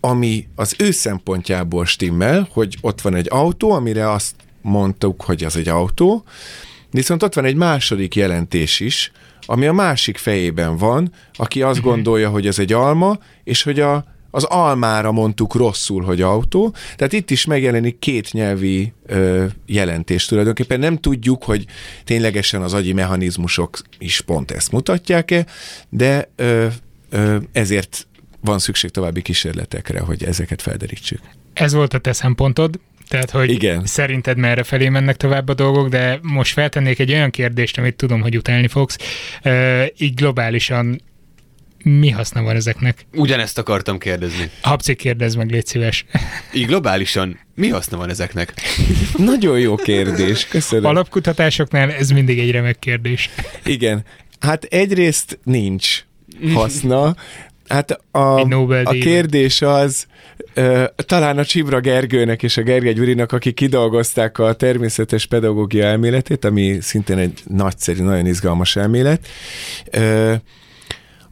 ami 0.00 0.46
az 0.54 0.74
ő 0.78 0.90
szempontjából 0.90 1.86
stimmel, 1.86 2.48
hogy 2.52 2.76
ott 2.80 3.00
van 3.00 3.14
egy 3.14 3.26
autó, 3.30 3.70
amire 3.70 4.10
azt 4.10 4.34
mondtuk, 4.62 5.22
hogy 5.22 5.44
az 5.44 5.56
egy 5.56 5.68
autó, 5.68 6.24
viszont 6.90 7.22
ott 7.22 7.34
van 7.34 7.44
egy 7.44 7.56
második 7.56 8.14
jelentés 8.14 8.80
is, 8.80 9.12
ami 9.46 9.66
a 9.66 9.72
másik 9.72 10.16
fejében 10.16 10.76
van, 10.76 11.12
aki 11.32 11.62
azt 11.62 11.80
mhm. 11.80 11.88
gondolja, 11.88 12.30
hogy 12.30 12.46
ez 12.46 12.58
egy 12.58 12.72
alma, 12.72 13.18
és 13.44 13.62
hogy 13.62 13.80
a 13.80 14.04
az 14.30 14.44
almára 14.44 15.12
mondtuk 15.12 15.54
rosszul, 15.54 16.02
hogy 16.02 16.20
autó, 16.20 16.74
tehát 16.96 17.12
itt 17.12 17.30
is 17.30 17.44
megjelenik 17.44 17.98
két 17.98 18.32
nyelvi 18.32 18.92
ö, 19.06 19.44
jelentés 19.66 20.24
tulajdonképpen. 20.24 20.80
Nem 20.80 20.96
tudjuk, 20.96 21.44
hogy 21.44 21.64
ténylegesen 22.04 22.62
az 22.62 22.74
agyi 22.74 22.92
mechanizmusok 22.92 23.78
is 23.98 24.20
pont 24.20 24.50
ezt 24.50 24.72
mutatják-e, 24.72 25.46
de 25.88 26.30
ö, 26.36 26.66
ö, 27.10 27.36
ezért 27.52 28.06
van 28.40 28.58
szükség 28.58 28.90
további 28.90 29.22
kísérletekre, 29.22 30.00
hogy 30.00 30.24
ezeket 30.24 30.62
felderítsük. 30.62 31.20
Ez 31.52 31.72
volt 31.72 31.94
a 31.94 31.98
te 31.98 32.12
szempontod, 32.12 32.80
tehát, 33.08 33.30
hogy 33.30 33.50
Igen. 33.50 33.86
szerinted 33.86 34.36
merre 34.36 34.62
felé 34.62 34.88
mennek 34.88 35.16
tovább 35.16 35.48
a 35.48 35.54
dolgok, 35.54 35.88
de 35.88 36.18
most 36.22 36.52
feltennék 36.52 36.98
egy 36.98 37.12
olyan 37.12 37.30
kérdést, 37.30 37.78
amit 37.78 37.96
tudom, 37.96 38.20
hogy 38.20 38.36
utálni 38.36 38.68
fogsz. 38.68 38.96
Így 39.96 40.14
globálisan 40.14 41.00
mi 41.82 42.10
haszna 42.10 42.42
van 42.42 42.56
ezeknek? 42.56 43.06
Ugyanezt 43.14 43.58
akartam 43.58 43.98
kérdezni. 43.98 44.50
Habci, 44.60 44.94
kérdezz 44.94 45.34
meg, 45.34 45.50
légy 45.50 45.66
szíves. 45.66 46.04
Így 46.52 46.66
globálisan 46.66 47.38
mi 47.54 47.68
haszna 47.68 47.96
van 47.96 48.10
ezeknek? 48.10 48.54
Nagyon 49.16 49.58
jó 49.58 49.74
kérdés, 49.74 50.46
köszönöm. 50.46 50.84
Alapkutatásoknál 50.84 51.90
ez 51.92 52.10
mindig 52.10 52.38
egy 52.38 52.50
remek 52.50 52.78
kérdés. 52.78 53.30
Igen. 53.64 54.04
Hát 54.40 54.64
egyrészt 54.64 55.38
nincs 55.44 56.04
haszna, 56.54 57.16
Hát 57.70 58.00
a, 58.10 58.40
a 58.84 58.90
kérdés 59.00 59.62
az, 59.62 60.06
uh, 60.56 60.84
talán 60.96 61.38
a 61.38 61.44
Csibra 61.44 61.80
Gergőnek 61.80 62.42
és 62.42 62.56
a 62.56 62.62
Gergely 62.62 62.92
Gyurinak, 62.92 63.32
akik 63.32 63.54
kidolgozták 63.54 64.38
a 64.38 64.52
természetes 64.52 65.26
pedagógia 65.26 65.84
elméletét, 65.84 66.44
ami 66.44 66.78
szintén 66.80 67.18
egy 67.18 67.40
nagyszerű, 67.46 68.02
nagyon 68.02 68.26
izgalmas 68.26 68.76
elmélet. 68.76 69.26
Uh, 69.96 70.34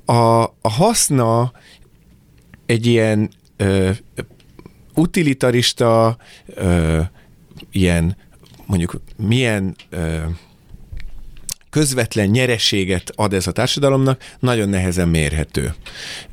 a, 0.09 0.43
a 0.43 0.69
haszna 0.71 1.53
egy 2.67 2.87
ilyen 2.87 3.31
uh, 3.59 3.97
utilitarista, 4.95 6.17
uh, 6.57 7.01
ilyen 7.71 8.17
mondjuk 8.67 9.01
milyen 9.17 9.77
uh, 9.93 10.23
közvetlen 11.71 12.29
nyereséget 12.29 13.13
ad 13.15 13.33
ez 13.33 13.47
a 13.47 13.53
társadalomnak, 13.53 14.23
nagyon 14.39 14.69
nehezen 14.69 15.09
mérhető 15.09 15.75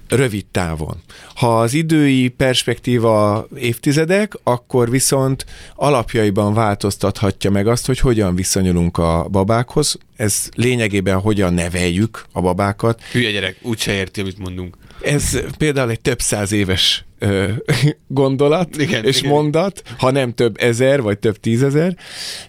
rövid 0.08 0.46
távon. 0.46 0.98
Ha 1.36 1.60
az 1.60 1.74
idői 1.74 2.28
perspektíva 2.28 3.48
évtizedek, 3.56 4.34
akkor 4.44 4.90
viszont 4.90 5.46
alapjaiban 5.76 6.54
változtathatja 6.54 7.52
meg 7.52 7.68
azt, 7.68 7.86
hogy 7.86 8.00
hogyan 8.00 8.36
viszonyulunk 8.36 8.98
a 8.98 9.28
babákhoz. 9.32 9.98
Ez 10.16 10.50
lényegében 10.56 11.20
hogyan 11.20 11.54
neveljük 11.54 12.26
a 12.32 12.42
babákat. 12.42 13.04
Hülye 13.04 13.32
gyerek, 13.32 13.58
úgyse 13.62 13.94
érti, 13.94 14.22
amit 14.22 14.38
mondunk. 14.38 14.78
Ez 15.02 15.40
például 15.58 15.90
egy 15.90 16.02
több 16.02 16.22
száz 16.22 16.52
éves 16.52 17.06
ö, 17.20 17.52
gondolat 18.08 18.78
igen, 18.78 19.06
és 19.06 19.18
igen. 19.20 19.32
mondat, 19.32 19.82
ha 19.98 20.12
nem 20.12 20.34
több 20.34 20.56
ezer, 20.60 21.02
vagy 21.02 21.20
több 21.20 21.40
tízezer, 21.40 21.98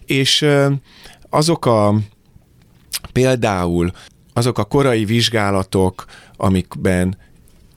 és 0.05 0.41
ö, 0.41 0.71
azok 1.29 1.65
a 1.65 1.95
például 3.11 3.91
azok 4.33 4.57
a 4.57 4.63
korai 4.63 5.05
vizsgálatok, 5.05 6.05
amikben 6.35 7.17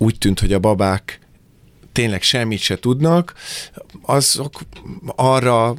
úgy 0.03 0.19
tűnt, 0.19 0.41
hogy 0.41 0.53
a 0.53 0.59
babák 0.59 1.19
tényleg 1.93 2.23
semmit 2.23 2.59
se 2.59 2.79
tudnak, 2.79 3.35
azok 4.03 4.61
arra 5.17 5.75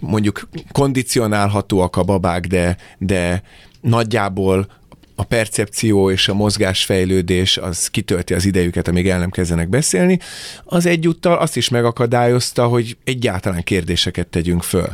mondjuk 0.00 0.48
kondicionálhatóak 0.72 1.96
a 1.96 2.02
babák, 2.02 2.46
de, 2.46 2.76
de 2.98 3.42
nagyjából 3.80 4.78
a 5.14 5.24
percepció 5.24 6.10
és 6.10 6.28
a 6.28 6.34
mozgásfejlődés 6.34 7.56
az 7.56 7.88
kitölti 7.88 8.34
az 8.34 8.44
idejüket, 8.44 8.88
amíg 8.88 9.08
el 9.08 9.18
nem 9.18 9.30
kezdenek 9.30 9.68
beszélni, 9.68 10.18
az 10.64 10.86
egyúttal 10.86 11.38
azt 11.38 11.56
is 11.56 11.68
megakadályozta, 11.68 12.66
hogy 12.66 12.96
egyáltalán 13.04 13.62
kérdéseket 13.62 14.26
tegyünk 14.26 14.62
föl. 14.62 14.88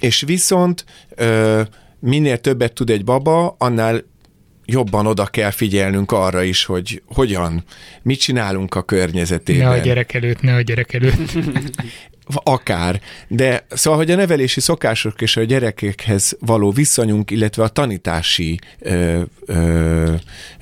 És 0.00 0.20
viszont 0.20 0.84
minél 1.98 2.38
többet 2.38 2.72
tud 2.72 2.90
egy 2.90 3.04
baba, 3.04 3.54
annál 3.58 4.02
jobban 4.70 5.06
oda 5.06 5.26
kell 5.26 5.50
figyelnünk 5.50 6.12
arra 6.12 6.42
is, 6.42 6.64
hogy 6.64 7.02
hogyan, 7.06 7.64
mit 8.02 8.20
csinálunk 8.20 8.74
a 8.74 8.82
környezetében. 8.82 9.68
Ne 9.68 9.74
a 9.74 9.78
gyerek 9.78 10.14
előtt, 10.14 10.40
ne 10.40 10.54
a 10.54 10.60
gyerek 10.60 10.92
előtt. 10.92 11.18
Akár. 12.42 13.00
De 13.28 13.66
szóval, 13.68 13.98
hogy 13.98 14.10
a 14.10 14.16
nevelési 14.16 14.60
szokások 14.60 15.20
és 15.20 15.36
a 15.36 15.42
gyerekekhez 15.42 16.36
való 16.40 16.70
viszonyunk, 16.70 17.30
illetve 17.30 17.62
a 17.62 17.68
tanítási 17.68 18.58
ö, 18.78 19.22
ö, 19.46 20.14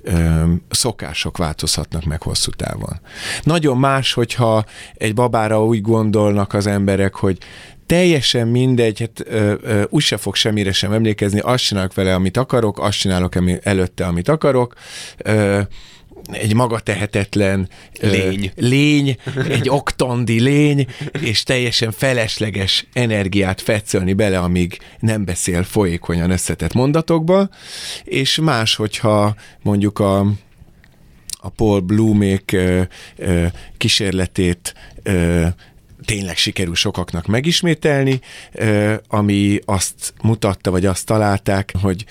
ö, 0.02 0.42
szokások 0.70 1.36
változhatnak 1.36 2.04
meg 2.04 2.22
hosszú 2.22 2.50
távon. 2.50 3.00
Nagyon 3.42 3.78
más, 3.78 4.12
hogyha 4.12 4.64
egy 4.94 5.14
babára 5.14 5.64
úgy 5.64 5.80
gondolnak 5.80 6.54
az 6.54 6.66
emberek, 6.66 7.14
hogy 7.14 7.38
teljesen 7.86 8.48
mindegy, 8.48 8.98
hát 9.00 9.22
ö, 9.24 9.54
ö, 9.62 9.82
úgyse 9.88 10.16
fog 10.16 10.34
semmire 10.34 10.72
sem 10.72 10.92
emlékezni, 10.92 11.40
azt 11.40 11.64
csinálok 11.64 11.94
vele, 11.94 12.14
amit 12.14 12.36
akarok, 12.36 12.78
azt 12.78 12.98
csinálok 12.98 13.34
előtte, 13.62 14.06
amit 14.06 14.28
akarok, 14.28 14.74
ö, 15.16 15.60
egy 16.32 16.54
maga 16.54 16.78
tehetetlen 16.78 17.68
lény. 18.00 18.52
Ö, 18.54 18.68
lény, 18.68 19.16
egy 19.48 19.68
oktandi 19.68 20.40
lény, 20.40 20.86
és 21.20 21.42
teljesen 21.42 21.92
felesleges 21.92 22.86
energiát 22.92 23.60
fetszölni 23.60 24.12
bele, 24.12 24.38
amíg 24.38 24.78
nem 25.00 25.24
beszél 25.24 25.62
folyékonyan 25.62 26.30
összetett 26.30 26.72
mondatokba, 26.72 27.48
és 28.04 28.36
más, 28.36 28.74
hogyha 28.74 29.34
mondjuk 29.62 29.98
a, 29.98 30.18
a 31.30 31.48
Paul 31.48 31.80
Blumék 31.80 32.52
ö, 32.52 32.82
kísérletét 33.76 34.74
ö, 35.02 35.46
tényleg 36.06 36.36
sikerül 36.36 36.74
sokaknak 36.74 37.26
megismételni, 37.26 38.20
ami 39.08 39.58
azt 39.64 40.14
mutatta, 40.22 40.70
vagy 40.70 40.86
azt 40.86 41.06
találták, 41.06 41.74
hogy 41.80 42.04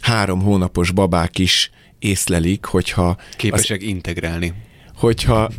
három 0.00 0.40
hónapos 0.40 0.90
babák 0.90 1.38
is 1.38 1.70
észlelik, 1.98 2.64
hogyha... 2.64 3.16
Képesek 3.36 3.80
az, 3.80 3.86
integrálni. 3.86 4.52
Hogyha 4.96 5.50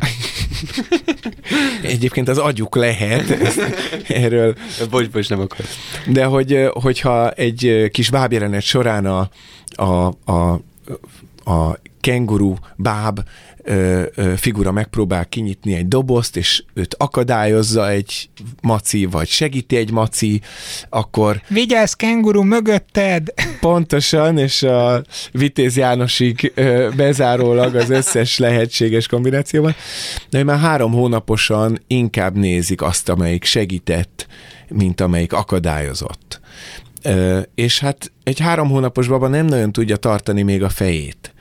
egyébként 1.82 2.28
az 2.28 2.38
agyuk 2.38 2.76
lehet, 2.76 3.30
ezt, 3.30 3.60
erről... 4.08 4.56
Bocs, 4.90 5.10
bocs, 5.10 5.28
nem 5.28 5.40
akar. 5.40 5.64
De 6.06 6.24
hogy, 6.24 6.68
hogyha 6.72 7.30
egy 7.30 7.88
kis 7.92 8.10
bábjelenet 8.10 8.62
során 8.62 9.06
a, 9.06 9.28
a, 9.68 10.14
a, 10.32 10.60
a 11.44 11.78
kenguru 12.00 12.54
báb 12.76 13.20
figura 14.36 14.72
megpróbál 14.72 15.26
kinyitni 15.26 15.74
egy 15.74 15.88
dobozt, 15.88 16.36
és 16.36 16.64
őt 16.74 16.94
akadályozza 16.98 17.90
egy 17.90 18.28
maci, 18.62 19.04
vagy 19.04 19.28
segíti 19.28 19.76
egy 19.76 19.90
maci, 19.90 20.40
akkor... 20.88 21.42
Vigyázz, 21.48 21.92
kenguru 21.92 22.42
mögötted! 22.42 23.34
Pontosan, 23.60 24.38
és 24.38 24.62
a 24.62 25.02
Vitéz 25.32 25.76
Jánosig 25.76 26.52
bezárólag 26.96 27.74
az 27.74 27.90
összes 27.90 28.38
lehetséges 28.38 29.06
kombinációban. 29.06 29.74
De 30.30 30.44
már 30.44 30.58
három 30.58 30.92
hónaposan 30.92 31.78
inkább 31.86 32.36
nézik 32.36 32.82
azt, 32.82 33.08
amelyik 33.08 33.44
segített, 33.44 34.26
mint 34.68 35.00
amelyik 35.00 35.32
akadályozott. 35.32 36.40
És 37.54 37.78
hát 37.78 38.12
egy 38.22 38.40
három 38.40 38.68
hónapos 38.68 39.08
baba 39.08 39.28
nem 39.28 39.46
nagyon 39.46 39.72
tudja 39.72 39.96
tartani 39.96 40.42
még 40.42 40.62
a 40.62 40.68
fejét. 40.68 41.34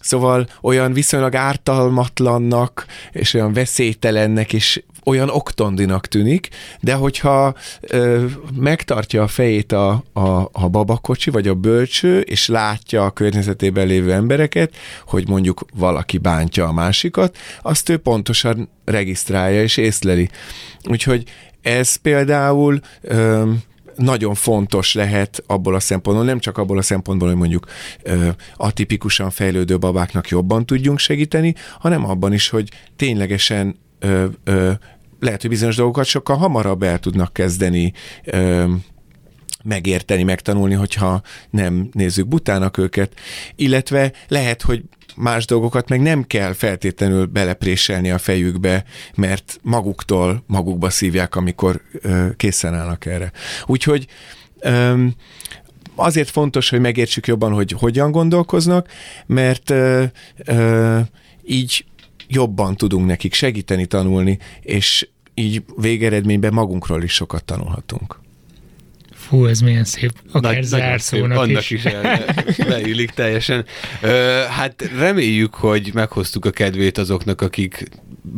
Szóval 0.00 0.46
olyan 0.62 0.92
viszonylag 0.92 1.34
ártalmatlannak, 1.34 2.86
és 3.12 3.34
olyan 3.34 3.52
veszélytelennek, 3.52 4.52
és 4.52 4.82
olyan 5.04 5.28
oktondinak 5.28 6.06
tűnik, 6.06 6.48
de 6.80 6.94
hogyha 6.94 7.54
ö, 7.80 8.24
megtartja 8.54 9.22
a 9.22 9.26
fejét 9.26 9.72
a, 9.72 10.04
a, 10.12 10.48
a 10.52 10.68
babakocsi, 10.68 11.30
vagy 11.30 11.48
a 11.48 11.54
bölcső, 11.54 12.20
és 12.20 12.48
látja 12.48 13.04
a 13.04 13.10
környezetében 13.10 13.86
lévő 13.86 14.12
embereket, 14.12 14.74
hogy 15.06 15.28
mondjuk 15.28 15.64
valaki 15.74 16.18
bántja 16.18 16.66
a 16.66 16.72
másikat, 16.72 17.36
azt 17.62 17.88
ő 17.88 17.96
pontosan 17.96 18.68
regisztrálja 18.84 19.62
és 19.62 19.76
észleli. 19.76 20.28
Úgyhogy 20.88 21.24
ez 21.62 21.96
például 21.96 22.80
ö, 23.00 23.50
nagyon 24.00 24.34
fontos 24.34 24.94
lehet 24.94 25.42
abból 25.46 25.74
a 25.74 25.80
szempontból, 25.80 26.26
nem 26.26 26.38
csak 26.38 26.58
abból 26.58 26.78
a 26.78 26.82
szempontból, 26.82 27.28
hogy 27.28 27.36
mondjuk 27.36 27.66
atipikusan 28.56 29.30
fejlődő 29.30 29.78
babáknak 29.78 30.28
jobban 30.28 30.66
tudjunk 30.66 30.98
segíteni, 30.98 31.54
hanem 31.78 32.04
abban 32.04 32.32
is, 32.32 32.48
hogy 32.48 32.68
ténylegesen 32.96 33.76
ö, 33.98 34.26
ö, 34.44 34.70
lehet, 35.20 35.40
hogy 35.40 35.50
bizonyos 35.50 35.76
dolgokat 35.76 36.04
sokkal 36.04 36.36
hamarabb 36.36 36.82
el 36.82 36.98
tudnak 36.98 37.32
kezdeni 37.32 37.92
ö, 38.24 38.64
megérteni, 39.64 40.22
megtanulni, 40.22 40.74
hogyha 40.74 41.22
nem 41.50 41.88
nézzük 41.92 42.28
butának 42.28 42.78
őket, 42.78 43.12
illetve 43.56 44.12
lehet, 44.28 44.62
hogy 44.62 44.82
más 45.20 45.46
dolgokat 45.46 45.88
meg 45.88 46.00
nem 46.00 46.22
kell 46.22 46.52
feltétlenül 46.52 47.26
belepréselni 47.26 48.10
a 48.10 48.18
fejükbe, 48.18 48.84
mert 49.14 49.58
maguktól 49.62 50.42
magukba 50.46 50.90
szívják, 50.90 51.36
amikor 51.36 51.80
ö, 51.92 52.26
készen 52.36 52.74
állnak 52.74 53.06
erre. 53.06 53.32
Úgyhogy 53.66 54.06
azért 55.94 56.30
fontos, 56.30 56.68
hogy 56.68 56.80
megértsük 56.80 57.26
jobban, 57.26 57.52
hogy 57.52 57.72
hogyan 57.72 58.10
gondolkoznak, 58.10 58.88
mert 59.26 59.72
így 61.44 61.84
jobban 62.28 62.76
tudunk 62.76 63.06
nekik 63.06 63.34
segíteni 63.34 63.86
tanulni, 63.86 64.38
és 64.60 65.08
így 65.34 65.62
végeredményben 65.76 66.52
magunkról 66.52 67.02
is 67.02 67.12
sokat 67.12 67.44
tanulhatunk. 67.44 68.18
Fú, 69.30 69.46
ez 69.46 69.60
milyen 69.60 69.84
szép. 69.84 70.12
Akár 70.32 70.52
Nagy- 70.54 70.62
zárszónak 70.62 71.44
szép, 71.44 71.56
is. 71.56 71.56
Annak 71.56 71.70
is 71.70 71.84
el- 71.84 72.68
leillik 72.68 73.10
teljesen. 73.10 73.64
Ö, 74.02 74.40
hát 74.50 74.90
reméljük, 74.98 75.54
hogy 75.54 75.90
meghoztuk 75.94 76.44
a 76.44 76.50
kedvét 76.50 76.98
azoknak, 76.98 77.40
akik 77.40 77.88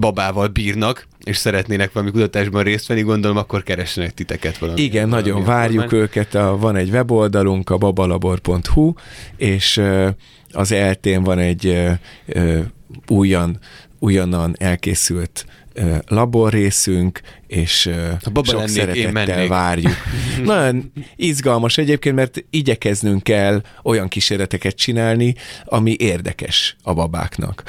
babával 0.01 0.49
bírnak, 0.49 1.07
és 1.25 1.37
szeretnének 1.37 1.93
valami 1.93 2.11
kutatásban 2.13 2.63
részt 2.63 2.87
venni, 2.87 3.01
gondolom, 3.03 3.37
akkor 3.37 3.63
keressenek 3.63 4.15
titeket 4.15 4.59
valami. 4.59 4.81
Igen, 4.81 5.09
valami 5.09 5.29
nagyon 5.29 5.45
várjuk 5.45 5.81
formán. 5.83 6.01
őket. 6.01 6.35
A, 6.35 6.57
van 6.57 6.77
egy 6.77 6.91
weboldalunk, 6.91 7.71
a 7.71 7.77
babalabor.hu, 7.77 8.93
és 9.37 9.81
az 10.51 10.73
eltén 10.73 11.23
van 11.23 11.39
egy 11.39 11.87
újan, 13.09 13.59
újonnan 13.99 14.55
elkészült 14.59 15.47
laborrészünk, 16.07 17.21
és 17.53 17.91
Ha 18.23 18.31
baba 18.31 18.47
sok 18.47 18.59
lennék, 18.59 18.69
én 18.69 18.75
szeretettel 18.75 19.13
mennék. 19.13 19.49
várjuk. 19.49 19.95
Nagyon 20.45 20.93
izgalmas 21.17 21.79
egyébként, 21.79 22.15
mert 22.15 22.45
igyekeznünk 22.51 23.23
kell 23.23 23.63
olyan 23.83 24.09
kísérleteket 24.09 24.77
csinálni, 24.77 25.35
ami 25.65 25.97
érdekes 25.99 26.77
a 26.83 26.95
babáknak. 26.95 27.63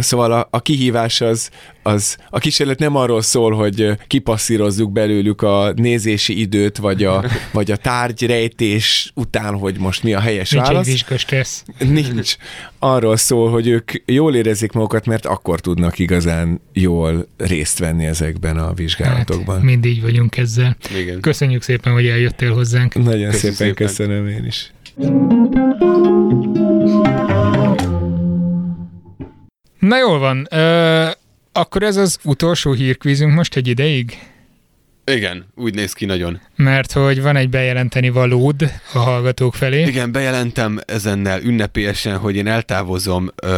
Szóval 0.00 0.32
a, 0.32 0.48
a 0.50 0.60
kihívás 0.60 1.20
az, 1.20 1.50
az, 1.82 2.16
a 2.30 2.38
kísérlet 2.38 2.78
nem 2.78 2.96
arról 2.96 3.22
szól, 3.22 3.52
hogy 3.52 3.90
kipasszírozzuk 4.06 4.92
belőlük 4.92 5.42
a 5.42 5.72
nézési 5.76 6.40
időt, 6.40 6.76
vagy 6.76 7.04
a, 7.04 7.24
vagy 7.52 7.70
a 7.70 7.76
tárgyrejtés 7.76 9.12
után, 9.14 9.58
hogy 9.58 9.78
most 9.78 10.02
mi 10.02 10.14
a 10.14 10.20
helyes 10.20 10.50
Nincs 10.50 10.66
válasz. 10.66 10.86
vizsgastressz. 10.86 11.64
Nincs. 11.78 12.36
Arról 12.78 13.16
szól, 13.16 13.50
hogy 13.50 13.68
ők 13.68 13.90
jól 14.06 14.34
érezzék 14.36 14.72
magukat, 14.72 15.06
mert 15.06 15.26
akkor 15.26 15.60
tudnak 15.60 15.98
igazán 15.98 16.60
jól 16.72 17.26
részt 17.36 17.78
venni 17.78 18.04
ezekben 18.04 18.56
a 18.58 18.72
vizsgálatokban. 18.72 19.23
Hát, 19.46 19.62
mind 19.62 19.84
így 19.84 20.02
vagyunk 20.02 20.36
ezzel. 20.36 20.76
Igen. 20.96 21.20
Köszönjük 21.20 21.62
szépen, 21.62 21.92
hogy 21.92 22.06
eljöttél 22.06 22.52
hozzánk. 22.54 22.94
Nagyon 22.94 23.32
szépen, 23.32 23.54
szépen. 23.54 23.74
köszönöm 23.74 24.26
én 24.28 24.44
is. 24.44 24.72
Na 29.78 29.98
jól 29.98 30.18
van. 30.18 30.46
Ö, 30.50 31.06
akkor 31.52 31.82
ez 31.82 31.96
az 31.96 32.18
utolsó 32.24 32.72
hírkvízünk 32.72 33.34
most 33.34 33.56
egy 33.56 33.68
ideig? 33.68 34.18
Igen, 35.06 35.46
úgy 35.54 35.74
néz 35.74 35.92
ki 35.92 36.04
nagyon. 36.04 36.40
Mert 36.56 36.92
hogy 36.92 37.22
van 37.22 37.36
egy 37.36 37.48
bejelenteni 37.48 38.08
valód 38.08 38.62
a 38.92 38.98
hallgatók 38.98 39.54
felé. 39.54 39.82
Igen, 39.82 40.12
bejelentem 40.12 40.78
ezennel 40.86 41.42
ünnepélyesen, 41.42 42.16
hogy 42.16 42.36
én 42.36 42.46
eltávozom 42.46 43.30
ö, 43.42 43.48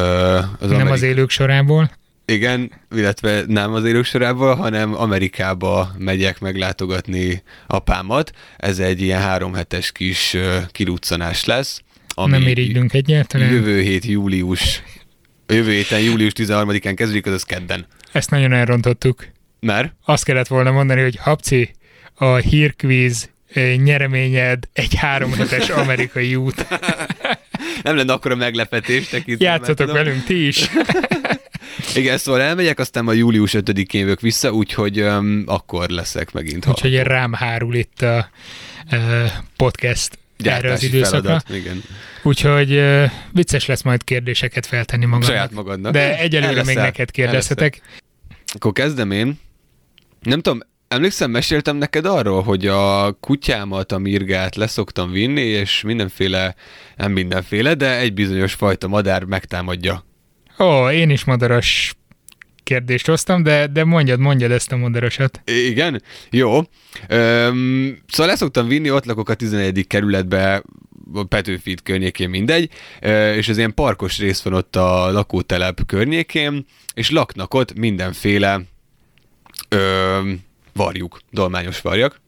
az 0.58 0.70
nem 0.70 0.74
Amerik- 0.74 0.92
az 0.92 1.02
élők 1.02 1.30
sorából. 1.30 1.90
Igen, 2.28 2.72
illetve 2.94 3.42
nem 3.46 3.72
az 3.72 3.84
élők 3.84 4.04
sorából, 4.04 4.54
hanem 4.54 4.94
Amerikába 4.94 5.90
megyek 5.98 6.40
meglátogatni 6.40 7.42
apámat. 7.66 8.32
Ez 8.56 8.78
egy 8.78 9.00
ilyen 9.00 9.20
három 9.20 9.54
hetes 9.54 9.92
kis 9.92 10.36
kiruccanás 10.72 11.44
lesz. 11.44 11.82
Ami 12.14 12.30
nem 12.30 12.46
irigylünk 12.46 12.92
egyáltalán. 12.92 13.50
Jövő 13.52 13.80
hét 13.80 14.04
július, 14.04 14.82
jövő 15.46 15.70
héten 15.72 16.00
július 16.00 16.32
13-án 16.34 16.92
kezdődik, 16.96 17.26
az 17.26 17.42
kedden. 17.42 17.86
Ezt 18.12 18.30
nagyon 18.30 18.52
elrontottuk. 18.52 19.26
Mert? 19.60 19.94
Azt 20.04 20.24
kellett 20.24 20.46
volna 20.46 20.70
mondani, 20.70 21.02
hogy 21.02 21.16
Habci, 21.16 21.70
a 22.14 22.34
hírkvíz 22.34 23.30
nyereményed 23.76 24.64
egy 24.72 24.94
három 24.94 25.32
hetes 25.32 25.68
amerikai 25.68 26.34
út. 26.34 26.66
Nem 27.82 27.96
lenne 27.96 28.12
akkora 28.12 28.34
meglepetés. 28.34 29.08
tekintve, 29.08 29.48
mert 29.48 29.66
Játszatok 29.66 29.92
velünk 29.92 30.24
ti 30.24 30.46
is. 30.46 30.66
Igen, 31.96 32.18
szóval 32.18 32.40
elmegyek, 32.40 32.78
aztán 32.78 33.04
majd 33.04 33.18
július 33.18 33.54
5-én 33.58 34.00
jövök 34.00 34.20
vissza, 34.20 34.52
úgyhogy 34.52 35.00
um, 35.00 35.42
akkor 35.46 35.88
leszek 35.88 36.32
megint. 36.32 36.64
ha- 36.64 36.70
Úgyhogy 36.70 36.96
rám 36.96 37.32
hárul 37.32 37.74
itt 37.74 38.02
a 38.02 38.28
ö, 38.90 39.24
podcast 39.56 40.18
erre 40.44 40.56
az 40.56 40.62
gyártási 40.62 40.86
időszakra. 40.86 41.20
feladat, 41.20 41.48
Igen. 41.54 41.82
Úgyhogy 42.22 42.72
ö, 42.72 43.04
vicces 43.32 43.66
lesz 43.66 43.82
majd 43.82 44.04
kérdéseket 44.04 44.66
feltenni 44.66 45.04
magamnak. 45.04 45.28
Saját 45.28 45.52
magadnak. 45.52 45.92
De 45.92 46.18
egyelőre 46.18 46.58
El 46.58 46.64
még 46.64 46.76
neked 46.76 47.10
kérdezhetek. 47.10 47.80
Akkor 48.54 48.72
kezdem 48.72 49.10
én. 49.10 49.38
Nem 50.22 50.40
tudom, 50.40 50.60
emlékszem, 50.88 51.30
meséltem 51.30 51.76
neked 51.76 52.06
arról, 52.06 52.42
hogy 52.42 52.66
a 52.66 53.12
kutyámat, 53.12 53.92
a 53.92 53.98
mirgát 53.98 54.56
leszoktam 54.56 55.10
vinni, 55.10 55.40
és 55.40 55.82
mindenféle, 55.82 56.54
nem 56.96 57.12
mindenféle, 57.12 57.74
de 57.74 57.98
egy 57.98 58.14
bizonyos 58.14 58.52
fajta 58.54 58.88
madár 58.88 59.24
megtámadja. 59.24 60.05
Ó, 60.58 60.90
én 60.90 61.10
is 61.10 61.24
madaras 61.24 61.94
kérdést 62.62 63.06
hoztam, 63.06 63.42
de, 63.42 63.66
de 63.66 63.84
mondjad, 63.84 64.18
mondjad 64.18 64.50
ezt 64.50 64.72
a 64.72 64.76
madarasat. 64.76 65.40
I- 65.44 65.66
Igen? 65.66 66.02
Jó. 66.30 66.60
Öm, 67.08 67.98
szóval 68.08 68.26
leszoktam 68.32 68.68
vinni, 68.68 68.90
ott 68.90 69.04
lakok 69.04 69.28
a 69.28 69.34
11. 69.34 69.86
kerületbe, 69.86 70.62
a 71.14 71.24
Petőfit 71.24 71.82
környékén 71.82 72.30
mindegy, 72.30 72.70
ö, 73.00 73.32
és 73.34 73.48
ez 73.48 73.56
ilyen 73.56 73.74
parkos 73.74 74.18
rész 74.18 74.42
van 74.42 74.52
ott 74.54 74.76
a 74.76 75.10
lakótelep 75.12 75.86
környékén, 75.86 76.66
és 76.94 77.10
laknak 77.10 77.54
ott 77.54 77.74
mindenféle 77.78 78.60
öm, 79.68 80.40
varjuk, 80.72 81.18
dolmányos 81.30 81.80
varjak. 81.80 82.20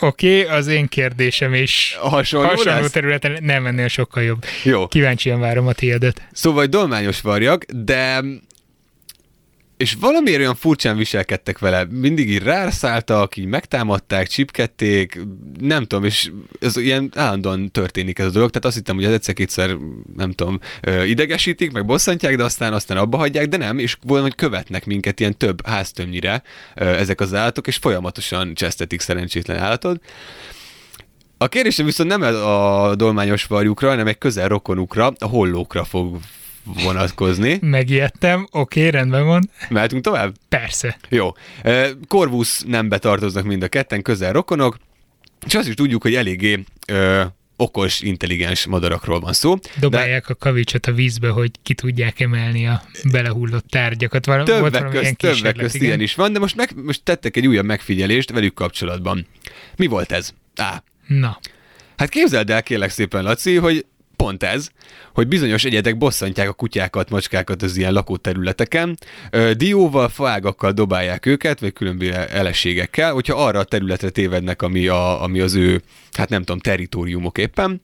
Oké, 0.00 0.42
okay, 0.42 0.56
az 0.56 0.66
én 0.66 0.88
kérdésem 0.88 1.54
is 1.54 1.96
Hasonló, 2.00 2.48
hasonló 2.48 2.80
lesz? 2.80 2.90
területen 2.90 3.38
nem 3.40 3.66
ennél 3.66 3.88
sokkal 3.88 4.22
jobb. 4.22 4.44
Jó. 4.64 4.86
Kíváncsian 4.86 5.40
várom 5.40 5.66
a 5.66 5.72
tiédet. 5.72 6.22
Szóval 6.32 6.66
dolmányos 6.66 7.20
varjak, 7.20 7.64
de 7.64 8.20
és 9.76 9.96
valamiért 10.00 10.38
olyan 10.38 10.54
furcsán 10.54 10.96
viselkedtek 10.96 11.58
vele. 11.58 11.84
Mindig 11.90 12.30
így 12.30 12.42
rászálltak, 12.42 13.36
így 13.36 13.46
megtámadták, 13.46 14.28
csipkedték, 14.28 15.20
nem 15.60 15.84
tudom, 15.84 16.04
és 16.04 16.30
ez 16.60 16.76
ilyen 16.76 17.10
állandóan 17.14 17.70
történik 17.70 18.18
ez 18.18 18.26
a 18.26 18.30
dolog. 18.30 18.50
Tehát 18.50 18.64
azt 18.64 18.76
hittem, 18.76 18.94
hogy 18.94 19.04
ez 19.04 19.12
egyszer-kétszer, 19.12 19.76
nem 20.16 20.32
tudom, 20.32 20.60
idegesítik, 21.06 21.72
meg 21.72 21.86
bosszantják, 21.86 22.36
de 22.36 22.44
aztán 22.44 22.72
aztán 22.72 22.96
abba 22.96 23.16
hagyják, 23.16 23.48
de 23.48 23.56
nem, 23.56 23.78
és 23.78 23.96
valahogy 24.02 24.34
követnek 24.34 24.86
minket 24.86 25.20
ilyen 25.20 25.36
több 25.36 25.66
háztömnyire 25.66 26.42
ezek 26.74 27.20
az 27.20 27.34
állatok, 27.34 27.66
és 27.66 27.76
folyamatosan 27.76 28.54
csesztetik 28.54 29.00
szerencsétlen 29.00 29.58
állatot. 29.58 30.04
A 31.38 31.48
kérdésem 31.48 31.84
viszont 31.84 32.08
nem 32.08 32.22
a 32.22 32.94
dolmányos 32.94 33.44
varjukra, 33.44 33.88
hanem 33.88 34.06
egy 34.06 34.18
közel 34.18 34.48
rokonukra, 34.48 35.12
a 35.18 35.26
hollókra 35.26 35.84
fog 35.84 36.18
vonatkozni. 36.66 37.58
Megijedtem, 37.60 38.46
oké, 38.50 38.78
okay, 38.78 38.90
rendben 38.90 39.24
van. 39.24 39.50
Mehetünk 39.68 40.02
tovább? 40.02 40.34
Persze. 40.48 40.98
Jó. 41.08 41.32
Korvusz 42.08 42.62
nem 42.66 42.88
betartoznak 42.88 43.44
mind 43.44 43.62
a 43.62 43.68
ketten, 43.68 44.02
közel 44.02 44.32
rokonok, 44.32 44.78
és 45.46 45.54
azt 45.54 45.68
is 45.68 45.74
tudjuk, 45.74 46.02
hogy 46.02 46.14
eléggé 46.14 46.64
ö, 46.86 47.22
okos, 47.56 48.00
intelligens 48.00 48.66
madarakról 48.66 49.20
van 49.20 49.32
szó. 49.32 49.54
Dobálják 49.80 50.28
a 50.28 50.34
kavicsot 50.34 50.86
a 50.86 50.92
vízbe, 50.92 51.28
hogy 51.28 51.50
ki 51.62 51.74
tudják 51.74 52.20
emelni 52.20 52.66
a 52.66 52.82
belehullott 53.10 53.66
tárgyakat. 53.68 54.26
Val- 54.26 54.48
volt 54.48 54.72
Többek 54.72 54.92
valami 54.92 55.16
közt, 55.16 55.16
többek 55.16 55.56
közt 55.56 55.74
igen. 55.74 55.86
ilyen 55.86 56.00
is 56.00 56.14
van, 56.14 56.32
de 56.32 56.38
most, 56.38 56.56
meg, 56.56 56.70
most 56.84 57.02
tettek 57.02 57.36
egy 57.36 57.46
újabb 57.46 57.64
megfigyelést 57.64 58.30
velük 58.30 58.54
kapcsolatban. 58.54 59.26
Mi 59.76 59.86
volt 59.86 60.12
ez? 60.12 60.34
Á, 60.56 60.82
Na, 61.06 61.38
Hát 61.96 62.08
képzeld 62.08 62.50
el, 62.50 62.62
kérlek 62.62 62.90
szépen, 62.90 63.22
Laci, 63.22 63.56
hogy 63.56 63.84
pont 64.16 64.42
ez, 64.42 64.68
hogy 65.14 65.28
bizonyos 65.28 65.64
egyetek 65.64 65.98
bosszantják 65.98 66.48
a 66.48 66.52
kutyákat, 66.52 67.10
macskákat 67.10 67.62
az 67.62 67.76
ilyen 67.76 67.92
lakóterületeken, 67.92 68.98
dióval, 69.56 70.08
faágakkal 70.08 70.72
dobálják 70.72 71.26
őket, 71.26 71.60
vagy 71.60 71.72
különböző 71.72 72.12
eleségekkel, 72.12 73.12
hogyha 73.12 73.44
arra 73.44 73.58
a 73.58 73.64
területre 73.64 74.08
tévednek, 74.08 74.62
ami, 74.62 74.86
a, 74.86 75.22
ami 75.22 75.40
az 75.40 75.54
ő, 75.54 75.82
hát 76.12 76.28
nem 76.28 76.42
tudom, 76.42 76.60
territóriumok 76.60 77.38
éppen. 77.38 77.80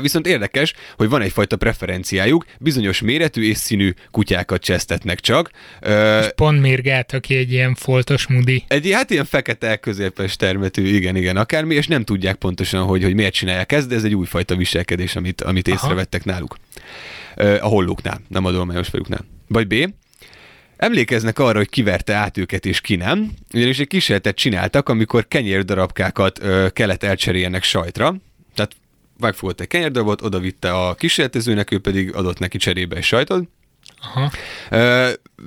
Viszont 0.00 0.26
érdekes, 0.26 0.74
hogy 0.96 1.08
van 1.08 1.22
egyfajta 1.22 1.56
preferenciájuk, 1.56 2.44
bizonyos 2.58 3.00
méretű 3.00 3.48
és 3.48 3.56
színű 3.56 3.92
kutyákat 4.10 4.62
csesztetnek 4.62 5.20
csak. 5.20 5.50
Ö, 5.80 6.26
pont 6.34 6.60
Mirgát, 6.60 7.12
aki 7.12 7.34
egy 7.34 7.52
ilyen 7.52 7.74
foltos 7.74 8.26
mudi. 8.26 8.64
egy 8.68 8.90
hát 8.92 9.10
ilyen 9.10 9.24
fekete 9.24 9.76
középes 9.76 10.36
termetű, 10.36 10.86
igen, 10.86 11.16
igen, 11.16 11.36
akármi, 11.36 11.74
és 11.74 11.86
nem 11.86 12.04
tudják 12.04 12.36
pontosan, 12.36 12.82
hogy, 12.82 13.02
hogy 13.02 13.14
miért 13.14 13.32
csinálják 13.32 13.72
ezt, 13.72 13.88
de 13.88 13.94
ez 13.94 14.04
egy 14.04 14.14
újfajta 14.14 14.56
viselkedés, 14.56 15.16
amit, 15.16 15.40
amit 15.40 15.68
Aha. 15.68 15.76
észrevettek 15.76 16.24
náluk. 16.24 16.56
A 17.36 17.66
hollóknál, 17.66 18.20
nem 18.28 18.44
a 18.44 18.50
dolmányos 18.50 18.88
fejüknál. 18.88 19.26
Vagy 19.48 19.66
B. 19.66 19.74
Emlékeznek 20.76 21.38
arra, 21.38 21.58
hogy 21.58 21.68
kiverte 21.68 22.14
át 22.14 22.38
őket 22.38 22.66
és 22.66 22.80
ki 22.80 22.96
nem, 22.96 23.30
ugyanis 23.54 23.78
egy 23.78 23.86
kísérletet 23.86 24.36
csináltak, 24.36 24.88
amikor 24.88 25.28
kenyérdarabkákat 25.28 26.42
ö, 26.42 26.68
kellett 26.72 27.02
elcseréljenek 27.02 27.62
sajtra, 27.62 28.14
tehát 28.54 28.72
megfogott 29.20 29.60
egy 29.60 29.66
kenyérdarabot, 29.66 30.22
oda 30.22 30.38
vitte 30.38 30.72
a 30.72 30.94
kísérletezőnek, 30.94 31.70
ő 31.70 31.78
pedig 31.78 32.14
adott 32.14 32.38
neki 32.38 32.58
cserébe 32.58 32.96
egy 32.96 33.02
sajtot, 33.02 33.48
Aha. 34.00 34.30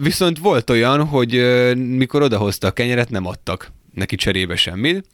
Viszont 0.01 0.39
volt 0.39 0.69
olyan, 0.69 1.05
hogy 1.05 1.31
mikor 1.75 2.21
odahozta 2.21 2.67
a 2.67 2.71
kenyeret, 2.71 3.09
nem 3.09 3.25
adtak 3.25 3.71
neki 3.93 4.15
cserébe 4.15 4.55
semmit, 4.55 5.05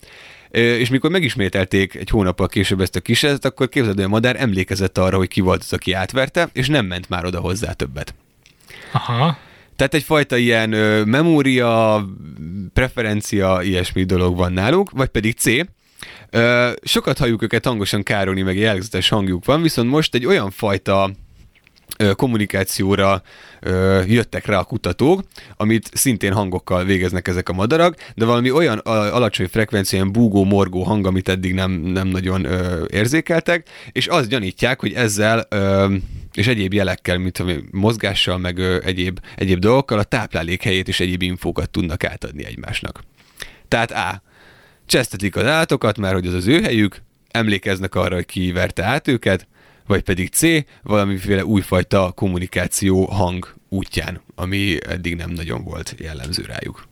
és 0.50 0.88
mikor 0.88 1.10
megismételték 1.10 1.94
egy 1.94 2.10
hónappal 2.10 2.46
később 2.46 2.80
ezt 2.80 2.96
a 2.96 3.00
kísérletet, 3.00 3.52
akkor 3.52 3.68
képzeld, 3.68 3.94
hogy 3.94 4.04
a 4.04 4.08
madár 4.08 4.40
emlékezett 4.40 4.98
arra, 4.98 5.16
hogy 5.16 5.28
ki 5.28 5.40
volt 5.40 5.62
az, 5.62 5.72
aki 5.72 5.92
átverte, 5.92 6.48
és 6.52 6.68
nem 6.68 6.86
ment 6.86 7.08
már 7.08 7.24
oda 7.24 7.40
hozzá 7.40 7.72
többet. 7.72 8.14
Aha. 8.92 9.38
Tehát 9.76 9.94
egyfajta 9.94 10.36
ilyen 10.36 10.72
ö, 10.72 11.04
memória, 11.04 12.04
preferencia, 12.72 13.62
ilyesmi 13.62 14.04
dolog 14.04 14.36
van 14.36 14.52
náluk, 14.52 14.90
vagy 14.90 15.08
pedig 15.08 15.34
C. 15.36 15.44
Ö, 16.30 16.70
sokat 16.82 17.18
halljuk 17.18 17.42
őket 17.42 17.64
hangosan 17.64 18.02
károlni, 18.02 18.42
meg 18.42 18.56
jellegzetes 18.56 19.08
hangjuk 19.08 19.44
van, 19.44 19.62
viszont 19.62 19.90
most 19.90 20.14
egy 20.14 20.26
olyan 20.26 20.50
fajta 20.50 21.10
ö, 21.98 22.12
kommunikációra 22.14 23.22
ö, 23.60 24.02
jöttek 24.06 24.46
rá 24.46 24.58
a 24.58 24.64
kutatók, 24.64 25.22
amit 25.56 25.90
szintén 25.92 26.32
hangokkal 26.32 26.84
végeznek 26.84 27.28
ezek 27.28 27.48
a 27.48 27.52
madarak, 27.52 27.96
de 28.14 28.24
valami 28.24 28.50
olyan 28.50 28.78
alacsony 28.78 29.48
frekvencián 29.48 30.12
búgó, 30.12 30.44
morgó 30.44 30.82
hang, 30.82 31.06
amit 31.06 31.28
eddig 31.28 31.54
nem, 31.54 31.70
nem 31.70 32.08
nagyon 32.08 32.44
ö, 32.44 32.84
érzékeltek, 32.90 33.68
és 33.92 34.06
azt 34.06 34.28
gyanítják, 34.28 34.80
hogy 34.80 34.92
ezzel 34.92 35.46
ö, 35.48 35.94
és 36.34 36.46
egyéb 36.46 36.72
jelekkel, 36.72 37.18
mint 37.18 37.38
a 37.38 37.44
mozgással, 37.70 38.38
meg 38.38 38.58
ö, 38.58 38.78
egyéb, 38.84 39.20
egyéb 39.36 39.58
dolgokkal 39.58 39.98
a 39.98 40.04
táplálékhelyét 40.04 40.88
és 40.88 41.00
egyéb 41.00 41.22
infókat 41.22 41.70
tudnak 41.70 42.04
átadni 42.04 42.44
egymásnak. 42.44 43.00
Tehát 43.68 43.90
A. 43.90 44.22
Csesztetik 44.90 45.36
az 45.36 45.46
állatokat, 45.46 45.98
már 45.98 46.12
hogy 46.12 46.26
az 46.26 46.34
az 46.34 46.46
ő 46.46 46.62
helyük, 46.62 47.02
emlékeznek 47.30 47.94
arra, 47.94 48.14
hogy 48.14 48.26
ki 48.26 48.52
verte 48.52 48.84
át 48.84 49.08
őket, 49.08 49.46
vagy 49.86 50.02
pedig 50.02 50.28
C, 50.28 50.42
valamiféle 50.82 51.44
újfajta 51.44 52.12
kommunikáció 52.14 53.04
hang 53.04 53.54
útján, 53.68 54.22
ami 54.34 54.76
eddig 54.88 55.14
nem 55.16 55.30
nagyon 55.30 55.64
volt 55.64 55.94
jellemző 55.98 56.44
rájuk. 56.46 56.88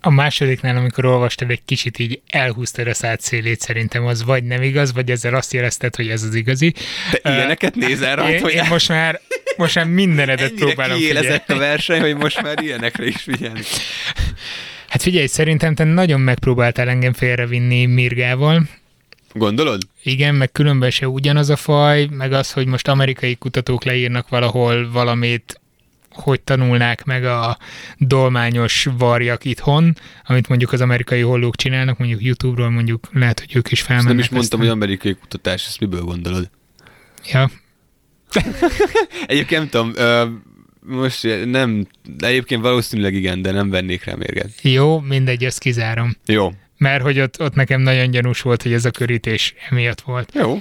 A 0.00 0.10
másodiknál, 0.10 0.76
amikor 0.76 1.04
olvastad, 1.04 1.50
egy 1.50 1.64
kicsit 1.64 1.98
így 1.98 2.20
elhúztad 2.26 2.86
a 2.86 2.94
szád 2.94 3.20
szélét, 3.20 3.60
szerintem 3.60 4.06
az 4.06 4.24
vagy 4.24 4.44
nem 4.44 4.62
igaz, 4.62 4.92
vagy 4.92 5.10
ezzel 5.10 5.34
azt 5.34 5.52
jelezted, 5.52 5.96
hogy 5.96 6.08
ez 6.08 6.22
az 6.22 6.34
igazi. 6.34 6.74
Te 7.10 7.34
ilyeneket 7.34 7.74
nézel 7.74 8.30
Én, 8.30 8.40
hogy 8.40 8.52
én 8.52 8.66
most 8.68 8.88
már, 8.88 9.20
most 9.56 9.74
már 9.74 9.86
mindenedet 9.86 10.50
ennyire 10.50 10.64
próbálom 10.64 10.96
figyelni. 10.96 11.20
kiélezett 11.20 11.50
a 11.50 11.58
verseny, 11.58 12.00
hogy 12.00 12.16
most 12.16 12.42
már 12.42 12.62
ilyenekre 12.62 13.06
is 13.06 13.16
figyelni. 13.22 13.60
Hát 14.90 15.02
figyelj, 15.02 15.26
szerintem 15.26 15.74
te 15.74 15.84
nagyon 15.84 16.20
megpróbáltál 16.20 16.88
engem 16.88 17.12
félrevinni 17.12 17.86
Mirgával. 17.86 18.68
Gondolod? 19.32 19.80
Igen, 20.02 20.34
meg 20.34 20.52
különben 20.52 20.90
se 20.90 21.08
ugyanaz 21.08 21.50
a 21.50 21.56
faj, 21.56 22.06
meg 22.10 22.32
az, 22.32 22.52
hogy 22.52 22.66
most 22.66 22.88
amerikai 22.88 23.34
kutatók 23.36 23.84
leírnak 23.84 24.28
valahol 24.28 24.90
valamit, 24.90 25.60
hogy 26.10 26.40
tanulnák 26.40 27.04
meg 27.04 27.24
a 27.24 27.58
dolmányos 27.98 28.88
varjak 28.98 29.44
itthon, 29.44 29.96
amit 30.24 30.48
mondjuk 30.48 30.72
az 30.72 30.80
amerikai 30.80 31.20
hollók 31.20 31.56
csinálnak, 31.56 31.98
mondjuk 31.98 32.22
YouTube-ról 32.22 32.70
mondjuk 32.70 33.08
lehet, 33.12 33.40
hogy 33.40 33.56
ők 33.56 33.70
is 33.70 33.78
Ezt 33.78 33.86
felmennek. 33.88 34.12
nem 34.12 34.18
is 34.24 34.28
mondtam, 34.28 34.58
hogy 34.58 34.68
aztán- 34.68 34.82
amerikai 34.82 35.14
kutatás, 35.14 35.66
ezt 35.66 35.80
miből 35.80 36.02
gondolod? 36.02 36.50
Ja, 37.32 37.50
Egyébként 39.26 39.60
nem 39.60 39.68
tudom, 39.68 39.92
most 40.80 41.44
nem, 41.44 41.86
de 42.16 42.26
egyébként 42.26 42.62
valószínűleg 42.62 43.14
igen, 43.14 43.42
de 43.42 43.50
nem 43.50 43.70
vennék 43.70 44.04
rá 44.04 44.14
mérget. 44.14 44.50
jó, 44.62 45.00
mindegy, 45.00 45.44
ezt 45.44 45.58
kizárom. 45.58 46.16
Jó. 46.26 46.52
Mert 46.76 47.02
hogy 47.02 47.20
ott, 47.20 47.40
ott 47.40 47.54
nekem 47.54 47.80
nagyon 47.80 48.10
gyanús 48.10 48.40
volt, 48.40 48.62
hogy 48.62 48.72
ez 48.72 48.84
a 48.84 48.90
körítés 48.90 49.54
emiatt 49.70 50.00
volt. 50.00 50.32
Jó. 50.34 50.58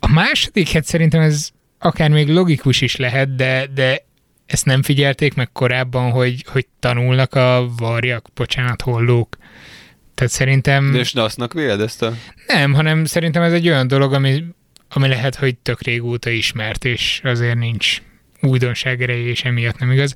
A 0.00 0.12
második, 0.12 0.68
hát 0.68 0.84
szerintem 0.84 1.20
ez 1.20 1.50
akár 1.78 2.10
még 2.10 2.28
logikus 2.28 2.80
is 2.80 2.96
lehet, 2.96 3.34
de, 3.34 3.66
de 3.74 4.04
ezt 4.46 4.64
nem 4.64 4.82
figyelték 4.82 5.34
meg 5.34 5.52
korábban, 5.52 6.10
hogy, 6.10 6.44
hogy 6.52 6.66
tanulnak 6.80 7.34
a 7.34 7.68
varjak, 7.76 8.28
bocsánat, 8.34 8.82
hollók. 8.82 9.36
Tehát 10.14 10.32
szerintem 10.32 10.92
De 10.92 10.98
és 10.98 11.12
NASZ-nak 11.12 11.52
véled 11.52 11.80
ezt 11.80 12.02
a... 12.02 12.12
nem, 12.46 12.74
hanem 12.74 13.04
szerintem 13.04 13.42
ez 13.42 13.52
egy 13.52 13.68
olyan 13.68 13.88
dolog, 13.88 14.12
ami, 14.12 14.44
ami 14.88 15.08
lehet, 15.08 15.34
hogy 15.34 15.56
tök 15.56 15.82
régóta 15.82 16.30
ismert, 16.30 16.84
és 16.84 17.20
azért 17.24 17.58
nincs 17.58 18.02
újdonság 18.40 19.02
ereje, 19.02 19.28
és 19.28 19.44
emiatt 19.44 19.78
nem 19.78 19.90
igaz. 19.90 20.14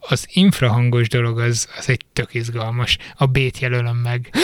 Az 0.00 0.26
infrahangos 0.32 1.08
dolog 1.08 1.38
az, 1.38 1.68
az 1.78 1.88
egy 1.88 2.04
tök 2.12 2.34
izgalmas. 2.34 2.96
A 3.14 3.26
B-t 3.26 3.58
jelölöm 3.58 3.96
meg. 3.96 4.30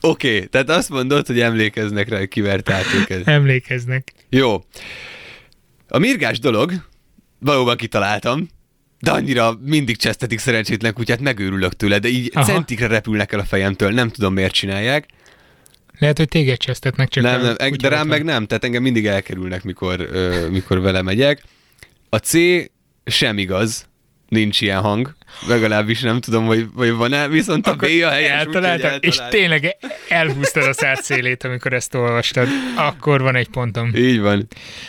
Oké, 0.00 0.34
okay, 0.36 0.48
tehát 0.48 0.70
azt 0.70 0.88
mondod, 0.88 1.26
hogy 1.26 1.40
emlékeznek 1.40 2.08
rá, 2.08 2.18
hogy 2.18 2.28
kivert 2.28 2.70
át 2.70 2.84
őket. 3.00 3.28
Emlékeznek. 3.28 4.12
Jó. 4.28 4.64
A 5.88 5.98
mirgás 5.98 6.38
dolog, 6.38 6.72
valóban 7.38 7.76
kitaláltam, 7.76 8.48
de 9.00 9.10
annyira 9.10 9.58
mindig 9.64 9.96
csesztetik 9.96 10.38
szerencsétlen 10.38 10.92
kutyát, 10.92 11.20
megőrülök 11.20 11.74
tőle, 11.74 11.98
de 11.98 12.08
így. 12.08 12.30
Aha. 12.34 12.44
centikre 12.44 12.86
repülnek 12.86 13.32
el 13.32 13.38
a 13.40 13.44
fejemtől, 13.44 13.90
nem 13.90 14.08
tudom 14.08 14.34
miért 14.34 14.52
csinálják. 14.52 15.06
Lehet, 16.00 16.18
hogy 16.18 16.28
téged 16.28 16.56
csesztetnek 16.56 17.08
csak 17.08 17.24
nem, 17.24 17.42
nem, 17.42 17.72
de 17.80 17.88
rám 17.88 18.00
ott 18.00 18.06
meg 18.06 18.24
van. 18.24 18.34
nem, 18.34 18.46
tehát 18.46 18.64
engem 18.64 18.82
mindig 18.82 19.06
elkerülnek, 19.06 19.62
mikor, 19.62 20.08
ö, 20.12 20.48
mikor 20.48 20.80
vele 20.80 21.02
megyek. 21.02 21.42
A 22.08 22.16
C 22.16 22.32
sem 23.04 23.38
igaz, 23.38 23.88
nincs 24.28 24.60
ilyen 24.60 24.80
hang, 24.80 25.14
legalábbis 25.48 26.00
nem 26.00 26.20
tudom, 26.20 26.46
hogy, 26.46 26.66
hogy 26.74 26.90
van-e, 26.90 27.28
viszont 27.28 27.66
a 27.66 27.74
B 27.74 27.82
a 27.82 27.86
helyes, 27.86 28.46
úgyhogy 28.46 28.54
eltaláltad, 28.54 29.04
és 29.04 29.16
eltaláltam. 29.16 29.40
tényleg 29.40 29.76
elhúztad 30.08 30.64
a 30.64 30.72
szád 30.72 31.02
szélét, 31.02 31.44
amikor 31.44 31.72
ezt 31.72 31.94
olvastad. 31.94 32.48
Akkor 32.76 33.20
van 33.20 33.36
egy 33.36 33.48
pontom. 33.48 33.90
Így 33.94 34.20
van. 34.20 34.46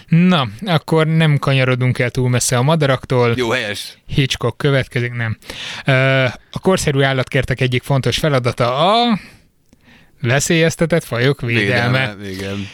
Na, 0.07 0.47
akkor 0.66 1.07
nem 1.07 1.38
kanyarodunk 1.38 1.99
el 1.99 2.09
túl 2.09 2.30
messze 2.30 2.57
a 2.57 2.62
madaraktól. 2.62 3.34
Jó, 3.36 3.49
helyes. 3.49 3.97
Hitchcock 4.07 4.57
következik, 4.57 5.14
nem. 5.14 5.38
A 6.51 6.59
korszerű 6.62 7.01
állatkertek 7.01 7.62
egyik 7.62 7.84
fontos 7.84 8.18
feladata 8.18 8.93
a 8.93 9.20
veszélyeztetett 10.22 11.04
fajok 11.04 11.42
védelme. 11.42 12.16
Igen. 12.32 12.68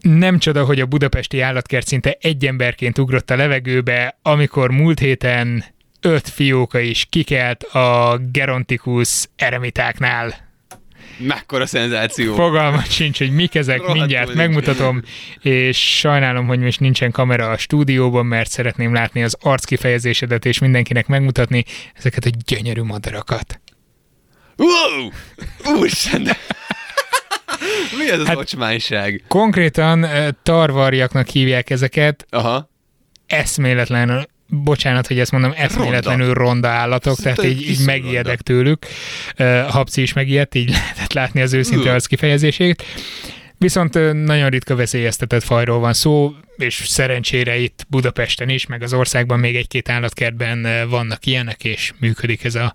Nem 0.00 0.38
csoda, 0.38 0.64
hogy 0.64 0.80
a 0.80 0.86
budapesti 0.86 1.40
állatkert 1.40 1.86
szinte 1.86 2.16
egy 2.20 2.46
emberként 2.46 2.98
ugrott 2.98 3.30
a 3.30 3.36
levegőbe, 3.36 4.18
amikor 4.22 4.70
múlt 4.70 4.98
héten 4.98 5.64
öt 6.00 6.28
fióka 6.28 6.78
is 6.78 7.06
kikelt 7.10 7.62
a 7.62 8.20
Geronticus 8.32 9.28
eremitáknál. 9.36 10.50
Mekkora 11.18 11.66
szenzáció. 11.66 12.34
Fogalmat 12.34 12.90
sincs, 12.90 13.18
hogy 13.18 13.30
mik 13.32 13.54
ezek, 13.54 13.76
Rohadtul 13.76 13.98
mindjárt 13.98 14.26
nincs. 14.26 14.38
megmutatom, 14.38 15.02
és 15.40 15.98
sajnálom, 15.98 16.46
hogy 16.46 16.58
most 16.58 16.80
nincsen 16.80 17.10
kamera 17.10 17.50
a 17.50 17.56
stúdióban, 17.56 18.26
mert 18.26 18.50
szeretném 18.50 18.94
látni 18.94 19.22
az 19.22 19.36
arckifejezésedet, 19.40 20.46
és 20.46 20.58
mindenkinek 20.58 21.06
megmutatni 21.06 21.64
ezeket 21.94 22.24
a 22.24 22.30
gyönyörű 22.46 22.82
madarakat. 22.82 23.60
Wow! 24.56 25.08
Úristen! 25.78 26.22
Mi 27.98 28.10
ez 28.10 28.18
az 28.20 28.26
Hát- 28.26 28.36
ocsmányság? 28.36 29.24
Konkrétan 29.28 30.06
tarvarjaknak 30.42 31.28
hívják 31.28 31.70
ezeket, 31.70 32.26
Aha. 32.30 32.70
eszméletlen, 33.26 34.28
bocsánat, 34.48 35.06
hogy 35.06 35.18
ezt 35.18 35.32
mondom, 35.32 35.52
eszméletlenül 35.56 36.34
ronda 36.34 36.68
állatok, 36.68 37.16
tehát 37.16 37.38
Szerintem 37.38 37.62
így, 37.62 37.70
így 37.70 37.86
megijedek 37.86 38.24
ronda. 38.24 38.42
tőlük. 38.42 38.86
Uh, 39.38 39.70
Habci 39.70 40.02
is 40.02 40.12
megijedt, 40.12 40.54
így 40.54 40.70
lehetett 40.70 41.12
látni 41.12 41.40
az 41.40 41.52
őszinte 41.52 41.92
arc 41.92 42.06
kifejezését. 42.06 42.82
Viszont 43.62 43.94
nagyon 44.24 44.48
ritka 44.48 44.76
veszélyeztetett 44.76 45.42
fajról 45.42 45.78
van 45.78 45.92
szó, 45.92 46.34
és 46.56 46.74
szerencsére 46.86 47.56
itt 47.56 47.86
Budapesten 47.88 48.48
is, 48.48 48.66
meg 48.66 48.82
az 48.82 48.92
országban 48.92 49.38
még 49.38 49.56
egy-két 49.56 49.88
állatkertben 49.88 50.88
vannak 50.88 51.26
ilyenek, 51.26 51.64
és 51.64 51.92
működik 51.98 52.44
ez 52.44 52.54
a 52.54 52.74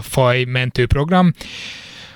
faj 0.00 0.44
mentő 0.44 0.86
program. 0.86 1.32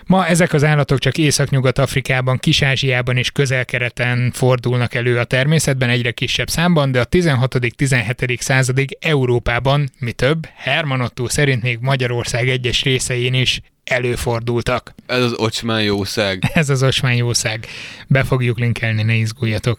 Ma 0.06 0.26
ezek 0.26 0.52
az 0.52 0.64
állatok 0.64 0.98
csak 0.98 1.18
Észak-Nyugat-Afrikában, 1.18 2.38
Kis-Ázsiában 2.38 3.16
és 3.16 3.30
közelkereten 3.30 4.30
fordulnak 4.32 4.94
elő 4.94 5.18
a 5.18 5.24
természetben 5.24 5.88
egyre 5.88 6.10
kisebb 6.10 6.50
számban, 6.50 6.92
de 6.92 7.00
a 7.00 7.06
16.-17. 7.06 8.40
századig 8.40 8.96
Európában, 9.00 9.90
mi 9.98 10.12
több, 10.12 10.46
Herman 10.56 11.00
Otto 11.00 11.28
szerint 11.28 11.62
még 11.62 11.78
Magyarország 11.80 12.48
egyes 12.48 12.82
részein 12.82 13.34
is 13.34 13.60
előfordultak. 13.84 14.94
Ez 15.06 15.22
az 15.22 15.34
ocsmán 15.36 15.82
jószág. 15.82 16.42
Ez 16.54 16.70
az 16.70 16.82
osmányjószág. 16.82 17.66
Be 18.08 18.24
fogjuk 18.24 18.58
linkelni, 18.58 19.02
ne 19.02 19.14
izguljatok. 19.14 19.78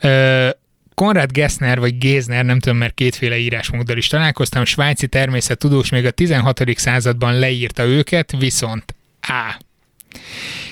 Ö, 0.00 0.48
Konrad 0.94 1.32
Gessner, 1.32 1.78
vagy 1.78 1.98
Gézner, 1.98 2.44
nem 2.44 2.58
tudom, 2.58 2.78
mert 2.78 2.94
kétféle 2.94 3.36
írásmóddal 3.36 3.96
is 3.96 4.06
találkoztam, 4.06 4.64
svájci 4.64 5.06
természettudós 5.06 5.90
még 5.90 6.04
a 6.04 6.10
16. 6.10 6.62
században 6.76 7.38
leírta 7.38 7.84
őket, 7.84 8.34
viszont 8.38 8.94
A. 9.26 9.58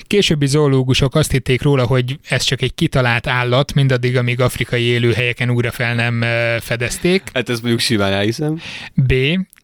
Későbbi 0.07 0.47
zoológusok 0.47 1.15
azt 1.15 1.31
hitték 1.31 1.61
róla, 1.61 1.85
hogy 1.85 2.19
ez 2.29 2.43
csak 2.43 2.61
egy 2.61 2.73
kitalált 2.73 3.27
állat, 3.27 3.73
mindaddig, 3.73 4.17
amíg 4.17 4.39
afrikai 4.39 4.83
élőhelyeken 4.83 5.49
újra 5.49 5.71
fel 5.71 5.95
nem 5.95 6.25
fedezték. 6.59 7.23
Hát 7.33 7.49
ezt 7.49 7.61
mondjuk 7.61 7.81
simán 7.81 8.13
elhiszem. 8.13 8.61
B. 8.93 9.13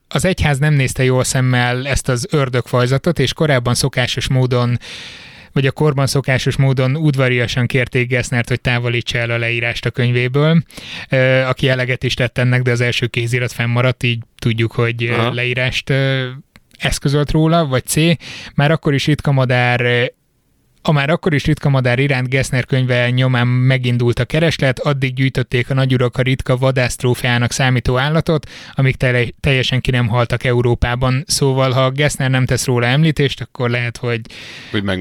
Az 0.08 0.26
egyház 0.26 0.58
nem 0.58 0.74
nézte 0.74 1.04
jól 1.04 1.24
szemmel 1.24 1.88
ezt 1.88 2.10
az 2.10 2.28
ördögfajzatot, 2.32 3.20
és 3.20 3.34
korábban 3.34 3.74
szokásos 3.74 4.28
módon 4.28 4.78
vagy 5.52 5.66
a 5.66 5.72
korban 5.72 6.08
szokásos 6.08 6.56
módon 6.56 6.96
udvariasan 6.96 7.66
kérték 7.66 8.08
Gessnert, 8.08 8.50
hogy 8.50 8.62
távolítsa 8.62 9.18
el 9.18 9.30
a 9.30 9.38
leírást 9.38 9.86
a 9.86 9.90
könyvéből, 9.90 10.64
aki 11.46 11.70
eleget 11.70 12.04
is 12.04 12.14
tett 12.14 12.38
ennek, 12.38 12.62
de 12.62 12.72
az 12.72 12.82
első 12.82 13.08
kézirat 13.08 13.52
fennmaradt, 13.52 14.04
így 14.04 14.24
tudjuk, 14.38 14.72
hogy 14.72 15.04
Aha. 15.04 15.34
leírást 15.34 15.94
eszközölt 16.80 17.32
róla, 17.32 17.66
vagy 17.66 17.86
C. 17.86 17.96
Már 18.56 18.72
akkor 18.72 18.94
is 18.94 19.06
ritka 19.06 19.32
madár 19.32 20.12
A 20.82 20.92
már 20.92 21.10
akkor 21.10 21.34
is 21.34 21.46
ritka 21.46 21.70
madár 21.70 22.00
iránt 22.00 22.30
Gessner 22.30 22.66
könyve 22.66 23.10
nyomán 23.10 23.48
megindult 23.48 24.20
a 24.20 24.26
kereslet, 24.26 24.80
addig 24.80 25.14
gyűjtötték 25.14 25.70
a 25.70 25.74
nagyurak 25.74 26.18
a 26.18 26.22
ritka 26.22 26.58
vadásztrófeának 26.58 27.52
számító 27.52 27.98
állatot, 27.98 28.50
amíg 28.74 28.96
tele- 28.96 29.34
teljesen 29.40 29.82
ki 29.82 29.92
nem 29.92 30.08
haltak 30.08 30.44
Európában. 30.44 31.24
Szóval, 31.28 31.72
ha 31.72 31.90
Gessner 31.90 32.30
nem 32.30 32.46
tesz 32.46 32.66
róla 32.66 32.86
említést, 32.86 33.42
akkor 33.42 33.70
lehet, 33.70 33.98
hogy, 33.98 34.22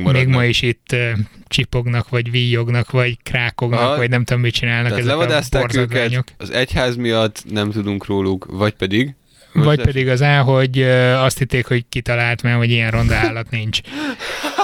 Hogy 0.04 0.14
még 0.14 0.26
ma 0.26 0.44
is 0.44 0.62
itt 0.62 0.92
uh, 0.92 1.18
csipognak, 1.48 2.08
vagy 2.08 2.30
víjognak, 2.30 2.90
vagy 2.90 3.18
krákognak, 3.22 3.80
Aha. 3.80 3.96
vagy 3.96 4.10
nem 4.10 4.24
tudom, 4.24 4.42
mit 4.42 4.54
csinálnak 4.54 4.88
Tehát 4.88 5.04
ezek 5.04 5.74
a 5.74 5.78
őket, 5.78 6.24
az 6.36 6.50
egyház 6.50 6.96
miatt 6.96 7.44
nem 7.48 7.70
tudunk 7.70 8.06
róluk, 8.06 8.46
vagy 8.50 8.72
pedig... 8.72 9.14
Vagy 9.52 9.80
pedig 9.80 10.08
az 10.08 10.20
A, 10.20 10.42
hogy 10.42 10.82
azt 11.16 11.38
hitték, 11.38 11.66
hogy 11.66 11.84
kitalált, 11.88 12.42
mert 12.42 12.56
hogy 12.56 12.70
ilyen 12.70 12.90
ronda 12.90 13.14
állat 13.14 13.50
nincs. 13.50 13.80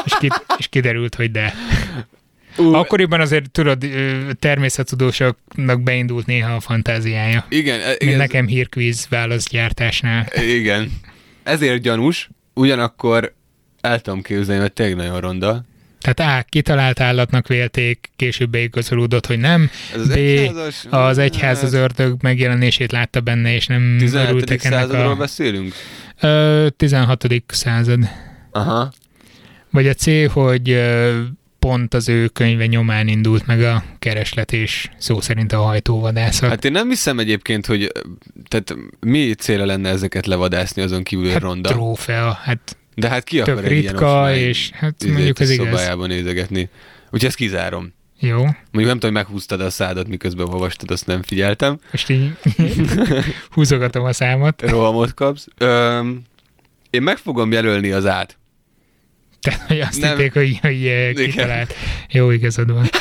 És, 0.04 0.12
ki, 0.18 0.28
és 0.58 0.66
kiderült, 0.68 1.14
hogy 1.14 1.30
de. 1.30 1.54
Ú, 2.56 2.72
Akkoriban 2.72 3.20
azért 3.20 3.50
tudod, 3.50 3.86
természettudósoknak 4.38 5.82
beindult 5.82 6.26
néha 6.26 6.54
a 6.54 6.60
fantáziája. 6.60 7.44
Igen, 7.48 7.80
e- 7.80 7.86
Mint 7.86 8.02
igen, 8.02 8.16
nekem 8.16 8.46
hírkvíz 8.46 9.06
válaszgyártásnál. 9.10 10.26
igen. 10.46 10.92
Ezért 11.42 11.82
gyanús, 11.82 12.28
ugyanakkor 12.54 13.34
el 13.80 14.00
tudom 14.00 14.22
képzelni, 14.22 14.60
hogy 14.60 14.72
tényleg 14.72 14.96
nagyon 14.96 15.20
ronda. 15.20 15.64
Tehát 16.04 16.40
A. 16.40 16.46
Kitalált 16.48 17.00
állatnak 17.00 17.48
vélték, 17.48 18.10
később 18.16 18.50
beigazolódott, 18.50 19.26
hogy 19.26 19.38
nem. 19.38 19.70
Ez 19.94 20.00
az 20.00 20.08
B. 20.08 20.12
egyházas... 20.12 20.84
Az 20.90 21.18
egyház 21.18 21.62
az 21.62 21.72
ördög 21.72 22.22
megjelenését 22.22 22.92
látta 22.92 23.20
benne, 23.20 23.54
és 23.54 23.66
nem 23.66 23.96
17. 23.98 24.28
örültek 24.28 24.64
ennek 24.64 24.92
a... 24.92 25.14
beszélünk? 25.14 25.74
Ö, 26.20 26.66
16. 26.76 27.26
század. 27.46 28.08
Aha. 28.50 28.92
Vagy 29.70 29.88
a 29.88 29.94
C, 29.94 30.32
hogy 30.32 30.82
pont 31.58 31.94
az 31.94 32.08
ő 32.08 32.26
könyve 32.26 32.66
nyomán 32.66 33.08
indult 33.08 33.46
meg 33.46 33.62
a 33.62 33.84
kereslet, 33.98 34.52
és 34.52 34.88
szó 34.98 35.20
szerint 35.20 35.52
a 35.52 35.60
hajtóvadászat. 35.60 36.48
Hát 36.48 36.64
én 36.64 36.72
nem 36.72 36.88
hiszem 36.88 37.18
egyébként, 37.18 37.66
hogy 37.66 37.92
tehát 38.48 38.74
mi 39.00 39.34
célra 39.34 39.64
lenne 39.64 39.88
ezeket 39.88 40.26
levadászni 40.26 40.82
azon 40.82 41.02
kívül, 41.02 41.30
hát 41.30 41.40
ronda. 41.40 41.68
trófea, 41.68 42.32
hát 42.42 42.76
De 42.94 43.08
hát 43.08 43.24
ki 43.24 43.40
akar 43.40 43.64
egy 43.64 43.70
ilyen 43.70 43.92
ritka, 43.92 44.20
offline 44.22 44.46
és 44.46 44.70
hát 44.70 45.04
mondjuk 45.06 45.40
ez 45.40 45.50
igaz. 45.50 45.66
szobájában 45.66 46.08
nézegetni. 46.08 46.68
Úgyhogy 47.04 47.24
ezt 47.24 47.36
kizárom. 47.36 47.92
Jó, 48.18 48.36
Mondjuk 48.44 48.54
nem 48.72 48.98
tudom, 48.98 49.00
hogy 49.00 49.24
meghúztad 49.24 49.60
a 49.60 49.70
szádat, 49.70 50.08
miközben 50.08 50.46
olvastad, 50.48 50.90
azt 50.90 51.06
nem 51.06 51.22
figyeltem. 51.22 51.78
most 51.90 52.08
így 52.10 52.30
húzogatom 53.54 54.04
a 54.04 54.12
számot. 54.12 54.62
Rohamot 54.70 55.14
kapsz. 55.14 55.46
Öm, 55.58 56.22
én 56.90 57.02
meg 57.02 57.16
fogom 57.16 57.52
jelölni 57.52 57.90
az 57.90 58.06
át. 58.06 58.38
Tehát, 59.40 59.60
hogy 59.66 59.80
azt 59.80 60.00
Nem. 60.00 60.16
hitték, 60.16 60.32
hogy, 60.32 60.58
hogy 60.60 61.12
kitalált. 61.14 61.74
Jó, 62.10 62.30
igazad 62.30 62.72
van. 62.72 62.88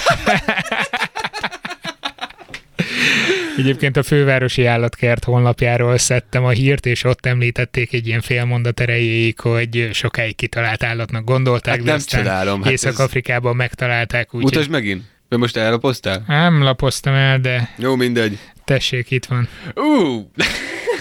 Egyébként 3.57 3.97
a 3.97 4.03
fővárosi 4.03 4.65
állatkert 4.65 5.23
honlapjáról 5.23 5.97
szedtem 5.97 6.45
a 6.45 6.49
hírt, 6.49 6.85
és 6.85 7.03
ott 7.03 7.25
említették 7.25 7.93
egy 7.93 8.07
ilyen 8.07 8.21
félmondat 8.21 8.79
erejéig, 8.79 9.39
hogy 9.39 9.89
sokáig 9.93 10.35
kitalált 10.35 10.83
állatnak 10.83 11.23
gondolták, 11.23 11.73
Hát 11.73 11.83
de 11.83 11.89
nem 11.89 11.95
aztán 11.95 12.21
csodálom. 12.23 12.63
Hát 12.63 12.65
ez... 12.65 12.71
Észak-Afrikában 12.71 13.55
megtalálták, 13.55 14.33
úgyhogy 14.33 14.51
Mutasd 14.51 14.69
megint. 14.69 15.03
Mert 15.29 15.41
most 15.41 15.57
elrapoztál? 15.57 16.23
nem 16.27 16.61
lapoztam 16.63 17.13
el, 17.13 17.39
de 17.39 17.69
Jó, 17.77 17.95
mindegy. 17.95 18.37
tessék, 18.65 19.11
itt 19.11 19.25
van. 19.25 19.47
Ú! 19.75 20.29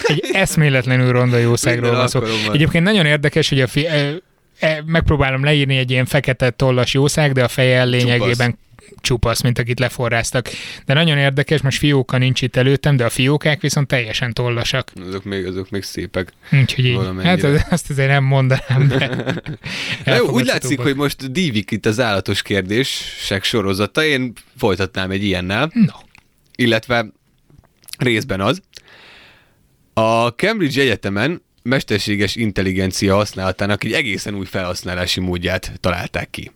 Egy 0.03 0.29
eszméletlenül 0.33 1.11
ronda 1.11 1.37
jószágról 1.37 1.95
van 1.95 2.07
szó. 2.07 2.21
Egyébként 2.51 2.83
nagyon 2.83 3.05
érdekes, 3.05 3.49
hogy 3.49 3.61
a 3.61 3.67
fi- 3.67 3.87
e, 4.59 4.81
megpróbálom 4.85 5.43
leírni 5.43 5.77
egy 5.77 5.91
ilyen 5.91 6.05
fekete 6.05 6.49
tollas 6.49 6.93
jószág, 6.93 7.31
de 7.31 7.43
a 7.43 7.47
feje 7.47 7.83
lényegében 7.83 8.49
csupasz, 8.49 8.59
mint 9.43 9.59
akit 9.59 9.79
leforráztak. 9.79 10.49
De 10.85 10.93
nagyon 10.93 11.17
érdekes, 11.17 11.61
most 11.61 11.77
fióka 11.77 12.17
nincs 12.17 12.41
itt 12.41 12.55
előttem, 12.55 12.95
de 12.95 13.05
a 13.05 13.09
fiókák 13.09 13.61
viszont 13.61 13.87
teljesen 13.87 14.33
tollasak. 14.33 14.91
Azok 15.07 15.23
még, 15.23 15.45
azok 15.45 15.69
még 15.69 15.83
szépek. 15.83 16.33
Úgyhogy 16.61 16.85
így, 16.85 16.99
hát 17.23 17.43
az- 17.43 17.65
azt 17.69 17.89
azért 17.89 18.09
nem 18.09 18.23
mondanám, 18.23 18.87
de 18.87 19.09
jó, 20.17 20.29
úgy 20.29 20.45
látszik, 20.45 20.79
hogy 20.79 20.95
most 20.95 21.31
dívik 21.31 21.71
itt 21.71 21.85
az 21.85 21.99
állatos 21.99 22.41
kérdések 22.41 23.43
sorozata. 23.43 24.03
Én 24.05 24.33
folytatnám 24.57 25.11
egy 25.11 25.23
ilyennel. 25.23 25.71
No. 25.73 25.93
illetve 26.55 27.05
részben 27.97 28.41
az. 28.41 28.61
A 29.93 30.27
Cambridge 30.27 30.81
Egyetemen 30.81 31.41
mesterséges 31.63 32.35
intelligencia 32.35 33.15
használatának 33.15 33.83
egy 33.83 33.91
egészen 33.93 34.35
új 34.35 34.45
felhasználási 34.45 35.19
módját 35.19 35.71
találták 35.79 36.29
ki. 36.29 36.51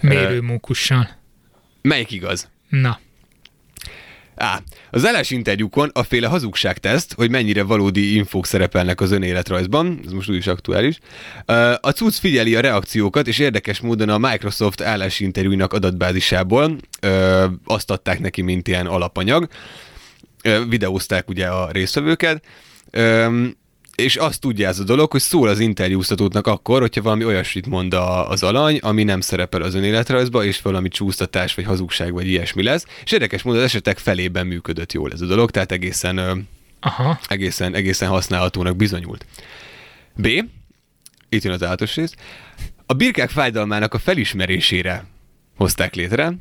Mérőmókussal. 0.00 1.20
Melyik 1.82 2.10
igaz? 2.10 2.48
Na, 2.68 3.00
A. 4.36 4.58
Az 4.90 5.06
állás 5.06 5.30
interjúkon 5.30 5.90
a 5.92 6.02
féle 6.02 6.26
hazugságteszt, 6.26 7.12
hogy 7.14 7.30
mennyire 7.30 7.62
valódi 7.62 8.14
infók 8.14 8.46
szerepelnek 8.46 9.00
az 9.00 9.10
önéletrajzban, 9.10 10.00
ez 10.04 10.12
most 10.12 10.28
úgyis 10.30 10.46
aktuális. 10.46 10.98
Ö, 11.46 11.74
A 11.80 11.90
cucc 11.90 12.18
figyeli 12.18 12.54
a 12.54 12.60
reakciókat, 12.60 13.26
és 13.28 13.38
érdekes 13.38 13.80
módon 13.80 14.08
a 14.08 14.18
Microsoft 14.18 14.80
állásinterjúinak 14.80 15.72
adatbázisából 15.72 16.76
ö, 17.00 17.46
azt 17.64 17.90
adták 17.90 18.20
neki, 18.20 18.42
mint 18.42 18.68
ilyen 18.68 18.86
alapanyag. 18.86 19.48
Ö, 20.42 20.64
Videózták 20.68 21.28
ugye 21.28 21.46
a 21.46 21.70
résztvevőket, 21.70 22.44
Ö, 22.90 23.46
és 23.96 24.16
azt 24.16 24.40
tudja 24.40 24.68
ez 24.68 24.78
a 24.78 24.84
dolog, 24.84 25.10
hogy 25.10 25.20
szól 25.20 25.48
az 25.48 25.58
interjúztatótnak 25.58 26.46
akkor, 26.46 26.80
hogyha 26.80 27.02
valami 27.02 27.24
olyasmit 27.24 27.66
mond 27.66 27.94
a, 27.94 28.30
az 28.30 28.42
alany, 28.42 28.78
ami 28.82 29.02
nem 29.02 29.20
szerepel 29.20 29.62
az 29.62 29.74
önéletrajzba, 29.74 30.44
és 30.44 30.62
valami 30.62 30.88
csúsztatás, 30.88 31.54
vagy 31.54 31.64
hazugság, 31.64 32.12
vagy 32.12 32.26
ilyesmi 32.26 32.62
lesz. 32.62 32.86
És 33.04 33.12
érdekes 33.12 33.42
módon 33.42 33.60
az 33.60 33.66
esetek 33.66 33.98
felében 33.98 34.46
működött 34.46 34.92
jól 34.92 35.12
ez 35.12 35.20
a 35.20 35.26
dolog, 35.26 35.50
tehát 35.50 35.72
egészen, 35.72 36.46
aha, 36.80 37.18
egészen, 37.26 37.74
egészen 37.74 38.08
használhatónak 38.08 38.76
bizonyult. 38.76 39.26
B. 40.16 40.26
Itt 41.28 41.42
jön 41.42 41.52
az 41.52 41.62
állatos 41.62 41.96
rész. 41.96 42.14
A 42.86 42.92
birkák 42.94 43.30
fájdalmának 43.30 43.94
a 43.94 43.98
felismerésére 43.98 45.04
hozták 45.56 45.94
létre, 45.94 46.32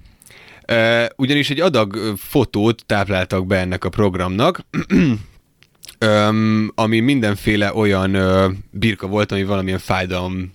ugyanis 1.16 1.50
egy 1.50 1.60
adag 1.60 2.14
fotót 2.18 2.86
tápláltak 2.86 3.46
be 3.48 3.58
ennek 3.58 3.84
a 3.84 3.90
programnak, 3.90 4.66
öm, 6.02 6.72
ami 6.76 7.00
mindenféle 7.00 7.74
olyan 7.74 8.14
ö, 8.14 8.50
birka 8.70 9.08
volt, 9.08 9.32
ami 9.32 9.44
valamilyen 9.44 9.80
fájdalom 9.80 10.52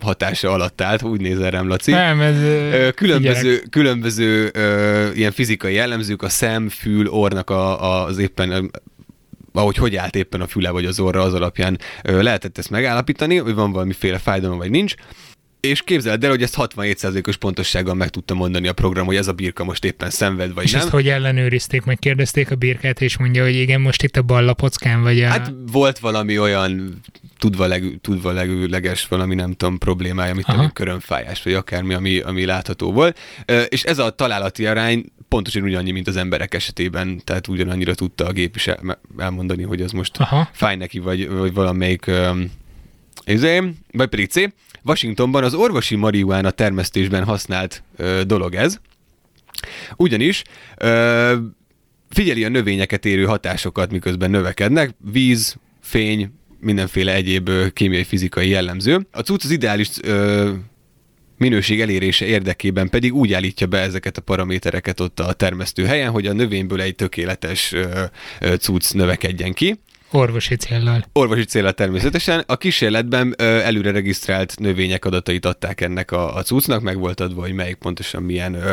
hatása 0.00 0.50
alatt 0.50 0.80
állt, 0.80 1.02
úgy 1.02 1.20
nézel 1.20 1.50
rám, 1.50 1.68
Laci. 1.68 1.90
nem, 1.90 2.20
ez... 2.20 2.42
Ö, 2.42 2.90
különböző, 2.90 3.62
különböző 3.70 4.50
ö, 4.52 5.10
ilyen 5.14 5.32
fizikai 5.32 5.74
jellemzők, 5.74 6.22
a 6.22 6.28
szem, 6.28 6.68
fül, 6.68 7.08
orrnak 7.08 7.50
a, 7.50 7.82
a, 7.82 8.04
az 8.04 8.18
éppen 8.18 8.70
ahogy 9.52 9.76
hogy 9.76 9.96
állt 9.96 10.16
éppen 10.16 10.40
a 10.40 10.46
füle 10.46 10.70
vagy 10.70 10.84
az 10.84 11.00
orra, 11.00 11.22
az 11.22 11.34
alapján 11.34 11.78
ö, 12.02 12.22
lehetett 12.22 12.58
ezt 12.58 12.70
megállapítani, 12.70 13.36
hogy 13.36 13.54
van 13.54 13.72
valamiféle 13.72 14.18
fájdalom 14.18 14.58
vagy 14.58 14.70
nincs. 14.70 14.94
És 15.66 15.82
képzeld 15.82 16.24
el, 16.24 16.30
hogy 16.30 16.42
ezt 16.42 16.54
67%-os 16.58 17.36
pontossággal 17.36 17.94
meg 17.94 18.08
tudta 18.08 18.34
mondani 18.34 18.68
a 18.68 18.72
program, 18.72 19.06
hogy 19.06 19.16
ez 19.16 19.28
a 19.28 19.32
birka 19.32 19.64
most 19.64 19.84
éppen 19.84 20.10
szenved 20.10 20.54
vagy 20.54 20.64
És 20.64 20.72
nem. 20.72 20.80
ezt 20.80 20.90
hogy 20.90 21.08
ellenőrizték, 21.08 21.84
megkérdezték 21.84 22.50
a 22.50 22.54
birkát, 22.54 23.00
és 23.00 23.18
mondja, 23.18 23.42
hogy 23.42 23.54
igen, 23.54 23.80
most 23.80 24.02
itt 24.02 24.16
a 24.16 24.22
bal 24.22 24.44
lapockán, 24.44 25.02
vagy 25.02 25.22
a... 25.22 25.28
Hát 25.28 25.52
volt 25.72 25.98
valami 25.98 26.38
olyan 26.38 27.00
tudva, 27.38 27.66
leg, 27.66 27.98
tudva 28.00 28.32
legleges 28.32 29.06
valami, 29.08 29.34
nem 29.34 29.52
tudom, 29.52 29.78
problémája, 29.78 30.32
amit 30.32 30.46
tudom, 30.46 30.72
körömfájás, 30.72 31.42
vagy 31.42 31.52
akármi, 31.52 31.94
ami, 31.94 32.18
ami 32.18 32.44
látható 32.44 32.92
volt. 32.92 33.18
És 33.68 33.82
ez 33.82 33.98
a 33.98 34.10
találati 34.10 34.66
arány 34.66 35.04
pontosan 35.28 35.62
ugyannyi, 35.62 35.90
mint 35.90 36.08
az 36.08 36.16
emberek 36.16 36.54
esetében, 36.54 37.20
tehát 37.24 37.48
ugyanannyira 37.48 37.94
tudta 37.94 38.26
a 38.26 38.32
gép 38.32 38.56
is 38.56 38.66
el, 38.66 38.98
elmondani, 39.18 39.62
hogy 39.62 39.82
az 39.82 39.90
most 39.90 40.16
Aha. 40.16 40.48
fáj 40.52 40.76
neki, 40.76 40.98
vagy, 40.98 41.28
vagy 41.28 41.52
valamelyik 41.52 42.06
um, 42.06 42.50
izé, 43.24 43.62
vagy 43.92 44.08
pedig 44.08 44.28
C. 44.28 44.40
Washingtonban 44.86 45.44
az 45.44 45.54
orvosi 45.54 45.96
marihuána 45.96 46.50
termesztésben 46.50 47.24
használt 47.24 47.82
ö, 47.96 48.22
dolog 48.26 48.54
ez, 48.54 48.80
ugyanis 49.96 50.42
ö, 50.76 51.36
figyeli 52.08 52.44
a 52.44 52.48
növényeket 52.48 53.04
érő 53.04 53.24
hatásokat, 53.24 53.90
miközben 53.90 54.30
növekednek, 54.30 54.94
víz, 55.12 55.56
fény, 55.80 56.32
mindenféle 56.60 57.14
egyéb 57.14 57.50
kémiai, 57.72 58.04
fizikai 58.04 58.48
jellemző. 58.48 59.06
A 59.10 59.20
cucc 59.20 59.44
az 59.44 59.50
ideális 59.50 59.88
ö, 60.02 60.52
minőség 61.38 61.80
elérése 61.80 62.24
érdekében 62.24 62.88
pedig 62.88 63.14
úgy 63.14 63.32
állítja 63.32 63.66
be 63.66 63.78
ezeket 63.78 64.16
a 64.16 64.20
paramétereket 64.20 65.00
ott 65.00 65.20
a 65.20 65.32
termesztő 65.32 65.84
helyen, 65.84 66.10
hogy 66.10 66.26
a 66.26 66.32
növényből 66.32 66.80
egy 66.80 66.94
tökéletes 66.94 67.72
ö, 67.72 68.04
ö, 68.40 68.54
cucc 68.54 68.92
növekedjen 68.92 69.52
ki. 69.52 69.80
Orvosi 70.16 70.56
céllal. 70.56 71.04
Orvosi 71.12 71.44
célra 71.44 71.72
természetesen. 71.72 72.44
A 72.46 72.56
kísérletben 72.56 73.34
ö, 73.38 73.44
előre 73.44 73.90
regisztrált 73.90 74.58
növények 74.58 75.04
adatait 75.04 75.44
adták 75.44 75.80
ennek 75.80 76.10
a, 76.10 76.36
a 76.36 76.42
cuccnak, 76.42 76.82
meg 76.82 76.98
volt 76.98 77.20
adva, 77.20 77.40
hogy 77.40 77.52
melyik 77.52 77.76
pontosan 77.76 78.22
milyen, 78.22 78.54
ö, 78.54 78.72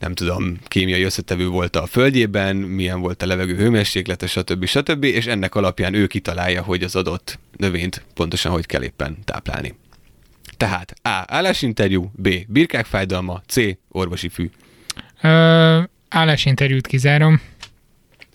nem 0.00 0.14
tudom, 0.14 0.58
kémiai 0.68 1.02
összetevő 1.02 1.48
volt 1.48 1.76
a 1.76 1.86
földjében, 1.86 2.56
milyen 2.56 3.00
volt 3.00 3.22
a 3.22 3.26
levegő 3.26 3.56
hőmérséklete, 3.56 4.26
stb. 4.26 4.64
stb. 4.64 5.04
És 5.04 5.26
ennek 5.26 5.54
alapján 5.54 5.94
ő 5.94 6.06
kitalálja, 6.06 6.62
hogy 6.62 6.82
az 6.82 6.96
adott 6.96 7.38
növényt 7.56 8.04
pontosan 8.14 8.52
hogy 8.52 8.66
kell 8.66 8.82
éppen 8.82 9.16
táplálni. 9.24 9.74
Tehát 10.56 10.94
A. 11.02 11.24
Állásinterjú, 11.26 12.10
B. 12.14 12.28
Birkák 12.46 12.86
fájdalma, 12.86 13.42
C. 13.46 13.56
Orvosi 13.88 14.28
fű. 14.28 14.50
Ö, 15.22 15.80
állásinterjút 16.08 16.86
kizárom. 16.86 17.40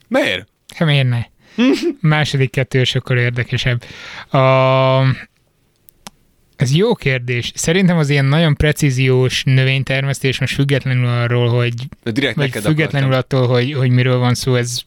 Miért? 0.08 0.48
Hát 0.76 0.88
miért 0.88 1.10
ne? 1.10 1.31
Második 2.02 2.52
kettő 2.52 2.84
sokkal 2.84 3.18
érdekesebb. 3.18 3.84
A... 4.32 5.02
Ez 6.56 6.76
jó 6.76 6.96
kérdés. 6.96 7.52
Szerintem 7.56 7.98
az 7.98 8.10
ilyen 8.10 8.26
nagyon 8.26 8.56
precíziós 8.56 9.44
növénytermesztés, 9.44 10.40
most 10.40 10.54
függetlenül 10.54 11.08
arról, 11.08 11.50
hogy 11.50 11.74
direkt 12.04 12.36
vagy 12.36 12.52
függetlenül 12.52 13.14
akartam. 13.14 13.40
attól, 13.40 13.56
hogy, 13.56 13.74
hogy 13.74 13.90
miről 13.90 14.18
van 14.18 14.34
szó, 14.34 14.56
ez 14.56 14.80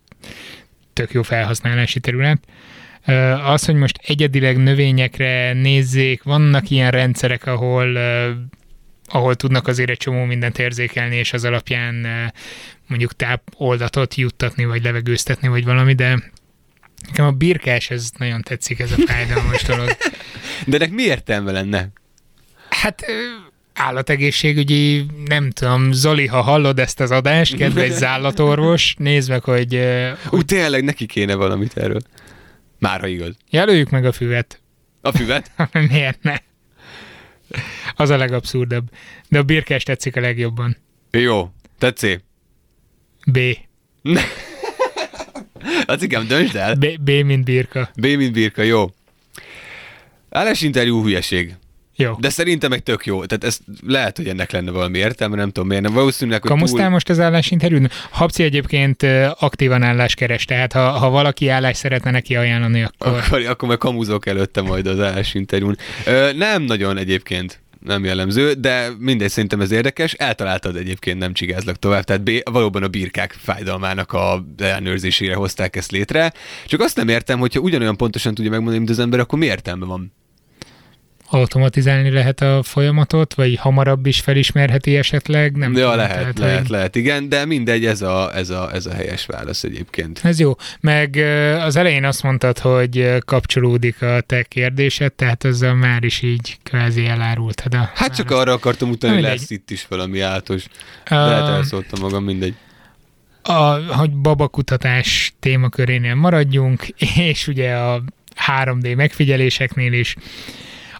tök 0.93 1.13
jó 1.13 1.23
felhasználási 1.23 2.01
terület. 2.01 2.43
Az, 3.45 3.65
hogy 3.65 3.75
most 3.75 3.99
egyedileg 4.07 4.57
növényekre 4.57 5.53
nézzék, 5.53 6.23
vannak 6.23 6.71
ilyen 6.71 6.91
rendszerek, 6.91 7.47
ahol 7.47 7.99
ahol 9.07 9.35
tudnak 9.35 9.67
azért 9.67 9.91
egy 9.91 9.97
csomó 9.97 10.25
mindent 10.25 10.59
érzékelni, 10.59 11.17
és 11.17 11.33
az 11.33 11.45
alapján 11.45 12.07
mondjuk 12.87 13.13
tápoldatot 13.17 14.15
juttatni, 14.15 14.65
vagy 14.65 14.83
levegőztetni, 14.83 15.49
vagy 15.49 15.65
valami, 15.65 15.95
de 15.95 16.33
nekem 17.07 17.27
a 17.27 17.31
birkás, 17.31 17.91
ez 17.91 18.11
nagyon 18.19 18.43
tetszik, 18.43 18.79
ez 18.79 18.93
a 18.93 18.97
fájdalmas 19.07 19.63
dolog. 19.73 19.97
De 20.67 20.77
ennek 20.77 20.91
mi 20.91 21.03
értelme 21.03 21.53
lenne? 21.53 21.89
Hát 22.69 23.05
állategészségügyi, 23.75 25.07
nem 25.25 25.51
tudom, 25.51 25.93
Zoli, 25.93 26.27
ha 26.27 26.41
hallod 26.41 26.79
ezt 26.79 27.01
az 27.01 27.11
adást, 27.11 27.57
kedves 27.57 27.91
zállatorvos, 28.05 28.95
nézd 28.99 29.29
meg, 29.31 29.43
hogy 29.45 29.75
Ú, 30.31 30.43
tényleg 30.43 30.85
neki 30.85 31.07
kéne 31.07 31.35
valamit 31.35 31.77
erről. 31.77 32.01
Már 32.79 33.01
ha 33.01 33.07
igaz. 33.07 33.35
jelöljük 33.51 33.91
meg 33.91 34.05
a 34.05 34.13
füvet. 34.13 34.61
A 35.01 35.13
füvet? 35.13 35.51
Miért 35.91 36.23
ne? 36.23 36.35
Az 37.95 38.11
a 38.11 38.17
legabszurdabb. 38.17 38.89
De 39.29 39.39
a 39.39 39.43
birkás 39.43 39.83
tetszik 39.83 40.17
a 40.17 40.21
legjobban. 40.21 40.77
Jó. 41.11 41.51
Tetszik. 41.79 42.25
B. 43.27 43.39
Lacikám, 45.87 46.27
döntsd 46.27 46.57
el. 46.57 46.75
B, 46.75 46.87
B 47.01 47.11
mint 47.11 47.45
birka. 47.45 47.91
B, 47.97 48.07
mint 48.07 48.33
birka, 48.33 48.63
jó. 48.63 48.91
Állásinterjú 50.31 51.03
hülyeség. 51.03 51.55
Jó. 51.97 52.17
De 52.19 52.29
szerintem 52.29 52.71
meg 52.71 52.83
tök 52.83 53.07
jó. 53.07 53.25
Tehát 53.25 53.45
ez 53.45 53.59
lehet, 53.87 54.17
hogy 54.17 54.29
ennek 54.29 54.51
lenne 54.51 54.71
valami 54.71 54.99
értelme, 54.99 55.37
nem 55.37 55.51
tudom 55.51 55.69
miért. 55.69 55.83
Nem. 55.83 55.93
Valószínűleg, 55.93 56.41
hogy 56.41 56.51
Kamusztál 56.51 56.91
most 56.91 57.09
az 57.09 57.21
állásinterjún? 57.21 57.91
Habci 58.11 58.43
egyébként 58.43 59.03
aktívan 59.39 59.83
állás 59.83 60.15
keres, 60.15 60.45
tehát 60.45 60.73
ha, 60.73 60.91
ha 60.91 61.11
valaki 61.11 61.49
állást 61.49 61.79
szeretne 61.79 62.11
neki 62.11 62.37
ajánlani, 62.37 62.83
akkor... 62.83 63.19
Akkor, 63.19 63.47
akkor 63.47 63.69
meg 63.69 63.79
kamuzok 63.79 64.27
előtte 64.27 64.63
majd 64.63 64.87
az 64.87 65.01
állásinterjún. 65.01 65.77
Ö, 66.07 66.33
nem 66.33 66.63
nagyon 66.63 66.97
egyébként 66.97 67.61
nem 67.85 68.05
jellemző, 68.05 68.53
de 68.53 68.89
mindegy, 68.99 69.31
szerintem 69.31 69.61
ez 69.61 69.71
érdekes. 69.71 70.13
Eltaláltad 70.13 70.77
egyébként, 70.77 71.19
nem 71.19 71.33
csigázlak 71.33 71.77
tovább. 71.77 72.05
Tehát 72.05 72.23
B, 72.23 72.31
valóban 72.51 72.83
a 72.83 72.89
birkák 72.89 73.37
fájdalmának 73.41 74.13
a 74.13 74.45
ellenőrzésére 74.59 75.35
hozták 75.35 75.77
ezt 75.77 75.91
létre. 75.91 76.33
Csak 76.67 76.81
azt 76.81 76.97
nem 76.97 77.09
értem, 77.09 77.39
hogyha 77.39 77.61
ugyanolyan 77.61 77.97
pontosan 77.97 78.35
tudja 78.35 78.51
megmondani, 78.51 78.79
mint 78.79 78.91
az 78.91 78.99
ember, 78.99 79.21
akkor 79.21 79.39
mi 79.39 79.47
értelme 79.47 79.87
van? 79.87 80.13
Automatizálni 81.35 82.11
lehet 82.11 82.41
a 82.41 82.63
folyamatot, 82.63 83.35
vagy 83.35 83.57
hamarabb 83.57 84.07
is 84.07 84.21
felismerheti 84.21 84.97
esetleg? 84.97 85.57
Nem 85.57 85.73
ja, 85.73 85.79
tudom, 85.79 85.97
lehet, 85.97 86.17
tehát, 86.19 86.39
lehet, 86.39 86.59
hogy- 86.59 86.69
lehet, 86.69 86.97
igen, 86.97 87.29
de 87.29 87.45
mindegy, 87.45 87.87
ez 87.87 88.03
a, 88.03 88.37
ez 88.37 88.51
a, 88.51 88.71
ez 88.73 88.87
a 88.87 88.95
helyes 88.95 89.27
válasz 89.27 89.63
egyébként. 89.65 90.21
Ez 90.23 90.39
jó. 90.41 90.55
Meg 90.81 91.17
az 91.61 91.77
elején 91.77 92.05
azt 92.05 92.23
mondtad, 92.23 92.59
hogy 92.59 93.15
kapcsolódik 93.25 94.03
a 94.03 94.21
te 94.21 94.43
kérdésed, 94.43 95.13
tehát 95.13 95.45
azzal 95.45 95.75
már 95.75 96.05
is 96.05 96.23
így 96.23 96.59
kvázi 96.63 97.07
elárultad 97.07 97.75
a 97.75 97.91
Hát 97.95 98.15
csak 98.17 98.31
arra 98.31 98.53
akartam 98.53 98.91
utalni, 98.91 99.17
hogy 99.17 99.25
lesz 99.25 99.51
itt 99.51 99.71
is 99.71 99.87
valami 99.89 100.21
átos. 100.21 100.65
Ö, 101.11 101.15
Lehet 101.15 101.49
elszóltam 101.49 102.01
magam, 102.01 102.25
mindegy. 102.25 102.55
a, 103.43 103.53
hogy 103.97 104.11
babakutatás 104.11 105.35
témakörénél 105.41 106.15
maradjunk, 106.15 106.87
és 107.31 107.47
ugye 107.49 107.75
a 107.75 108.03
3D 108.47 108.97
megfigyeléseknél 108.97 109.93
is. 109.93 110.17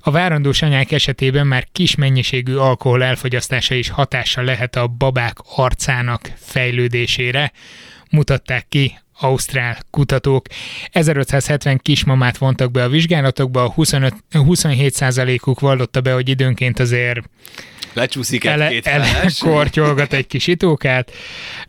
A 0.07 0.11
várandós 0.11 0.63
anyák 0.63 0.93
esetében 0.93 1.47
már 1.47 1.67
kis 1.73 1.95
mennyiségű 1.95 2.55
alkohol 2.55 3.03
elfogyasztása 3.03 3.75
is 3.75 3.89
hatással 3.89 4.45
lehet 4.45 4.77
a 4.77 4.87
babák 4.87 5.37
arcának 5.57 6.33
fejlődésére, 6.37 7.53
mutatták 8.11 8.69
ki 8.69 8.99
ausztrál 9.19 9.79
kutatók. 9.91 10.47
1570 10.91 11.79
kismamát 11.83 12.39
vontak 12.39 12.71
be 12.71 12.83
a 12.83 12.89
vizsgálatokba, 12.89 13.71
25, 13.71 14.15
27%-uk 14.33 15.61
vallotta 15.61 16.01
be, 16.01 16.13
hogy 16.13 16.29
időnként 16.29 16.79
azért 16.79 17.21
Lecsúszik 17.93 18.45
ele, 18.45 18.67
egy-két 18.67 18.87
ele, 18.87 19.07
kortyolgat 19.39 20.13
egy 20.13 20.27
kis 20.27 20.47
itókát. 20.47 21.13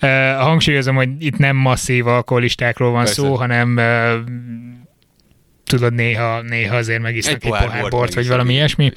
Uh, 0.01 0.09
hangsúlyozom, 0.33 0.95
hogy 0.95 1.09
itt 1.19 1.37
nem 1.37 1.55
masszív 1.55 2.07
alkoholistákról 2.07 2.91
van 2.91 3.03
Persze. 3.03 3.21
szó, 3.21 3.35
hanem 3.35 3.75
uh, 3.77 4.13
tudod, 5.65 5.93
néha, 5.93 6.41
néha 6.41 6.75
azért 6.75 7.01
megisznak 7.01 7.35
egy, 7.35 7.43
egy 7.43 7.49
pohár 7.49 7.89
bort, 7.89 8.13
vagy 8.13 8.27
valami 8.27 8.53
ilyesmi. 8.53 8.91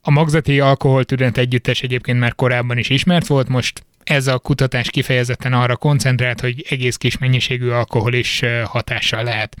A 0.00 0.10
magzati 0.10 0.60
alkoholtünet 0.60 1.38
együttes 1.38 1.82
egyébként 1.82 2.18
már 2.18 2.34
korábban 2.34 2.78
is 2.78 2.88
ismert 2.88 3.26
volt, 3.26 3.48
most 3.48 3.84
ez 4.04 4.26
a 4.26 4.38
kutatás 4.38 4.90
kifejezetten 4.90 5.52
arra 5.52 5.76
koncentrált, 5.76 6.40
hogy 6.40 6.66
egész 6.68 6.96
kis 6.96 7.18
mennyiségű 7.18 7.68
alkohol 7.68 8.12
is 8.12 8.42
hatással 8.64 9.24
lehet. 9.24 9.56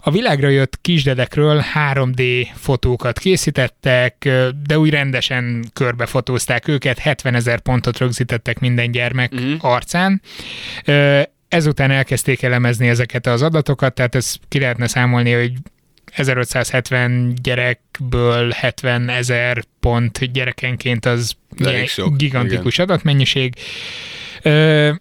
A 0.00 0.10
világra 0.10 0.48
jött 0.48 0.78
kisdedekről 0.80 1.64
3D 1.92 2.46
fotókat 2.54 3.18
készítettek, 3.18 4.28
de 4.66 4.78
úgy 4.78 4.90
rendesen 4.90 5.64
körbefotózták 5.72 6.68
őket, 6.68 6.98
70 6.98 7.34
ezer 7.34 7.60
pontot 7.60 7.98
rögzítettek 7.98 8.58
minden 8.58 8.90
gyermek 8.90 9.32
uh-huh. 9.32 9.64
arcán. 9.64 10.22
Ezután 11.56 11.90
elkezdték 11.90 12.42
elemezni 12.42 12.88
ezeket 12.88 13.26
az 13.26 13.42
adatokat, 13.42 13.94
tehát 13.94 14.14
ezt 14.14 14.40
ki 14.48 14.58
lehetne 14.58 14.86
számolni, 14.86 15.32
hogy 15.32 15.52
1570 16.12 17.34
gyerekből 17.42 18.50
70 18.50 19.08
ezer 19.08 19.64
pont 19.80 20.32
gyerekenként 20.32 21.06
az 21.06 21.36
sok, 21.86 22.16
gigantikus 22.16 22.78
adatmennyiség. 22.78 23.54
Ö, 24.42 24.92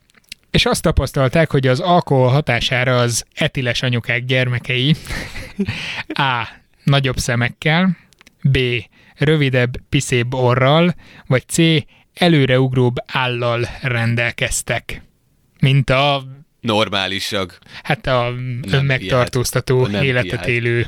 és 0.52 0.66
azt 0.66 0.82
tapasztalták, 0.82 1.52
hogy 1.52 1.68
az 1.68 1.80
alkohol 1.80 2.30
hatására 2.30 2.98
az 2.98 3.26
etiles 3.34 3.82
anyukák 3.82 4.26
gyermekei 4.26 4.96
A. 6.08 6.48
Nagyobb 6.84 7.18
szemekkel, 7.18 7.98
B. 8.44 8.58
Rövidebb, 9.16 9.78
piszébb 9.90 10.34
orral, 10.34 10.96
vagy 11.28 11.44
C. 11.48 11.58
Előreugróbb 12.14 12.96
állal 13.06 13.68
rendelkeztek. 13.82 15.02
Mint 15.60 15.90
a, 15.90 16.24
Normálisak. 16.66 17.58
hát 17.84 18.08
a 18.08 18.34
nem 19.92 20.04
életet 20.04 20.30
piát. 20.30 20.48
élő. 20.48 20.88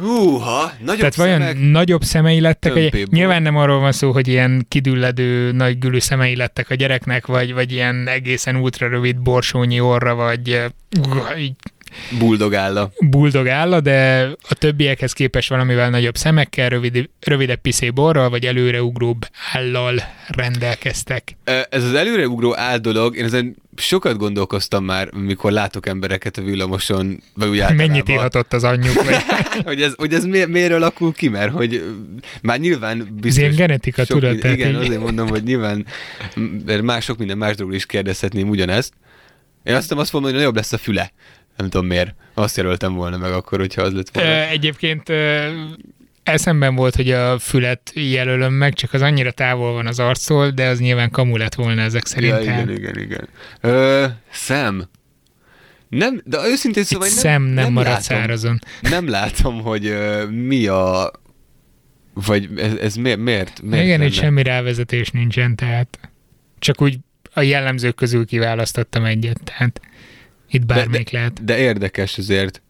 Húha, 0.00 0.72
nagyobb 0.78 0.98
Tehát 0.98 1.14
vajon 1.14 1.40
szemek. 1.40 1.70
nagyobb 1.70 2.02
szemei 2.02 2.40
lettek? 2.40 2.76
Egy, 2.76 3.06
nyilván 3.10 3.42
nem 3.42 3.56
arról 3.56 3.80
van 3.80 3.92
szó, 3.92 4.12
hogy 4.12 4.28
ilyen 4.28 4.66
kidülledő, 4.68 5.52
nagy 5.52 5.78
gülű 5.78 5.98
szemei 5.98 6.36
lettek 6.36 6.70
a 6.70 6.74
gyereknek, 6.74 7.26
vagy, 7.26 7.52
vagy 7.54 7.72
ilyen 7.72 8.08
egészen 8.08 8.56
ultra 8.56 8.88
rövid 8.88 9.16
borsónyi 9.16 9.80
orra, 9.80 10.14
vagy 10.14 10.48
uh, 10.50 11.40
így 11.40 11.54
Buldogálla. 12.18 12.90
buldog 13.00 13.48
álla, 13.48 13.80
de 13.80 14.28
a 14.48 14.54
többiekhez 14.54 15.12
képest 15.12 15.48
valamivel 15.48 15.90
nagyobb 15.90 16.16
szemekkel, 16.16 16.68
rövid, 16.68 17.08
rövidebb 17.20 17.60
piszébb 17.60 17.98
orral, 17.98 18.30
vagy 18.30 18.44
előreugróbb 18.44 19.26
állal 19.52 20.02
rendelkeztek. 20.28 21.36
Ez 21.70 21.84
az 21.84 21.94
előreugró 21.94 22.56
áldolog, 22.56 23.16
én 23.16 23.24
ezen 23.24 23.56
sokat 23.76 24.16
gondolkoztam 24.16 24.84
már, 24.84 25.12
mikor 25.12 25.52
látok 25.52 25.86
embereket 25.86 26.36
a 26.36 26.42
villamoson, 26.42 27.22
vagy 27.34 27.48
úgy 27.48 27.58
általában. 27.58 27.86
Mennyit 27.86 28.08
írhatott 28.08 28.52
az 28.52 28.64
anyjuk? 28.64 29.04
Vagy... 29.04 29.16
hogy 29.64 29.82
ez, 29.82 29.92
hogy 29.96 30.14
ez 30.14 30.24
mi, 30.24 30.44
miért 30.44 30.72
alakul 30.72 31.12
ki, 31.12 31.28
mert 31.28 31.52
hogy 31.52 31.84
már 32.42 32.58
nyilván 32.58 33.08
biztos... 33.20 33.42
ilyen 33.42 33.54
genetika, 33.54 34.04
sok 34.04 34.18
tudod, 34.18 34.36
Igen, 34.36 34.68
így- 34.68 34.74
azért 34.74 35.00
mondom, 35.00 35.28
hogy 35.28 35.42
nyilván 35.42 35.86
mert 36.66 36.82
más, 36.82 37.04
sok 37.04 37.18
minden 37.18 37.38
más 37.38 37.54
dologról 37.54 37.78
is 37.78 37.86
kérdezhetném 37.86 38.48
ugyanezt. 38.48 38.92
Én 39.62 39.74
azt 39.74 39.92
azt 39.92 40.12
mondom, 40.12 40.30
hogy 40.30 40.40
nagyobb 40.40 40.56
lesz 40.56 40.72
a 40.72 40.78
füle. 40.78 41.12
Nem 41.56 41.68
tudom 41.68 41.86
miért. 41.86 42.14
Azt 42.34 42.56
jelöltem 42.56 42.94
volna 42.94 43.16
meg 43.16 43.32
akkor, 43.32 43.58
hogyha 43.58 43.82
az 43.82 43.92
lett 43.92 44.10
volna. 44.14 44.48
Egyébként 44.48 45.12
eszemben 46.24 46.74
volt, 46.74 46.96
hogy 46.96 47.10
a 47.10 47.38
fület 47.38 47.92
jelölöm 47.94 48.52
meg, 48.52 48.74
csak 48.74 48.92
az 48.92 49.00
annyira 49.00 49.30
távol 49.30 49.72
van 49.72 49.86
az 49.86 49.98
arctól, 49.98 50.50
de 50.50 50.68
az 50.68 50.78
nyilván 50.78 51.10
kamu 51.10 51.36
lett 51.36 51.54
volna 51.54 51.82
ezek 51.82 52.06
szerint. 52.06 52.32
Ja, 52.32 52.40
igen, 52.40 52.70
igen, 52.70 52.98
igen. 52.98 53.28
Ö, 53.60 54.06
szem. 54.30 54.88
Nem, 55.88 56.20
de 56.24 56.38
őszintén 56.46 56.84
szóval 56.84 57.06
én 57.06 57.14
szem 57.14 57.42
nem, 57.42 57.52
nem 57.52 57.72
marad 57.72 57.88
látom, 57.88 58.02
szárazon. 58.02 58.58
Nem 58.80 59.08
látom, 59.08 59.62
hogy 59.62 59.86
ö, 59.86 60.24
mi 60.26 60.66
a... 60.66 61.10
Vagy 62.14 62.48
ez, 62.56 62.74
ez 62.74 62.94
miért, 62.94 63.18
miért, 63.18 63.62
miért 63.62 63.84
Igen, 63.84 64.02
itt 64.02 64.12
semmi 64.12 64.42
rávezetés 64.42 65.10
nincsen, 65.10 65.56
tehát 65.56 65.98
csak 66.58 66.82
úgy 66.82 66.98
a 67.34 67.40
jellemzők 67.40 67.94
közül 67.94 68.26
kiválasztottam 68.26 69.04
egyet, 69.04 69.40
tehát 69.44 69.80
itt 70.54 70.66
bármelyik 70.66 71.10
lehet. 71.10 71.44
De 71.44 71.58
érdekes 71.58 72.18
azért. 72.18 72.62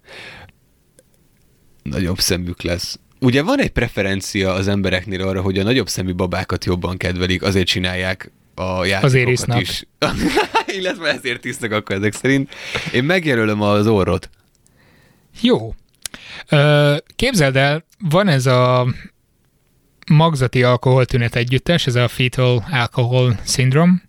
Nagyobb 1.83 2.19
szemük 2.19 2.63
lesz. 2.63 2.99
ugye 3.21 3.43
van 3.43 3.61
egy 3.61 3.71
preferencia 3.71 4.53
az 4.53 4.69
embereknél 4.69 5.23
arra, 5.23 5.41
hogy 5.41 5.59
a 5.59 5.63
nagyobb 5.63 5.89
szemű 5.89 6.15
babákat 6.15 6.65
jobban 6.65 6.97
kedvelik, 6.97 7.43
azért 7.43 7.67
csinálják 7.67 8.33
a 8.55 8.85
játékokat 8.85 9.29
isznak. 9.29 9.61
is. 9.61 9.85
Illetve 10.79 11.09
ezért 11.09 11.45
isznak 11.45 11.73
akkor 11.73 11.97
ezek 11.97 12.13
szerint. 12.13 12.55
Én 12.93 13.05
megjelölöm 13.05 13.61
az 13.61 13.87
orrot. 13.87 14.31
Jó. 15.41 15.75
Képzeld 17.17 17.57
el, 17.57 17.85
van 17.99 18.29
ez 18.29 18.47
a 18.47 18.87
magzati 20.11 20.63
alkoholtünet 20.63 21.37
együttes, 21.37 21.87
ez 21.87 21.95
a 21.95 22.09
fetal 22.09 22.65
alcohol 22.71 23.39
syndrome, 23.47 24.03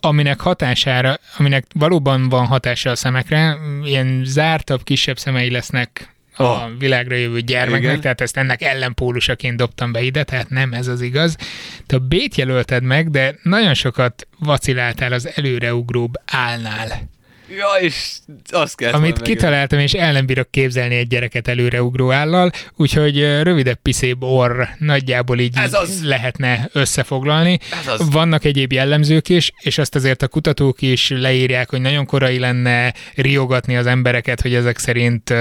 aminek 0.00 0.40
hatására, 0.40 1.18
aminek 1.36 1.64
valóban 1.74 2.28
van 2.28 2.46
hatása 2.46 2.90
a 2.90 2.96
szemekre, 2.96 3.56
ilyen 3.84 4.22
zártabb, 4.24 4.82
kisebb 4.82 5.18
szemei 5.18 5.50
lesznek 5.50 6.16
a 6.36 6.42
Oh. 6.42 6.62
világra 6.78 7.16
jövő 7.16 7.40
gyermeknek, 7.40 7.82
Igen. 7.90 8.00
tehát 8.00 8.20
ezt 8.20 8.36
ennek 8.36 8.62
ellenpólusaként 8.62 9.56
dobtam 9.56 9.92
be 9.92 10.00
ide, 10.00 10.24
tehát 10.24 10.48
nem 10.48 10.72
ez 10.72 10.86
az 10.86 11.00
igaz. 11.00 11.36
Te 11.86 11.96
a 11.96 11.98
B-t 11.98 12.36
jelölted 12.36 12.82
meg, 12.82 13.10
de 13.10 13.34
nagyon 13.42 13.74
sokat 13.74 14.26
vaciláltál 14.38 15.12
az 15.12 15.28
előreugróbb 15.34 16.12
állnál. 16.26 17.08
Ja, 17.56 17.66
és 17.80 18.18
azt 18.50 18.76
kell 18.76 18.92
Amit 18.92 19.22
kitaláltam, 19.22 19.78
és 19.78 19.92
el 19.92 20.12
nem 20.12 20.26
bírok 20.26 20.50
képzelni 20.50 20.96
egy 20.96 21.06
gyereket 21.06 21.48
előreugró 21.48 22.12
állal, 22.12 22.50
úgyhogy 22.76 23.20
rövidebb 23.42 23.78
piszébb 23.82 24.22
orr 24.22 24.62
nagyjából 24.78 25.38
így, 25.38 25.56
Ez 25.56 25.74
az. 25.74 26.04
lehetne 26.04 26.68
összefoglalni. 26.72 27.58
Ez 27.80 27.86
az. 27.86 28.10
Vannak 28.10 28.44
egyéb 28.44 28.72
jellemzők 28.72 29.28
is, 29.28 29.52
és 29.60 29.78
azt 29.78 29.94
azért 29.94 30.22
a 30.22 30.28
kutatók 30.28 30.82
is 30.82 31.10
leírják, 31.10 31.70
hogy 31.70 31.80
nagyon 31.80 32.06
korai 32.06 32.38
lenne 32.38 32.94
riogatni 33.14 33.76
az 33.76 33.86
embereket, 33.86 34.40
hogy 34.40 34.54
ezek 34.54 34.78
szerint, 34.78 35.34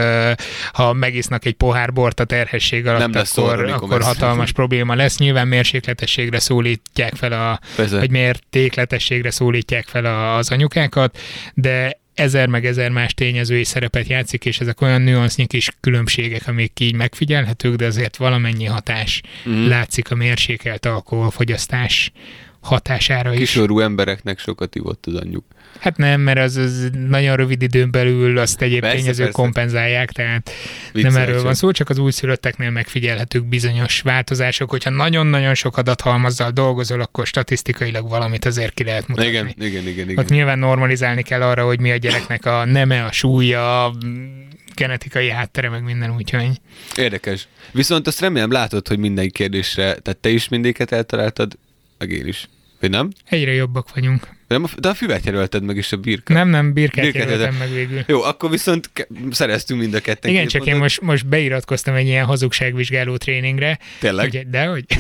ha 0.72 0.94
megisznak 0.94 1.46
egy 1.46 1.54
pohár 1.54 1.94
bort 1.94 2.20
a 2.20 2.24
terhesség 2.24 2.88
alatt, 2.88 3.00
Nem 3.00 3.14
lesz 3.14 3.38
akkor, 3.38 3.60
amikor 3.64 3.74
akkor 3.74 4.02
hatalmas 4.02 4.52
probléma 4.52 4.96
lesz. 4.96 5.18
Nyilván 5.18 5.48
mérsékletességre 5.48 6.40
szólítják 6.40 7.16
fel 7.16 7.32
a, 7.32 7.60
Persze. 7.76 7.98
vagy 7.98 8.10
mértékletességre 8.12 9.32
szólítják 9.32 9.86
fel 9.88 10.36
az 10.38 10.52
anyukákat, 10.52 11.18
de 11.54 11.97
ezer 12.18 12.48
meg 12.48 12.66
ezer 12.66 12.90
más 12.90 13.14
tényező 13.14 13.58
is 13.58 13.68
szerepet 13.68 14.08
játszik, 14.08 14.46
és 14.46 14.60
ezek 14.60 14.82
olyan 14.82 15.02
nüansznyi 15.02 15.46
kis 15.46 15.70
különbségek, 15.80 16.48
amik 16.48 16.80
így 16.80 16.96
megfigyelhetők, 16.96 17.76
de 17.76 17.86
azért 17.86 18.18
valamennyi 18.18 18.66
hatás 18.66 19.22
mm. 19.50 19.68
látszik 19.68 20.12
a 20.12 20.16
mérsékelt 20.16 20.86
alkoholfogyasztás 20.86 22.12
hatására 22.62 23.34
is. 23.34 23.40
Kisorú 23.40 23.80
embereknek 23.80 24.40
sokat 24.40 24.76
ivott 24.76 25.06
az 25.06 25.16
anyjuk. 25.16 25.46
Hát 25.80 25.98
nem, 25.98 26.22
mert 26.22 26.40
az, 26.40 26.56
az 26.56 26.90
nagyon 27.08 27.36
rövid 27.36 27.62
időn 27.62 27.92
belül 27.92 28.38
azt 28.38 28.62
egyéb 28.62 28.80
Persze, 28.80 28.98
tényezők 28.98 29.26
persze. 29.26 29.42
kompenzálják, 29.42 30.12
tehát 30.12 30.52
Viccelek 30.94 31.12
nem 31.12 31.22
erről 31.22 31.44
van 31.44 31.54
szó, 31.54 31.72
csak 31.72 31.90
az 31.90 31.98
újszülötteknél 31.98 32.70
megfigyelhetők 32.70 33.46
bizonyos 33.46 34.02
változások, 34.02 34.70
hogyha 34.70 34.90
nagyon-nagyon 34.90 35.54
sok 35.54 35.78
adathalmazzal 35.78 36.52
dolgozol, 36.52 37.02
akkor 37.02 37.28
statisztikailag 37.28 38.10
valamit 38.10 38.46
azért 38.46 38.74
ki 38.74 38.84
lehet 38.84 39.08
mutatni. 39.08 39.30
Igen, 39.30 39.48
igen, 39.48 39.88
igen, 39.88 40.10
igen. 40.10 40.18
Ott 40.18 40.30
nyilván 40.30 40.60
normalizálni 40.60 41.22
kell 41.22 41.42
arra, 41.42 41.66
hogy 41.66 41.80
mi 41.80 41.92
a 41.92 41.96
gyereknek 41.96 42.46
a 42.46 42.66
neme, 42.66 43.04
a 43.04 43.12
súlya, 43.12 43.86
a 43.86 43.94
genetikai 44.76 45.30
háttere, 45.30 45.70
meg 45.70 45.84
minden, 45.84 46.16
úgyhogy 46.16 46.50
Érdekes. 46.96 47.48
Viszont 47.72 48.08
azt 48.08 48.20
remélem 48.22 48.52
látod, 48.52 48.88
hogy 48.88 48.98
minden 48.98 49.30
kérdésre, 49.30 49.84
tehát 49.84 50.18
te 50.22 50.30
is 50.30 50.48
mindéket 50.48 50.92
eltaláltad, 50.92 51.58
meg 51.98 52.12
én 52.12 52.28
is. 52.28 52.48
Vagy 52.80 52.90
nem? 52.90 53.10
egyre 53.26 53.52
jobbak 53.54 53.94
vagyunk. 53.94 54.28
De 54.48 54.60
De 54.78 54.90
a 54.90 54.94
füvet 54.94 55.26
jelölted 55.26 55.64
meg, 55.64 55.78
és 55.78 55.92
a 55.92 55.98
birka. 55.98 56.34
Nem, 56.34 56.50
nem, 56.50 56.74
birkát 56.74 57.04
Birkát 57.06 57.22
jelöltem 57.30 57.54
jelölte. 57.54 57.66
meg 57.66 57.74
végül. 57.88 58.04
Jó, 58.08 58.22
akkor 58.24 58.50
viszont 58.50 58.90
ke- 58.94 59.08
szereztünk 59.32 59.80
mind 59.80 59.94
a 59.94 60.00
ketten. 60.00 60.32
Igen, 60.32 60.48
csak 60.48 60.62
én 60.62 60.66
pontot. 60.66 60.82
most, 60.82 61.02
most 61.02 61.28
beiratkoztam 61.28 61.94
egy 61.96 62.06
ilyen 62.08 62.26
hazugságvizsgáló 62.26 63.18
tréningre. 63.18 63.80
Tényleg? 64.00 64.28
Ugye, 64.28 64.44
de 64.50 64.66
hogy? 64.66 64.86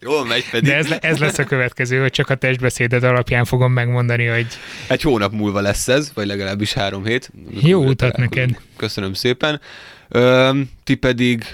Jól 0.00 0.26
megy 0.26 0.50
pedig. 0.50 0.68
De 0.68 0.76
ez, 0.76 0.94
ez 1.00 1.18
lesz 1.18 1.38
a 1.38 1.44
következő, 1.44 2.00
hogy 2.00 2.10
csak 2.10 2.30
a 2.30 2.34
testbeszéded 2.34 3.04
alapján 3.04 3.44
fogom 3.44 3.72
megmondani, 3.72 4.26
hogy 4.26 4.46
Egy 4.86 5.02
hónap 5.02 5.32
múlva 5.32 5.60
lesz 5.60 5.88
ez, 5.88 6.10
vagy 6.14 6.26
legalábbis 6.26 6.72
három 6.72 7.04
hét. 7.04 7.30
Jó 7.62 7.84
utat 7.86 8.16
neked. 8.16 8.60
Köszönöm 8.76 9.12
szépen. 9.12 9.60
Ö, 10.08 10.60
ti 10.84 10.94
pedig 10.94 11.44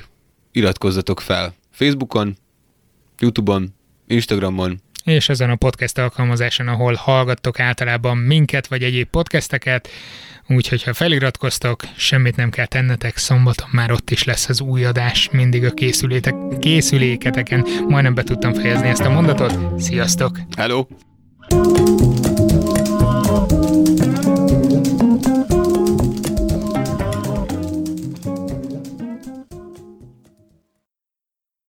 iratkozzatok 0.53 1.21
fel 1.21 1.55
Facebookon, 1.73 2.37
Youtube-on, 3.19 3.75
Instagramon, 4.07 4.81
és 5.05 5.29
azon 5.29 5.51
a 5.51 5.57
podcast 5.57 5.99
alkalmazáson, 5.99 6.69
ahol 6.69 6.95
hallgattok 6.95 7.61
általában 7.61 8.17
minket, 8.17 8.67
vagy 8.67 8.83
egyéb 8.83 9.09
podcasteket, 9.09 9.89
úgyhogy 10.49 10.83
ha 10.83 10.95
feliratkoztok, 10.95 11.83
semmit 11.97 12.37
nem 12.37 12.51
kell 12.51 12.67
tennetek, 12.67 13.17
szombaton 13.17 13.69
már 13.73 13.93
ott 13.93 14.11
is 14.11 14.25
lesz 14.25 14.49
az 14.49 14.61
új 14.61 14.85
adás, 14.85 15.29
mindig 15.33 15.65
a 15.65 15.71
készülétek, 15.71 16.35
készüléketeken. 16.59 17.67
Majdnem 17.89 18.15
be 18.15 18.23
tudtam 18.23 18.53
fejezni 18.53 18.89
ezt 18.89 19.05
a 19.05 19.11
mondatot. 19.11 19.81
Sziasztok! 19.81 20.39
Hello! 20.57 20.87